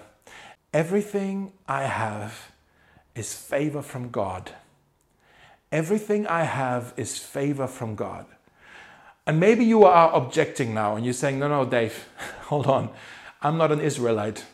Everything 0.72 1.52
I 1.68 1.82
have 1.82 2.52
is 3.14 3.34
favor 3.34 3.82
from 3.82 4.08
God. 4.08 4.52
Everything 5.72 6.26
I 6.26 6.42
have 6.42 6.92
is 6.96 7.16
favor 7.16 7.66
from 7.66 7.94
God. 7.94 8.26
And 9.26 9.38
maybe 9.38 9.64
you 9.64 9.84
are 9.84 10.12
objecting 10.12 10.74
now 10.74 10.96
and 10.96 11.04
you're 11.04 11.14
saying, 11.14 11.38
no, 11.38 11.48
no, 11.48 11.64
Dave, 11.64 12.08
hold 12.42 12.66
on. 12.66 12.90
I'm 13.42 13.56
not 13.56 13.70
an 13.70 13.80
Israelite. 13.80 14.44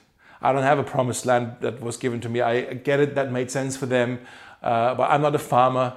I 0.42 0.52
don't 0.52 0.62
have 0.62 0.78
a 0.78 0.84
promised 0.84 1.24
land 1.24 1.56
that 1.60 1.80
was 1.80 1.96
given 1.96 2.20
to 2.20 2.28
me. 2.28 2.42
I 2.42 2.74
get 2.74 3.00
it, 3.00 3.14
that 3.14 3.32
made 3.32 3.50
sense 3.50 3.76
for 3.76 3.86
them. 3.86 4.20
Uh, 4.62 4.94
but 4.94 5.10
I'm 5.10 5.22
not 5.22 5.34
a 5.34 5.38
farmer. 5.38 5.94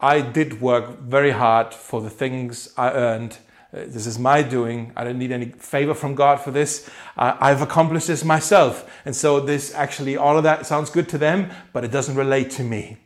I 0.00 0.20
did 0.20 0.60
work 0.60 1.00
very 1.00 1.30
hard 1.30 1.72
for 1.72 2.00
the 2.02 2.10
things 2.10 2.74
I 2.76 2.90
earned. 2.90 3.38
Uh, 3.72 3.84
this 3.86 4.06
is 4.06 4.18
my 4.18 4.42
doing. 4.42 4.92
I 4.96 5.04
don't 5.04 5.18
need 5.18 5.32
any 5.32 5.46
favor 5.46 5.94
from 5.94 6.14
God 6.14 6.40
for 6.40 6.50
this. 6.50 6.90
Uh, 7.16 7.36
I've 7.40 7.62
accomplished 7.62 8.08
this 8.08 8.24
myself. 8.24 8.90
And 9.04 9.14
so, 9.14 9.40
this 9.40 9.74
actually, 9.74 10.16
all 10.16 10.36
of 10.36 10.42
that 10.44 10.66
sounds 10.66 10.90
good 10.90 11.08
to 11.10 11.18
them, 11.18 11.50
but 11.72 11.84
it 11.84 11.90
doesn't 11.90 12.16
relate 12.16 12.50
to 12.52 12.64
me. 12.64 12.98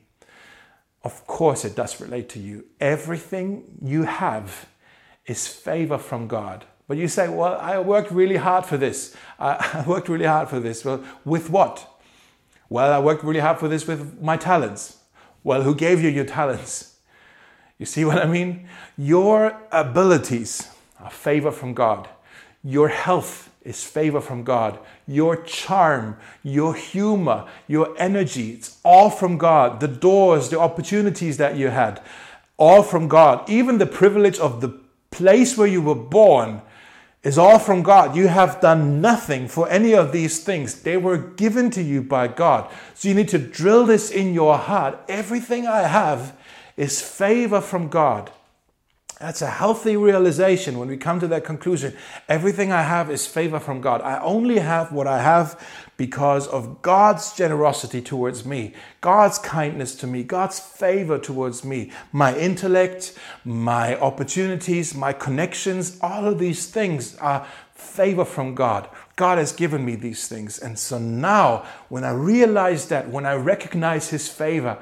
Of 1.03 1.27
course, 1.27 1.65
it 1.65 1.75
does 1.75 2.01
relate 2.01 2.29
to 2.31 2.39
you. 2.39 2.67
Everything 2.81 3.79
you 3.83 4.03
have 4.03 4.67
is 5.27 5.47
favor 5.47 5.99
from 5.99 6.29
God. 6.29 6.67
But 6.89 6.99
you 6.99 7.09
say, 7.09 7.29
Well, 7.29 7.57
I 7.61 7.79
worked 7.79 8.11
really 8.11 8.37
hard 8.37 8.67
for 8.67 8.77
this. 8.77 9.17
I 9.39 9.85
worked 9.87 10.09
really 10.09 10.27
hard 10.27 10.49
for 10.49 10.61
this. 10.61 10.85
Well, 10.85 11.03
with 11.25 11.49
what? 11.49 11.87
Well, 12.69 12.93
I 12.93 12.99
worked 12.99 13.25
really 13.25 13.41
hard 13.41 13.59
for 13.59 13.69
this 13.69 13.87
with 13.87 14.21
my 14.21 14.37
talents. 14.37 14.99
Well, 15.43 15.63
who 15.63 15.75
gave 15.75 16.03
you 16.03 16.11
your 16.11 16.25
talents? 16.25 16.97
You 17.79 17.87
see 17.87 18.05
what 18.05 18.19
I 18.19 18.27
mean? 18.27 18.69
Your 18.99 19.59
abilities 19.73 20.69
are 21.01 21.11
favor 21.11 21.51
from 21.51 21.73
God. 21.73 22.09
Your 22.63 22.89
health 22.89 23.50
is 23.63 23.85
favor 23.85 24.21
from 24.21 24.43
God. 24.43 24.79
Your 25.07 25.37
charm, 25.37 26.17
your 26.43 26.75
humor, 26.75 27.47
your 27.69 27.95
energy, 27.99 28.53
it's 28.53 28.79
all 28.85 29.11
from 29.11 29.37
God. 29.37 29.81
The 29.81 29.89
doors, 29.89 30.49
the 30.49 30.59
opportunities 30.59 31.37
that 31.37 31.57
you 31.57 31.69
had, 31.69 32.03
all 32.57 32.83
from 32.83 33.09
God. 33.09 33.49
Even 33.49 33.79
the 33.79 33.87
privilege 33.87 34.39
of 34.39 34.61
the 34.61 34.81
place 35.11 35.57
where 35.57 35.67
you 35.67 35.83
were 35.83 35.95
born 35.95 36.63
is 37.23 37.37
all 37.37 37.59
from 37.59 37.83
God. 37.83 38.17
You 38.17 38.29
have 38.29 38.61
done 38.61 39.01
nothing 39.01 39.47
for 39.47 39.69
any 39.69 39.93
of 39.93 40.13
these 40.13 40.43
things. 40.43 40.83
They 40.83 40.97
were 40.97 41.19
given 41.19 41.71
to 41.73 41.83
you 41.83 42.03
by 42.03 42.29
God. 42.29 42.71
So 42.95 43.09
you 43.09 43.15
need 43.15 43.29
to 43.29 43.39
drill 43.39 43.85
this 43.85 44.11
in 44.11 44.33
your 44.33 44.57
heart. 44.57 44.99
Everything 45.09 45.67
I 45.67 45.83
have 45.83 46.35
is 46.79 47.03
favor 47.03 47.61
from 47.61 47.89
God. 47.89 48.31
That's 49.21 49.43
a 49.43 49.51
healthy 49.51 49.99
realization 49.99 50.79
when 50.79 50.89
we 50.89 50.97
come 50.97 51.21
to 51.21 51.29
that 51.29 51.45
conclusion. 51.45 51.95
Everything 52.27 52.73
I 52.73 52.81
have 52.81 53.11
is 53.11 53.27
favor 53.27 53.61
from 53.61 53.83
God. 53.83 54.01
I 54.01 54.19
only 54.21 54.61
have 54.61 54.93
what 54.93 55.07
I 55.07 55.21
have 55.21 55.63
because 55.99 56.49
of 56.49 56.81
God's 56.81 57.35
generosity 57.35 58.01
towards 58.01 58.47
me, 58.47 58.73
God's 59.03 59.37
kindness 59.37 59.95
to 59.97 60.07
me, 60.07 60.23
God's 60.23 60.59
favor 60.59 61.19
towards 61.19 61.67
me. 61.67 61.93
My 62.13 62.35
intellect, 62.35 63.13
my 63.45 63.95
opportunities, 64.01 64.95
my 64.95 65.13
connections, 65.13 65.99
all 66.01 66.25
of 66.25 66.39
these 66.39 66.67
things 66.69 67.15
are 67.19 67.47
favor 67.75 68.25
from 68.25 68.55
God. 68.55 68.89
God 69.17 69.37
has 69.37 69.53
given 69.53 69.85
me 69.85 69.97
these 69.97 70.29
things. 70.29 70.59
And 70.59 70.79
so 70.79 70.99
now, 70.99 71.67
when 71.91 72.05
I 72.05 72.13
realize 72.13 72.89
that, 72.89 73.11
when 73.11 73.27
I 73.27 73.35
recognize 73.35 74.09
His 74.09 74.31
favor, 74.31 74.79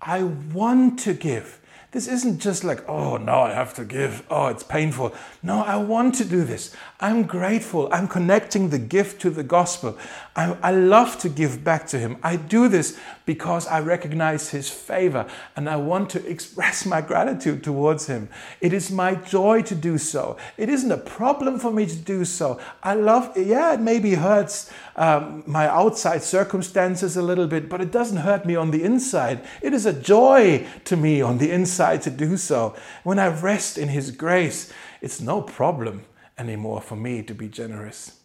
I 0.00 0.22
want 0.22 0.98
to 1.00 1.12
give. 1.12 1.58
This 1.92 2.08
isn't 2.08 2.38
just 2.38 2.64
like, 2.64 2.88
oh, 2.88 3.18
no, 3.18 3.40
I 3.40 3.52
have 3.52 3.74
to 3.74 3.84
give. 3.84 4.24
Oh, 4.30 4.46
it's 4.46 4.62
painful. 4.62 5.14
No, 5.42 5.62
I 5.62 5.76
want 5.76 6.14
to 6.14 6.24
do 6.24 6.42
this. 6.42 6.74
I'm 7.00 7.24
grateful. 7.24 7.90
I'm 7.92 8.08
connecting 8.08 8.70
the 8.70 8.78
gift 8.78 9.20
to 9.22 9.30
the 9.30 9.42
gospel. 9.42 9.98
I, 10.34 10.56
I 10.62 10.70
love 10.70 11.18
to 11.18 11.28
give 11.28 11.62
back 11.62 11.86
to 11.88 11.98
Him. 11.98 12.16
I 12.22 12.36
do 12.36 12.68
this 12.68 12.98
because 13.26 13.66
I 13.66 13.80
recognize 13.80 14.48
His 14.48 14.70
favor 14.70 15.26
and 15.54 15.68
I 15.68 15.76
want 15.76 16.08
to 16.10 16.26
express 16.26 16.86
my 16.86 17.02
gratitude 17.02 17.62
towards 17.62 18.06
Him. 18.06 18.30
It 18.62 18.72
is 18.72 18.90
my 18.90 19.14
joy 19.14 19.60
to 19.60 19.74
do 19.74 19.98
so. 19.98 20.38
It 20.56 20.70
isn't 20.70 20.90
a 20.90 20.96
problem 20.96 21.58
for 21.58 21.70
me 21.70 21.84
to 21.84 21.96
do 21.96 22.24
so. 22.24 22.58
I 22.82 22.94
love, 22.94 23.36
yeah, 23.36 23.74
it 23.74 23.80
maybe 23.80 24.14
hurts 24.14 24.70
um, 24.96 25.42
my 25.46 25.68
outside 25.68 26.22
circumstances 26.22 27.18
a 27.18 27.22
little 27.22 27.46
bit, 27.46 27.68
but 27.68 27.82
it 27.82 27.90
doesn't 27.90 28.18
hurt 28.18 28.46
me 28.46 28.56
on 28.56 28.70
the 28.70 28.82
inside. 28.82 29.44
It 29.60 29.74
is 29.74 29.84
a 29.84 29.92
joy 29.92 30.66
to 30.84 30.96
me 30.96 31.20
on 31.20 31.36
the 31.36 31.50
inside 31.50 31.81
to 32.02 32.10
do 32.10 32.36
so. 32.36 32.74
When 33.02 33.18
I 33.18 33.28
rest 33.28 33.76
in 33.78 33.88
His 33.88 34.10
grace, 34.10 34.72
it's 35.00 35.20
no 35.20 35.42
problem 35.42 36.04
anymore 36.38 36.80
for 36.80 36.96
me 36.96 37.22
to 37.22 37.34
be 37.34 37.48
generous. 37.48 38.18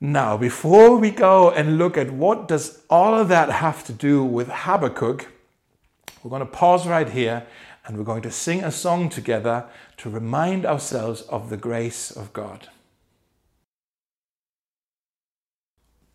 Now, 0.00 0.36
before 0.36 0.96
we 0.96 1.12
go 1.12 1.50
and 1.50 1.78
look 1.78 1.96
at 1.96 2.10
what 2.10 2.48
does 2.48 2.82
all 2.90 3.18
of 3.18 3.28
that 3.28 3.50
have 3.50 3.84
to 3.84 3.92
do 3.92 4.24
with 4.24 4.48
Habakkuk, 4.48 5.28
we're 6.22 6.30
going 6.30 6.40
to 6.40 6.46
pause 6.46 6.88
right 6.88 7.08
here 7.08 7.46
and 7.86 7.96
we're 7.96 8.04
going 8.04 8.22
to 8.22 8.30
sing 8.30 8.64
a 8.64 8.72
song 8.72 9.08
together 9.08 9.64
to 9.98 10.10
remind 10.10 10.66
ourselves 10.66 11.22
of 11.22 11.50
the 11.50 11.56
grace 11.56 12.10
of 12.10 12.32
God. 12.32 12.68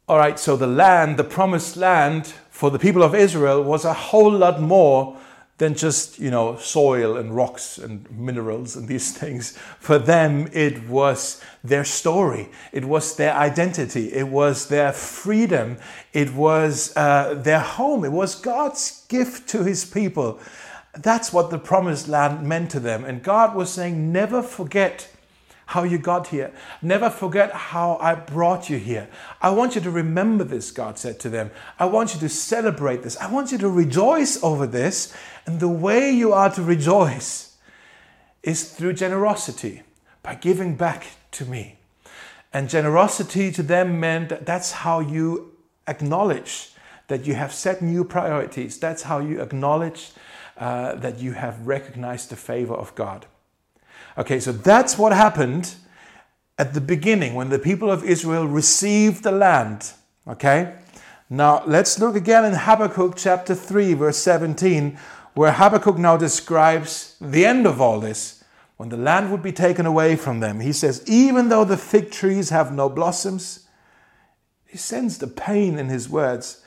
All 0.10 0.17
right, 0.17 0.39
so 0.39 0.56
the 0.56 0.67
land, 0.67 1.17
the 1.17 1.23
promised 1.23 1.76
land 1.76 2.28
for 2.50 2.71
the 2.71 2.80
people 2.80 3.04
of 3.04 3.13
Israel 3.13 3.62
was 3.62 3.84
a 3.84 3.93
whole 3.93 4.32
lot 4.32 4.62
more 4.62 5.17
than 5.58 5.74
just, 5.74 6.20
you 6.20 6.30
know, 6.30 6.56
soil 6.58 7.17
and 7.17 7.36
rocks 7.36 7.80
and 7.80 8.10
minerals 8.12 8.76
and 8.76 8.88
these 8.88 9.12
things. 9.17 9.58
For 9.80 9.98
them, 9.98 10.48
it 10.54 10.88
was 10.88 11.41
their 11.63 11.84
story. 11.84 12.50
It 12.72 12.86
was 12.86 13.15
their 13.15 13.34
identity. 13.34 14.13
It 14.13 14.28
was 14.28 14.67
their 14.67 14.93
freedom. 14.93 15.78
It 16.13 16.34
was 16.34 16.96
uh, 16.96 17.36
their 17.36 17.60
home. 17.60 18.06
It 18.06 18.12
was 18.12 18.36
God's 18.36 19.06
gift 19.08 19.50
to 19.50 19.63
his 19.63 19.84
people. 19.84 20.39
That's 20.96 21.32
what 21.34 21.50
the 21.50 21.60
promised 21.60 22.08
land 22.08 22.48
meant 22.48 22.72
to 22.72 22.80
them. 22.80 23.06
And 23.06 23.24
God 23.24 23.56
was 23.56 23.72
saying, 23.72 24.12
never 24.12 24.41
forget 24.41 25.10
how 25.68 25.84
you 25.84 25.98
got 25.98 26.28
here. 26.28 26.52
Never 26.82 27.10
forget 27.10 27.52
how 27.52 27.98
I 28.02 28.15
brought 28.15 28.70
you 28.70 28.78
here. 28.78 29.10
I 29.42 29.50
want 29.52 29.76
you 29.76 29.82
to 29.82 29.92
remember 29.92 30.44
this, 30.44 30.72
God 30.72 30.98
said 30.98 31.20
to 31.20 31.30
them. 31.30 31.52
I 31.78 31.86
want 31.86 32.13
you 32.13 32.20
to 32.22 32.30
celebrate 32.30 33.04
this. 33.04 33.18
I 33.18 33.30
want 33.32 33.52
you 33.52 33.58
to 33.60 33.70
rejoice 33.70 34.42
over 34.42 34.65
this. 34.65 35.15
And 35.46 35.60
the 35.60 35.68
way 35.68 36.10
you 36.10 36.34
are 36.34 36.50
to 36.52 36.62
rejoice 36.62 37.58
is 38.44 38.72
through 38.72 38.94
generosity, 38.94 39.84
by 40.24 40.36
giving 40.36 40.76
back 40.76 41.08
to 41.32 41.46
me. 41.46 41.78
And 42.54 42.70
generosity 42.70 43.52
to 43.52 43.62
them 43.62 44.00
meant 44.00 44.30
that 44.30 44.46
that's 44.46 44.72
how 44.72 45.02
you 45.02 45.54
acknowledge 45.86 46.72
that 47.08 47.26
you 47.26 47.36
have 47.36 47.54
set 47.54 47.82
new 47.82 48.04
priorities. 48.04 48.80
That's 48.80 49.04
how 49.04 49.20
you 49.20 49.42
acknowledge 49.42 50.12
uh, 50.58 50.96
that 50.96 51.20
you 51.20 51.34
have 51.34 51.68
recognized 51.68 52.30
the 52.30 52.36
favor 52.36 52.74
of 52.74 52.96
God. 52.96 53.26
Okay, 54.18 54.40
so 54.40 54.52
that's 54.52 54.98
what 54.98 55.13
happened 55.13 55.76
at 56.58 56.74
the 56.74 56.82
beginning 56.82 57.36
when 57.36 57.50
the 57.50 57.60
people 57.60 57.92
of 57.92 58.04
Israel 58.04 58.48
received 58.48 59.24
the 59.24 59.32
land. 59.32 59.92
Okay? 60.28 60.74
Now 61.30 61.63
let's 61.68 62.00
look 62.00 62.15
again 62.15 62.44
in 62.44 62.54
Habakkuk 62.54 63.15
chapter 63.15 63.54
3, 63.54 63.94
verse 63.94 64.18
17, 64.18 64.98
where 65.36 65.52
Habakkuk 65.52 66.00
now 66.00 66.18
describes 66.18 67.15
the 67.22 67.46
end 67.46 67.68
of 67.68 67.80
all 67.80 68.00
this, 68.00 68.44
when 68.78 68.90
the 68.90 68.98
land 68.98 69.32
would 69.32 69.44
be 69.44 69.52
taken 69.52 69.86
away 69.86 70.15
from 70.15 70.40
them. 70.40 70.62
He 70.62 70.74
says, 70.74 71.04
Even 71.08 71.50
though 71.50 71.63
the 71.63 71.78
fig 71.78 72.10
trees 72.10 72.50
have 72.50 72.74
no 72.74 72.90
blossoms, 72.90 73.68
he 74.65 74.78
sends 74.78 75.20
the 75.20 75.28
pain 75.28 75.78
in 75.78 75.90
his 75.90 76.10
words. 76.10 76.65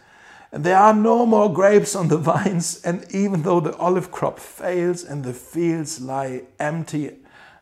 And 0.53 0.63
there 0.63 0.77
are 0.77 0.95
no 0.95 1.27
more 1.27 1.53
grapes 1.53 1.97
on 1.97 2.09
the 2.09 2.19
vines, 2.33 2.81
and 2.83 3.07
even 3.13 3.43
though 3.43 3.61
the 3.61 3.77
olive 3.77 4.13
crop 4.13 4.39
fails 4.39 5.03
and 5.03 5.25
the 5.25 5.33
fields 5.33 6.01
lie 6.01 6.43
empty 6.61 7.17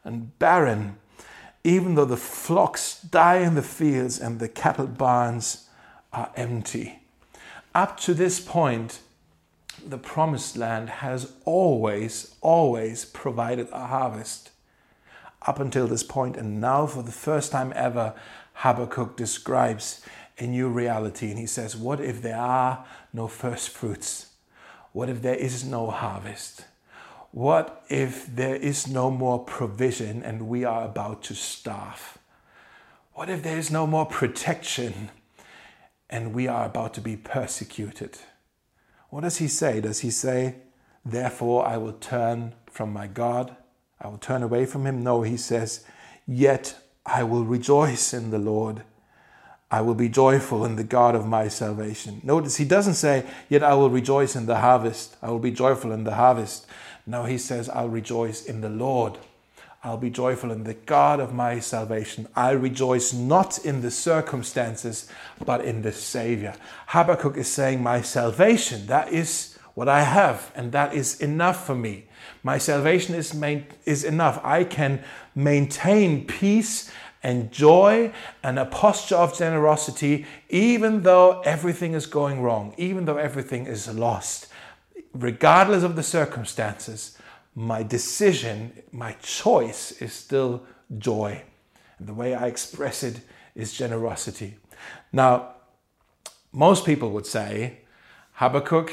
and 0.08 0.38
barren, 0.38 0.96
even 1.62 1.94
though 1.94 2.06
the 2.06 2.16
flocks 2.16 3.00
die 3.02 3.36
in 3.36 3.54
the 3.54 3.62
fields 3.62 4.18
and 4.18 4.40
the 4.40 4.48
cattle 4.48 4.86
barns 4.86 5.68
are 6.12 6.32
empty. 6.34 7.00
Up 7.74 8.00
to 8.00 8.14
this 8.14 8.40
point, 8.40 9.00
the 9.86 9.98
promised 9.98 10.56
land 10.56 10.88
has 10.88 11.32
always, 11.44 12.34
always 12.40 13.04
provided 13.04 13.68
a 13.70 13.86
harvest. 13.86 14.50
Up 15.46 15.60
until 15.60 15.86
this 15.86 16.02
point, 16.02 16.36
and 16.36 16.60
now 16.60 16.86
for 16.86 17.02
the 17.02 17.12
first 17.12 17.52
time 17.52 17.72
ever, 17.76 18.14
Habakkuk 18.54 19.16
describes 19.16 20.00
a 20.38 20.46
new 20.46 20.68
reality. 20.68 21.28
And 21.28 21.38
he 21.38 21.46
says, 21.46 21.76
What 21.76 22.00
if 22.00 22.22
there 22.22 22.38
are 22.38 22.84
no 23.12 23.28
first 23.28 23.68
fruits? 23.68 24.32
What 24.92 25.08
if 25.08 25.22
there 25.22 25.36
is 25.36 25.64
no 25.64 25.90
harvest? 25.90 26.64
What 27.38 27.84
if 27.88 28.26
there 28.26 28.56
is 28.56 28.88
no 28.88 29.12
more 29.12 29.38
provision 29.38 30.24
and 30.24 30.48
we 30.48 30.64
are 30.64 30.84
about 30.84 31.22
to 31.22 31.36
starve? 31.36 32.18
What 33.12 33.30
if 33.30 33.44
there 33.44 33.56
is 33.56 33.70
no 33.70 33.86
more 33.86 34.06
protection 34.06 35.12
and 36.10 36.34
we 36.34 36.48
are 36.48 36.66
about 36.66 36.94
to 36.94 37.00
be 37.00 37.16
persecuted? 37.16 38.18
What 39.10 39.20
does 39.20 39.36
he 39.36 39.46
say? 39.46 39.80
Does 39.80 40.00
he 40.00 40.10
say, 40.10 40.56
Therefore 41.04 41.64
I 41.64 41.76
will 41.76 41.92
turn 41.92 42.56
from 42.68 42.92
my 42.92 43.06
God? 43.06 43.56
I 44.00 44.08
will 44.08 44.18
turn 44.18 44.42
away 44.42 44.66
from 44.66 44.84
him? 44.84 45.04
No, 45.04 45.22
he 45.22 45.36
says, 45.36 45.84
Yet 46.26 46.74
I 47.06 47.22
will 47.22 47.44
rejoice 47.44 48.12
in 48.12 48.32
the 48.32 48.40
Lord. 48.40 48.82
I 49.70 49.82
will 49.82 49.94
be 49.94 50.08
joyful 50.08 50.64
in 50.64 50.74
the 50.74 50.82
God 50.82 51.14
of 51.14 51.24
my 51.24 51.46
salvation. 51.46 52.20
Notice 52.24 52.56
he 52.56 52.64
doesn't 52.64 52.94
say, 52.94 53.24
Yet 53.48 53.62
I 53.62 53.74
will 53.74 53.90
rejoice 53.90 54.34
in 54.34 54.46
the 54.46 54.58
harvest. 54.58 55.16
I 55.22 55.30
will 55.30 55.38
be 55.38 55.52
joyful 55.52 55.92
in 55.92 56.02
the 56.02 56.14
harvest. 56.14 56.66
No, 57.08 57.24
he 57.24 57.38
says, 57.38 57.70
I'll 57.70 57.88
rejoice 57.88 58.44
in 58.44 58.60
the 58.60 58.68
Lord. 58.68 59.16
I'll 59.82 59.96
be 59.96 60.10
joyful 60.10 60.52
in 60.52 60.64
the 60.64 60.74
God 60.74 61.20
of 61.20 61.32
my 61.32 61.58
salvation. 61.58 62.28
I 62.36 62.50
rejoice 62.50 63.14
not 63.14 63.64
in 63.64 63.80
the 63.80 63.90
circumstances, 63.90 65.08
but 65.42 65.64
in 65.64 65.80
the 65.80 65.92
Savior. 65.92 66.54
Habakkuk 66.88 67.38
is 67.38 67.48
saying, 67.48 67.82
My 67.82 68.02
salvation, 68.02 68.88
that 68.88 69.10
is 69.10 69.56
what 69.72 69.88
I 69.88 70.02
have, 70.02 70.52
and 70.54 70.70
that 70.72 70.92
is 70.92 71.18
enough 71.18 71.64
for 71.64 71.74
me. 71.74 72.08
My 72.42 72.58
salvation 72.58 73.14
is, 73.14 73.32
main, 73.32 73.64
is 73.86 74.04
enough. 74.04 74.38
I 74.44 74.64
can 74.64 75.02
maintain 75.34 76.26
peace 76.26 76.90
and 77.22 77.50
joy 77.50 78.12
and 78.42 78.58
a 78.58 78.66
posture 78.66 79.16
of 79.16 79.38
generosity, 79.38 80.26
even 80.50 81.04
though 81.04 81.40
everything 81.40 81.94
is 81.94 82.04
going 82.04 82.42
wrong, 82.42 82.74
even 82.76 83.06
though 83.06 83.16
everything 83.16 83.64
is 83.64 83.88
lost 83.94 84.47
regardless 85.12 85.82
of 85.82 85.96
the 85.96 86.02
circumstances, 86.02 87.18
my 87.54 87.82
decision, 87.82 88.72
my 88.92 89.12
choice 89.22 89.92
is 90.00 90.12
still 90.12 90.62
joy. 90.98 91.42
And 91.98 92.08
the 92.08 92.14
way 92.14 92.34
I 92.34 92.46
express 92.46 93.02
it 93.02 93.20
is 93.54 93.72
generosity. 93.72 94.56
Now, 95.12 95.54
most 96.52 96.86
people 96.86 97.10
would 97.10 97.26
say, 97.26 97.78
Habakkuk, 98.34 98.92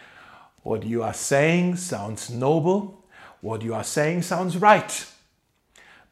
what 0.62 0.84
you 0.84 1.02
are 1.02 1.14
saying 1.14 1.76
sounds 1.76 2.30
noble, 2.30 3.04
what 3.40 3.62
you 3.62 3.74
are 3.74 3.84
saying 3.84 4.22
sounds 4.22 4.56
right, 4.56 5.06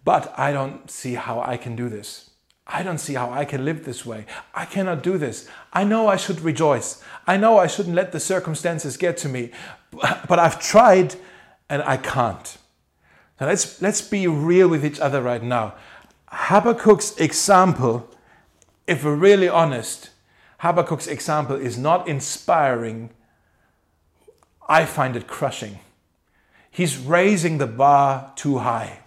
but 0.05 0.33
I 0.39 0.53
don't 0.53 0.91
see 0.91 1.15
how 1.15 1.41
I 1.41 1.57
can 1.57 1.77
do 1.77 1.89
this. 1.89 2.30
I 2.73 2.85
don't 2.85 2.99
see 2.99 3.15
how 3.15 3.31
I 3.31 3.45
can 3.45 3.65
live 3.65 3.85
this 3.85 4.07
way. 4.07 4.27
I 4.55 4.65
cannot 4.65 5.03
do 5.03 5.19
this. 5.19 5.49
I 5.73 5.83
know 5.83 6.07
I 6.07 6.17
should 6.17 6.41
rejoice. 6.41 7.03
I 7.27 7.37
know 7.37 7.59
I 7.59 7.67
shouldn't 7.67 7.97
let 7.97 8.13
the 8.13 8.21
circumstances 8.21 8.97
get 8.97 9.17
to 9.19 9.29
me, 9.29 9.51
but 9.93 10.39
I've 10.39 10.61
tried 10.61 11.17
and 11.69 11.83
I 11.83 11.97
can't. 11.97 12.59
Now 13.41 13.49
let's, 13.49 13.83
let's 13.83 14.01
be 14.01 14.27
real 14.29 14.69
with 14.69 14.85
each 14.85 15.01
other 15.01 15.21
right 15.21 15.43
now. 15.43 15.75
Habakkuk's 16.31 17.19
example, 17.19 18.09
if 18.87 19.03
we're 19.05 19.17
really 19.17 19.49
honest, 19.49 20.11
Habakkuk's 20.61 21.09
example 21.09 21.57
is 21.57 21.77
not 21.77 22.07
inspiring. 22.07 23.11
I 24.69 24.85
find 24.85 25.17
it 25.17 25.27
crushing. 25.27 25.81
He's 26.71 26.99
raising 26.99 27.59
the 27.59 27.67
bar 27.67 28.33
too 28.37 28.59
high. 28.59 29.01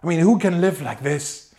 I 0.00 0.06
mean, 0.06 0.20
who 0.20 0.38
can 0.38 0.60
live 0.60 0.80
like 0.80 1.02
this? 1.02 1.49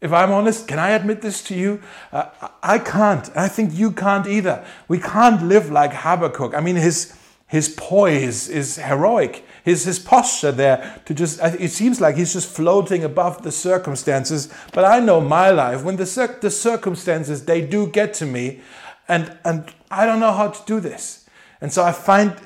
If 0.00 0.12
I'm 0.12 0.30
honest, 0.30 0.68
can 0.68 0.78
I 0.78 0.90
admit 0.90 1.22
this 1.22 1.42
to 1.44 1.54
you? 1.54 1.82
Uh, 2.12 2.26
I 2.62 2.78
can't. 2.78 3.28
I 3.36 3.48
think 3.48 3.74
you 3.74 3.90
can't 3.90 4.28
either. 4.28 4.64
We 4.86 5.00
can't 5.00 5.42
live 5.42 5.70
like 5.70 5.92
Habakkuk. 5.92 6.54
I 6.54 6.60
mean, 6.60 6.76
his, 6.76 7.18
his 7.48 7.68
poise 7.68 8.48
is 8.48 8.76
heroic. 8.76 9.44
His, 9.64 9.84
his 9.84 9.98
posture 9.98 10.52
there 10.52 11.00
to 11.04 11.14
just, 11.14 11.40
it 11.42 11.72
seems 11.72 12.00
like 12.00 12.16
he's 12.16 12.32
just 12.32 12.48
floating 12.48 13.02
above 13.02 13.42
the 13.42 13.50
circumstances. 13.50 14.52
But 14.72 14.84
I 14.84 15.00
know 15.00 15.20
my 15.20 15.50
life. 15.50 15.82
When 15.82 15.96
the, 15.96 16.06
cir- 16.06 16.38
the 16.40 16.50
circumstances, 16.50 17.44
they 17.44 17.60
do 17.60 17.88
get 17.88 18.14
to 18.14 18.26
me, 18.26 18.60
and, 19.08 19.36
and 19.44 19.64
I 19.90 20.06
don't 20.06 20.20
know 20.20 20.32
how 20.32 20.48
to 20.48 20.64
do 20.64 20.78
this. 20.78 21.28
And 21.60 21.72
so 21.72 21.82
I 21.82 21.90
find, 21.90 22.36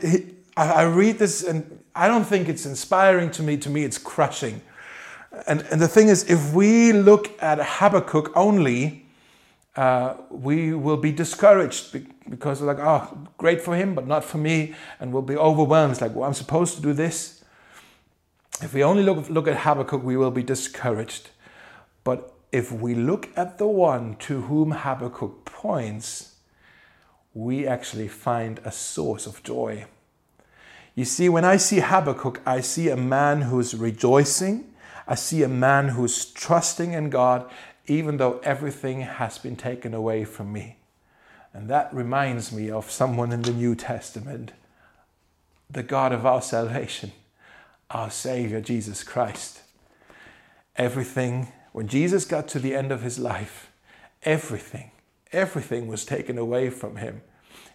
I 0.56 0.84
read 0.84 1.18
this, 1.18 1.44
and 1.44 1.80
I 1.94 2.08
don't 2.08 2.24
think 2.24 2.48
it's 2.48 2.64
inspiring 2.64 3.30
to 3.32 3.42
me. 3.42 3.58
To 3.58 3.68
me, 3.68 3.84
it's 3.84 3.98
crushing. 3.98 4.62
And, 5.46 5.62
and 5.70 5.80
the 5.80 5.88
thing 5.88 6.08
is, 6.08 6.28
if 6.30 6.52
we 6.52 6.92
look 6.92 7.42
at 7.42 7.58
Habakkuk 7.60 8.32
only, 8.36 9.06
uh, 9.76 10.14
we 10.30 10.74
will 10.74 10.98
be 10.98 11.12
discouraged 11.12 11.96
because 12.28 12.60
like, 12.60 12.78
oh, 12.78 13.26
great 13.38 13.60
for 13.60 13.74
him, 13.74 13.94
but 13.94 14.06
not 14.06 14.24
for 14.24 14.38
me, 14.38 14.74
and 15.00 15.12
we'll 15.12 15.22
be 15.22 15.36
overwhelmed. 15.36 15.92
It's 15.92 16.00
like, 16.00 16.14
well, 16.14 16.26
I'm 16.26 16.34
supposed 16.34 16.76
to 16.76 16.82
do 16.82 16.92
this. 16.92 17.42
If 18.60 18.74
we 18.74 18.84
only 18.84 19.02
look, 19.02 19.28
look 19.30 19.48
at 19.48 19.58
Habakkuk, 19.58 20.02
we 20.02 20.16
will 20.16 20.30
be 20.30 20.42
discouraged. 20.42 21.30
But 22.04 22.32
if 22.52 22.70
we 22.70 22.94
look 22.94 23.30
at 23.36 23.56
the 23.56 23.66
one 23.66 24.16
to 24.16 24.42
whom 24.42 24.72
Habakkuk 24.72 25.46
points, 25.46 26.36
we 27.32 27.66
actually 27.66 28.08
find 28.08 28.60
a 28.64 28.70
source 28.70 29.26
of 29.26 29.42
joy. 29.42 29.86
You 30.94 31.06
see, 31.06 31.30
when 31.30 31.46
I 31.46 31.56
see 31.56 31.80
Habakkuk, 31.80 32.42
I 32.44 32.60
see 32.60 32.90
a 32.90 32.96
man 32.96 33.42
who's 33.42 33.74
rejoicing 33.74 34.71
I 35.06 35.14
see 35.14 35.42
a 35.42 35.48
man 35.48 35.88
who's 35.88 36.24
trusting 36.26 36.92
in 36.92 37.10
God 37.10 37.50
even 37.86 38.16
though 38.16 38.40
everything 38.44 39.00
has 39.00 39.38
been 39.38 39.56
taken 39.56 39.92
away 39.94 40.24
from 40.24 40.52
me. 40.52 40.76
And 41.52 41.68
that 41.68 41.92
reminds 41.92 42.52
me 42.52 42.70
of 42.70 42.90
someone 42.90 43.32
in 43.32 43.42
the 43.42 43.52
New 43.52 43.74
Testament, 43.74 44.52
the 45.68 45.82
God 45.82 46.12
of 46.12 46.24
our 46.24 46.40
salvation, 46.40 47.12
our 47.90 48.10
Savior, 48.10 48.60
Jesus 48.60 49.04
Christ. 49.04 49.60
Everything, 50.76 51.52
when 51.72 51.88
Jesus 51.88 52.24
got 52.24 52.48
to 52.48 52.58
the 52.58 52.74
end 52.74 52.92
of 52.92 53.02
his 53.02 53.18
life, 53.18 53.70
everything, 54.22 54.92
everything 55.32 55.88
was 55.88 56.04
taken 56.04 56.38
away 56.38 56.70
from 56.70 56.96
him, 56.96 57.22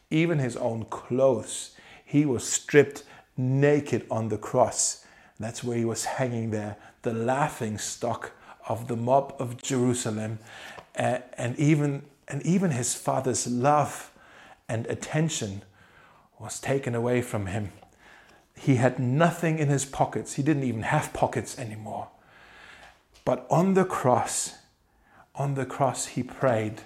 even 0.09 0.39
his 0.39 0.55
own 0.57 0.85
clothes. 0.85 1.75
He 2.03 2.25
was 2.25 2.47
stripped 2.47 3.03
naked 3.35 4.07
on 4.09 4.29
the 4.29 4.37
cross. 4.37 5.05
That's 5.39 5.63
where 5.63 5.77
he 5.77 5.85
was 5.85 6.05
hanging 6.05 6.49
there 6.49 6.77
the 7.01 7.13
laughing 7.13 7.77
stock 7.77 8.31
of 8.67 8.87
the 8.87 8.95
mob 8.95 9.35
of 9.39 9.61
Jerusalem, 9.61 10.39
uh, 10.97 11.19
and 11.37 11.57
even 11.57 12.03
and 12.27 12.41
even 12.45 12.71
his 12.71 12.93
father's 12.93 13.47
love 13.47 14.11
and 14.67 14.85
attention 14.87 15.61
was 16.39 16.59
taken 16.59 16.93
away 16.93 17.21
from 17.21 17.47
him. 17.47 17.71
He 18.55 18.75
had 18.75 18.99
nothing 18.99 19.59
in 19.59 19.69
his 19.69 19.85
pockets. 19.85 20.33
He 20.33 20.43
didn't 20.43 20.63
even 20.63 20.83
have 20.83 21.13
pockets 21.13 21.57
anymore. 21.57 22.09
But 23.23 23.45
on 23.49 23.75
the 23.75 23.85
cross, 23.85 24.55
on 25.35 25.53
the 25.53 25.65
cross, 25.65 26.07
he 26.07 26.23
prayed, 26.23 26.81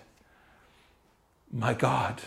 My 1.51 1.73
God, 1.73 2.21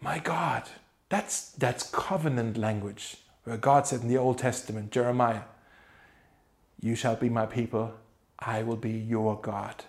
my 0.00 0.18
God. 0.18 0.64
That's, 1.08 1.50
that's 1.52 1.88
covenant 1.90 2.58
language, 2.58 3.16
where 3.44 3.56
God 3.56 3.86
said 3.86 4.02
in 4.02 4.08
the 4.08 4.18
Old 4.18 4.38
Testament, 4.38 4.92
Jeremiah, 4.92 5.42
you 6.80 6.94
shall 6.94 7.16
be 7.16 7.28
my 7.28 7.46
people, 7.46 7.92
I 8.38 8.62
will 8.62 8.76
be 8.76 8.92
your 8.92 9.40
God. 9.40 9.84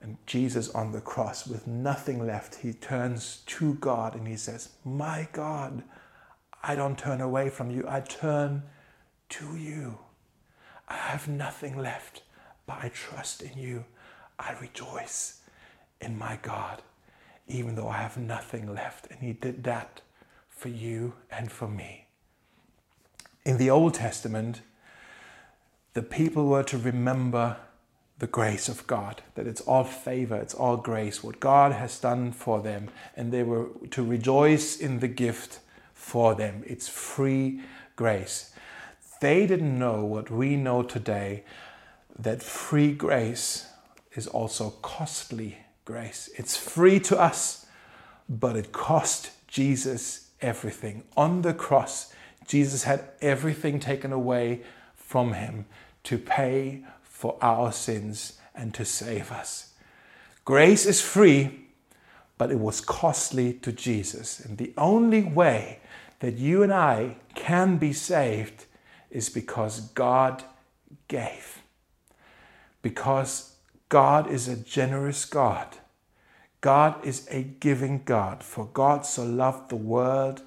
And 0.00 0.16
Jesus 0.26 0.68
on 0.70 0.92
the 0.92 1.00
cross, 1.00 1.46
with 1.46 1.66
nothing 1.66 2.26
left, 2.26 2.56
he 2.56 2.72
turns 2.72 3.42
to 3.46 3.74
God 3.74 4.14
and 4.14 4.26
he 4.26 4.36
says, 4.36 4.70
My 4.84 5.28
God, 5.32 5.84
I 6.62 6.74
don't 6.74 6.98
turn 6.98 7.20
away 7.20 7.48
from 7.48 7.70
you, 7.70 7.84
I 7.88 8.00
turn 8.00 8.62
to 9.30 9.56
you. 9.56 9.98
I 10.88 10.96
have 10.96 11.28
nothing 11.28 11.78
left 11.78 12.22
but 12.66 12.78
I 12.82 12.88
trust 12.88 13.42
in 13.42 13.58
you. 13.58 13.84
I 14.38 14.56
rejoice 14.60 15.40
in 16.00 16.18
my 16.18 16.38
God, 16.42 16.82
even 17.46 17.74
though 17.74 17.88
I 17.88 17.98
have 17.98 18.16
nothing 18.16 18.72
left. 18.72 19.08
And 19.10 19.20
He 19.20 19.32
did 19.32 19.64
that 19.64 20.00
for 20.48 20.68
you 20.68 21.14
and 21.30 21.50
for 21.50 21.68
me. 21.68 22.06
In 23.44 23.58
the 23.58 23.70
Old 23.70 23.94
Testament, 23.94 24.62
the 25.94 26.02
people 26.02 26.46
were 26.46 26.62
to 26.64 26.78
remember 26.78 27.56
the 28.18 28.26
grace 28.26 28.68
of 28.68 28.86
God, 28.86 29.22
that 29.34 29.46
it's 29.46 29.60
all 29.62 29.84
favor, 29.84 30.36
it's 30.36 30.54
all 30.54 30.76
grace, 30.76 31.22
what 31.24 31.40
God 31.40 31.72
has 31.72 31.98
done 31.98 32.32
for 32.32 32.60
them, 32.60 32.88
and 33.16 33.32
they 33.32 33.42
were 33.42 33.68
to 33.90 34.04
rejoice 34.04 34.76
in 34.76 35.00
the 35.00 35.08
gift 35.08 35.58
for 35.92 36.34
them. 36.34 36.62
It's 36.66 36.88
free 36.88 37.60
grace. 37.96 38.54
They 39.20 39.46
didn't 39.46 39.78
know 39.78 40.04
what 40.04 40.30
we 40.30 40.56
know 40.56 40.82
today 40.82 41.44
that 42.18 42.42
free 42.42 42.92
grace 42.92 43.66
is 44.14 44.26
also 44.26 44.70
costly 44.82 45.58
grace. 45.84 46.30
It's 46.36 46.56
free 46.56 47.00
to 47.00 47.18
us, 47.18 47.66
but 48.28 48.56
it 48.56 48.72
cost 48.72 49.30
Jesus 49.48 50.30
everything. 50.40 51.04
On 51.16 51.42
the 51.42 51.54
cross, 51.54 52.12
Jesus 52.46 52.84
had 52.84 53.04
everything 53.20 53.80
taken 53.80 54.12
away 54.12 54.62
from 54.94 55.34
him 55.34 55.66
to 56.04 56.18
pay 56.18 56.84
for 57.02 57.36
our 57.40 57.72
sins 57.72 58.38
and 58.54 58.74
to 58.74 58.84
save 58.84 59.30
us. 59.30 59.74
Grace 60.44 60.86
is 60.86 61.00
free, 61.00 61.66
but 62.36 62.50
it 62.50 62.58
was 62.58 62.80
costly 62.80 63.52
to 63.54 63.72
Jesus. 63.72 64.40
And 64.40 64.58
the 64.58 64.74
only 64.76 65.22
way 65.22 65.78
that 66.20 66.34
you 66.34 66.62
and 66.62 66.72
I 66.72 67.16
can 67.34 67.78
be 67.78 67.92
saved 67.92 68.66
is 69.10 69.28
because 69.28 69.80
God 69.80 70.42
gave. 71.08 71.62
Because 72.80 73.56
God 73.88 74.30
is 74.30 74.48
a 74.48 74.56
generous 74.56 75.24
God. 75.24 75.76
God 76.60 77.04
is 77.04 77.28
a 77.30 77.42
giving 77.42 78.02
God. 78.04 78.42
For 78.42 78.66
God 78.66 79.04
so 79.04 79.24
loved 79.24 79.68
the 79.68 79.76
world 79.76 80.42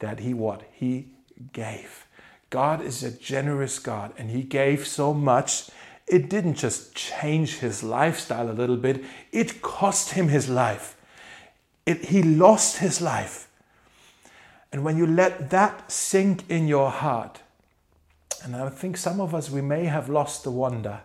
that 0.00 0.20
he 0.20 0.34
what? 0.34 0.62
He 0.72 1.08
gave. 1.52 2.06
God 2.50 2.82
is 2.82 3.02
a 3.02 3.10
generous 3.10 3.78
God 3.78 4.12
and 4.18 4.30
he 4.30 4.42
gave 4.42 4.86
so 4.86 5.14
much. 5.14 5.70
It 6.06 6.28
didn't 6.28 6.54
just 6.54 6.94
change 6.94 7.58
his 7.58 7.82
lifestyle 7.82 8.50
a 8.50 8.52
little 8.52 8.76
bit, 8.76 9.04
it 9.32 9.62
cost 9.62 10.12
him 10.12 10.28
his 10.28 10.48
life. 10.48 10.96
It, 11.86 12.06
he 12.06 12.22
lost 12.22 12.78
his 12.78 13.00
life. 13.00 13.48
And 14.72 14.84
when 14.84 14.96
you 14.96 15.06
let 15.06 15.50
that 15.50 15.90
sink 15.90 16.44
in 16.48 16.68
your 16.68 16.90
heart, 16.90 17.40
and 18.44 18.54
I 18.56 18.68
think 18.68 18.96
some 18.96 19.20
of 19.20 19.34
us, 19.34 19.50
we 19.50 19.60
may 19.60 19.84
have 19.84 20.08
lost 20.08 20.44
the 20.44 20.50
wonder, 20.50 21.00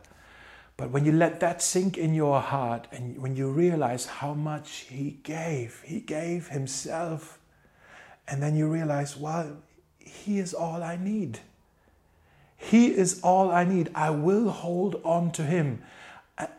but 0.78 0.91
when 0.91 1.06
you 1.06 1.12
let 1.12 1.39
that 1.39 1.62
sink 1.62 1.98
in 1.98 2.14
your 2.14 2.41
heart 2.41 2.88
and 2.91 3.18
when 3.22 3.36
you 3.36 3.50
realize 3.50 4.06
how 4.06 4.34
much 4.34 4.86
He 4.89 5.20
gave, 5.24 5.82
He 5.86 6.00
gave 6.02 6.50
Himself, 6.50 7.39
and 8.28 8.41
then 8.41 8.56
you 8.56 8.68
realize, 8.68 9.16
well, 9.16 9.58
He 10.06 10.39
is 10.39 10.53
all 10.53 10.82
I 10.82 10.95
need. 10.95 11.39
He 12.56 12.88
is 12.88 13.20
all 13.22 13.51
I 13.51 13.66
need. 13.66 13.91
I 13.93 14.12
will 14.12 14.49
hold 14.49 15.01
on 15.03 15.32
to 15.32 15.43
Him. 15.43 15.82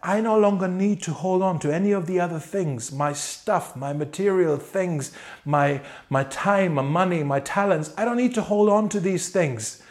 I 0.02 0.22
no 0.22 0.38
longer 0.38 0.68
need 0.68 1.02
to 1.02 1.12
hold 1.12 1.42
on 1.42 1.58
to 1.58 1.74
any 1.74 1.92
of 1.92 2.06
the 2.06 2.18
other 2.18 2.38
things, 2.38 2.90
my 2.90 3.12
stuff, 3.12 3.76
my 3.76 3.92
material 3.92 4.56
things, 4.56 5.12
my, 5.44 5.82
my 6.08 6.24
time, 6.24 6.74
my 6.74 6.82
money, 6.82 7.22
my 7.22 7.40
talents. 7.40 7.92
I 7.96 8.06
don't 8.06 8.16
need 8.16 8.34
to 8.36 8.42
hold 8.42 8.70
on 8.70 8.88
to 8.90 9.00
these 9.00 9.28
things. 9.28 9.82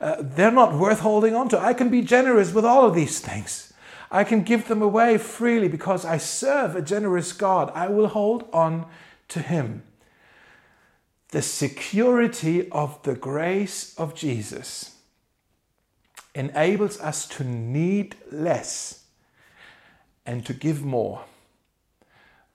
Uh, 0.00 0.16
they're 0.18 0.50
not 0.50 0.74
worth 0.74 1.00
holding 1.00 1.34
on 1.34 1.50
to. 1.50 1.58
I 1.58 1.74
can 1.74 1.90
be 1.90 2.00
generous 2.00 2.54
with 2.54 2.64
all 2.64 2.86
of 2.86 2.94
these 2.94 3.20
things. 3.20 3.74
I 4.10 4.24
can 4.24 4.44
give 4.44 4.68
them 4.68 4.80
away 4.80 5.18
freely 5.18 5.68
because 5.68 6.06
I 6.06 6.16
serve 6.16 6.74
a 6.74 6.82
generous 6.82 7.32
God. 7.32 7.70
I 7.74 7.88
will 7.88 8.08
hold 8.08 8.48
on 8.52 8.86
to 9.28 9.40
Him. 9.40 9.82
The 11.34 11.42
security 11.42 12.70
of 12.70 13.02
the 13.02 13.16
grace 13.16 13.92
of 13.98 14.14
Jesus 14.14 14.94
enables 16.32 17.00
us 17.00 17.26
to 17.26 17.42
need 17.42 18.14
less 18.30 19.02
and 20.24 20.46
to 20.46 20.54
give 20.54 20.84
more, 20.84 21.24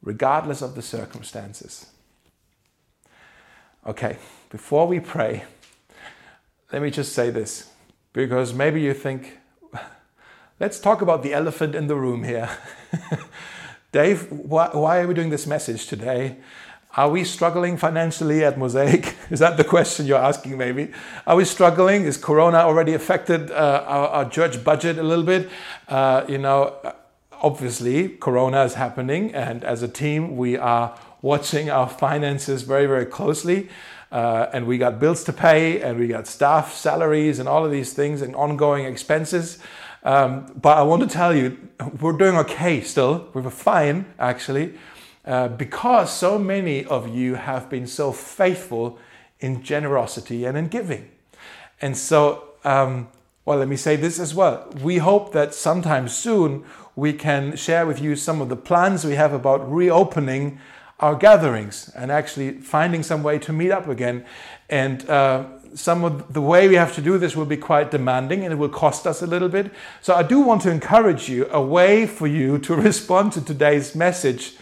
regardless 0.02 0.62
of 0.62 0.76
the 0.76 0.82
circumstances. 0.82 1.88
Okay, 3.86 4.16
before 4.50 4.88
we 4.88 5.02
pray, 5.02 5.44
let 6.72 6.82
me 6.82 6.90
just 6.90 7.12
say 7.12 7.30
this, 7.32 7.70
because 8.14 8.54
maybe 8.54 8.80
you 8.80 8.94
think, 8.94 9.40
let's 10.62 10.80
talk 10.80 11.02
about 11.02 11.22
the 11.22 11.34
elephant 11.34 11.76
in 11.76 11.88
the 11.88 11.98
room 11.98 12.24
here. 12.24 12.50
Dave, 13.92 14.32
why, 14.32 14.70
why, 14.72 15.00
are 15.00 15.08
we 15.08 15.16
doing 15.16 15.32
this 15.32 15.46
message 15.46 15.88
today? 15.88 16.38
Are 16.98 17.10
we 17.10 17.24
struggling 17.24 17.78
financially 17.78 18.44
at 18.44 18.58
Mosaic? 18.58 19.16
Is 19.30 19.40
that 19.40 19.58
the 19.58 19.64
question 19.64 20.06
you're 20.06 20.18
asking, 20.18 20.58
maybe? 20.58 20.92
Are 21.28 21.36
we 21.36 21.46
struggling? 21.46 22.06
Is 22.06 22.18
Corona 22.18 22.60
already 22.60 22.94
affected 22.94 23.52
uh, 23.52 23.84
our, 23.88 24.08
our, 24.08 24.30
church 24.30 24.64
budget 24.64 24.98
a 24.98 25.04
little 25.04 25.24
bit? 25.24 25.50
Uh, 25.88 26.26
you 26.28 26.40
know, 26.40 26.76
obviously 27.42 28.10
corona 28.10 28.64
is 28.64 28.74
happening 28.74 29.34
and 29.34 29.64
as 29.64 29.82
a 29.82 29.88
team 29.88 30.36
we 30.36 30.58
are 30.58 30.98
watching 31.22 31.70
our 31.70 31.88
finances 31.88 32.64
very 32.64 32.86
very 32.86 33.06
closely 33.06 33.70
uh, 34.12 34.48
and 34.54 34.66
we 34.66 34.78
got 34.78 35.00
bills 35.00 35.24
to 35.24 35.32
pay 35.32 35.82
and 35.82 35.98
we 36.00 36.08
got 36.08 36.28
staff 36.28 36.74
salaries 36.74 37.40
and 37.40 37.48
all 37.48 37.64
of 37.64 37.72
these 37.72 37.94
things 37.94 38.22
and 38.22 38.36
ongoing 38.36 38.86
expenses 38.86 39.60
um, 40.04 40.52
but 40.62 40.78
i 40.78 40.82
want 40.82 41.02
to 41.02 41.08
tell 41.08 41.34
you 41.34 41.58
we're 42.02 42.18
doing 42.18 42.36
okay 42.36 42.82
still 42.82 43.30
we're 43.34 43.50
fine 43.50 44.06
actually 44.20 44.74
uh, 45.26 45.48
because 45.48 46.12
so 46.12 46.40
many 46.40 46.86
of 46.86 47.08
you 47.08 47.36
have 47.36 47.70
been 47.70 47.88
so 47.88 48.12
faithful 48.12 48.98
in 49.40 49.64
generosity 49.64 50.46
and 50.46 50.58
in 50.58 50.68
giving 50.68 51.10
and 51.82 51.96
so 51.98 52.46
um, 52.64 53.08
well, 53.50 53.58
let 53.58 53.68
me 53.68 53.78
say 53.78 53.96
this 53.96 54.20
as 54.20 54.36
well. 54.36 54.70
We 54.80 55.00
hope 55.00 55.32
that 55.32 55.56
sometime 55.56 56.08
soon 56.08 56.66
we 56.96 57.14
can 57.14 57.56
share 57.56 57.88
with 57.88 58.00
you 58.00 58.16
some 58.16 58.42
of 58.42 58.50
the 58.50 58.56
plans 58.56 59.04
we 59.04 59.16
have 59.16 59.34
about 59.34 59.72
reopening 59.72 60.60
our 61.00 61.16
gatherings 61.16 61.90
and 61.96 62.12
actually 62.12 62.60
finding 62.60 63.02
some 63.02 63.24
way 63.24 63.40
to 63.40 63.52
meet 63.52 63.72
up 63.72 63.88
again. 63.88 64.24
And 64.70 65.10
uh, 65.10 65.46
some 65.74 66.04
of 66.04 66.32
the 66.32 66.42
way 66.42 66.68
we 66.68 66.76
have 66.76 66.94
to 66.94 67.02
do 67.02 67.18
this 67.18 67.36
will 67.36 67.48
be 67.48 67.58
quite 67.58 67.90
demanding 67.90 68.44
and 68.44 68.54
it 68.54 68.58
will 68.58 68.70
cost 68.70 69.08
us 69.08 69.24
a 69.24 69.26
little 69.26 69.50
bit. 69.50 69.72
So 70.02 70.14
I 70.14 70.22
do 70.22 70.42
want 70.42 70.62
to 70.64 70.72
encourage 70.72 71.28
you 71.28 71.48
a 71.50 71.60
way 71.60 72.06
for 72.06 72.28
you 72.28 72.60
to 72.60 72.76
respond 72.90 73.34
to 73.34 73.42
today's 73.42 73.96
message 73.96 74.58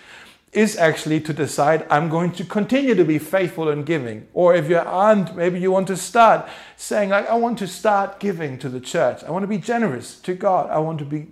is 0.54 0.78
actually 0.78 1.20
to 1.22 1.34
decide 1.34 1.86
I'm 1.90 2.10
going 2.10 2.32
to 2.34 2.44
continue 2.44 2.96
to 2.96 3.04
be 3.04 3.20
faithful 3.20 3.70
in 3.70 3.84
giving. 3.84 4.28
Or 4.34 4.56
if 4.56 4.70
you 4.70 4.80
aren't, 4.80 5.36
maybe 5.36 5.60
you 5.60 5.72
want 5.72 5.88
to 5.88 5.98
start 5.98 6.50
saying 6.78 7.10
like 7.10 7.30
I 7.30 7.36
want 7.36 7.60
to 7.60 7.68
start 7.68 8.20
giving 8.20 8.58
to 8.60 8.70
the 8.70 8.80
church. 8.80 9.24
I 9.24 9.32
want 9.32 9.44
to 9.44 9.48
be 9.48 9.58
generous 9.58 10.20
to 10.22 10.34
God. 10.34 10.70
I 10.70 10.80
want 10.80 11.00
to 11.00 11.06
be 11.06 11.28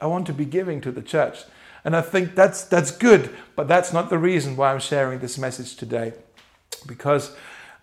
I 0.00 0.06
want 0.06 0.26
to 0.26 0.32
be 0.32 0.44
giving 0.44 0.80
to 0.82 0.90
the 0.90 1.02
church. 1.02 1.44
And 1.84 1.96
I 1.96 2.02
think 2.02 2.34
that's, 2.34 2.64
that's 2.64 2.90
good, 2.90 3.34
but 3.56 3.68
that's 3.68 3.92
not 3.92 4.10
the 4.10 4.18
reason 4.18 4.56
why 4.56 4.72
I'm 4.72 4.80
sharing 4.80 5.18
this 5.20 5.38
message 5.38 5.76
today. 5.76 6.12
Because 6.86 7.34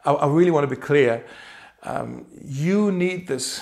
I, 0.06 0.14
I 0.14 0.28
really 0.28 0.52
want 0.52 0.70
to 0.70 0.76
be 0.76 0.82
clear. 0.82 1.26
Um, 1.84 2.26
you 2.44 2.92
need 2.92 3.28
this. 3.28 3.62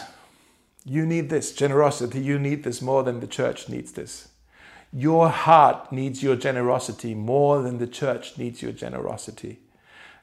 You 0.85 1.05
need 1.05 1.29
this 1.29 1.51
generosity. 1.53 2.21
You 2.21 2.37
need 2.37 2.63
this 2.63 2.81
more 2.81 3.03
than 3.03 3.19
the 3.19 3.27
church 3.27 3.69
needs 3.69 3.91
this. 3.93 4.29
Your 4.93 5.29
heart 5.29 5.91
needs 5.91 6.23
your 6.23 6.35
generosity 6.35 7.13
more 7.13 7.61
than 7.61 7.77
the 7.77 7.87
church 7.87 8.37
needs 8.37 8.61
your 8.61 8.71
generosity. 8.71 9.59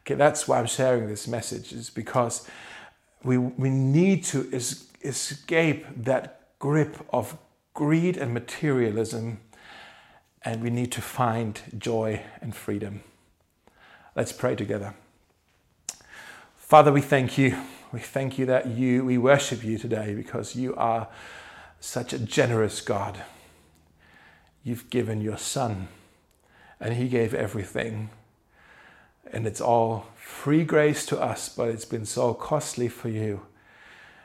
Okay, 0.03 0.15
that's 0.15 0.49
why 0.49 0.59
I'm 0.59 0.67
sharing 0.67 1.07
this 1.07 1.29
message, 1.29 1.73
is 1.73 1.91
because 1.91 2.49
we, 3.23 3.39
we 3.39 3.71
need 3.71 4.25
to 4.25 4.49
es- 4.53 4.87
escape 5.03 5.87
that 5.97 6.41
grip 6.59 6.97
of 7.13 7.37
greed 7.75 8.17
and 8.17 8.35
materialism, 8.35 9.41
and 10.45 10.63
we 10.63 10.71
need 10.71 10.91
to 10.93 11.01
find 11.01 11.61
joy 11.79 12.23
and 12.41 12.55
freedom. 12.55 13.03
Let's 14.17 14.33
pray 14.33 14.57
together. 14.57 14.95
Father, 16.57 16.91
we 16.91 17.01
thank 17.01 17.39
you. 17.39 17.57
We 17.93 18.01
thank 18.01 18.39
you 18.39 18.47
that 18.47 18.67
you, 18.69 19.05
we 19.05 19.19
worship 19.19 19.63
you 19.63 19.77
today 19.79 20.15
because 20.15 20.57
you 20.57 20.75
are 20.77 21.09
such 21.79 22.13
a 22.13 22.19
generous 22.19 22.81
God. 22.81 23.23
You've 24.65 24.91
given 24.91 25.21
your 25.21 25.39
Son, 25.39 25.89
and 26.81 26.95
He 26.95 27.09
gave 27.09 27.35
everything. 27.35 28.11
And 29.33 29.47
it's 29.47 29.61
all 29.61 30.07
free 30.17 30.65
grace 30.65 31.07
to 31.07 31.21
us, 31.21 31.49
but 31.49 31.69
it's 31.69 31.85
been 31.85 32.07
so 32.07 32.35
costly 32.35 32.89
for 32.89 33.09
you. 33.09 33.47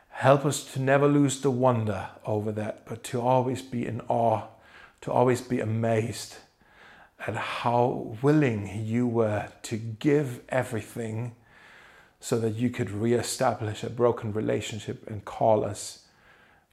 Help 0.10 0.46
us 0.46 0.64
to 0.74 0.82
never 0.82 1.08
lose 1.08 1.42
the 1.42 1.52
wonder 1.52 2.10
over 2.26 2.52
that, 2.52 2.86
but 2.88 3.04
to 3.06 3.22
always 3.22 3.62
be 3.62 3.86
in 3.86 4.02
awe, 4.08 4.44
to 5.02 5.12
always 5.12 5.42
be 5.42 5.60
amazed 5.60 6.38
at 7.26 7.36
how 7.36 8.16
willing 8.22 8.84
you 8.86 9.08
were 9.08 9.50
to 9.64 9.78
give 9.78 10.42
everything 10.50 11.36
so 12.20 12.40
that 12.40 12.56
you 12.56 12.70
could 12.70 12.90
reestablish 12.90 13.84
a 13.84 13.90
broken 13.90 14.34
relationship 14.34 15.08
and 15.08 15.26
call 15.26 15.64
us 15.64 16.06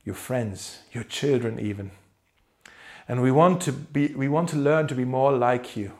your 0.05 0.15
friends, 0.15 0.79
your 0.93 1.05
children, 1.05 1.59
even. 1.59 1.91
And 3.09 3.23
we 3.23 3.31
want 3.31 3.61
to 3.63 3.73
be 3.73 4.09
we 4.09 4.29
want 4.29 4.49
to 4.51 4.57
learn 4.57 4.87
to 4.89 4.95
be 4.95 5.05
more 5.05 5.33
like 5.33 5.77
you. 5.77 5.93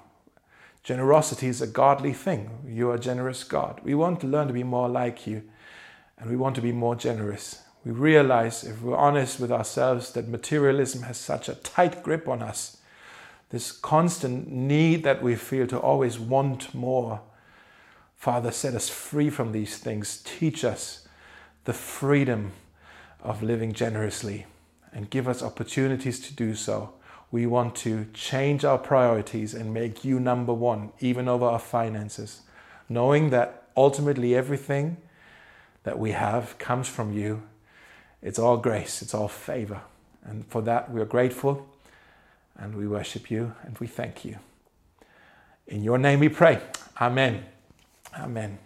Generosity 0.83 1.49
is 1.49 1.63
a 1.63 1.67
godly 1.67 2.13
thing. 2.13 2.51
You 2.67 2.91
are 2.91 2.95
a 2.95 3.01
generous 3.01 3.45
God. 3.45 3.81
We 3.83 3.95
want 3.95 4.21
to 4.21 4.27
learn 4.27 4.49
to 4.49 4.53
be 4.55 4.63
more 4.63 4.89
like 4.89 5.27
you 5.27 5.43
and 6.19 6.31
we 6.31 6.37
want 6.37 6.55
to 6.57 6.63
be 6.63 6.73
more 6.73 6.95
generous. 6.95 7.63
We 7.85 7.93
realize, 7.93 8.65
if 8.65 8.81
we're 8.81 8.97
honest 8.97 9.41
with 9.41 9.53
ourselves, 9.53 10.13
that 10.13 10.29
materialism 10.29 11.03
has 11.03 11.19
such 11.19 11.49
a 11.49 11.55
tight 11.55 12.03
grip 12.03 12.29
on 12.29 12.43
us. 12.43 12.79
This 13.51 13.73
constant 13.73 14.51
need 14.51 15.05
that 15.05 15.23
we 15.23 15.35
feel 15.37 15.67
to 15.67 15.79
always 15.79 16.19
want 16.19 16.75
more. 16.75 17.21
Father, 18.17 18.51
set 18.51 18.75
us 18.75 18.89
free 18.89 19.29
from 19.29 19.53
these 19.53 19.77
things. 19.77 20.23
Teach 20.25 20.65
us 20.65 21.07
the 21.65 21.75
freedom 21.75 22.53
of 23.23 23.43
living 23.43 23.73
generously 23.73 24.47
and 24.95 25.11
give 25.11 25.29
us 25.29 25.43
opportunities 25.43 26.21
to 26.21 26.33
do 26.33 26.55
so. 26.55 26.95
We 27.31 27.47
want 27.47 27.75
to 27.77 28.07
change 28.15 28.65
our 28.65 28.79
priorities 28.79 29.53
and 29.53 29.75
make 29.75 30.05
you 30.05 30.21
number 30.21 30.55
one, 30.55 30.93
even 31.01 31.29
over 31.29 31.45
our 31.45 31.59
finances, 31.59 32.43
knowing 32.89 33.31
that 33.31 33.65
ultimately 33.77 34.37
everything 34.37 34.99
that 35.83 35.99
we 35.99 36.13
have 36.13 36.57
comes 36.59 36.89
from 36.89 37.13
you. 37.13 37.43
It's 38.23 38.39
all 38.39 38.57
grace, 38.57 39.03
it's 39.03 39.15
all 39.15 39.29
favor. 39.29 39.81
And 40.23 40.47
for 40.47 40.63
that, 40.63 40.91
we 40.91 41.01
are 41.01 41.07
grateful 41.07 41.67
and 42.57 42.77
we 42.77 42.87
worship 42.87 43.31
you 43.31 43.53
and 43.65 43.77
we 43.79 43.89
thank 43.89 44.25
you. 44.25 44.39
In 45.67 45.83
your 45.83 45.99
name 45.99 46.21
we 46.21 46.29
pray. 46.29 46.61
Amen. 47.01 47.45
Amen. 48.17 48.59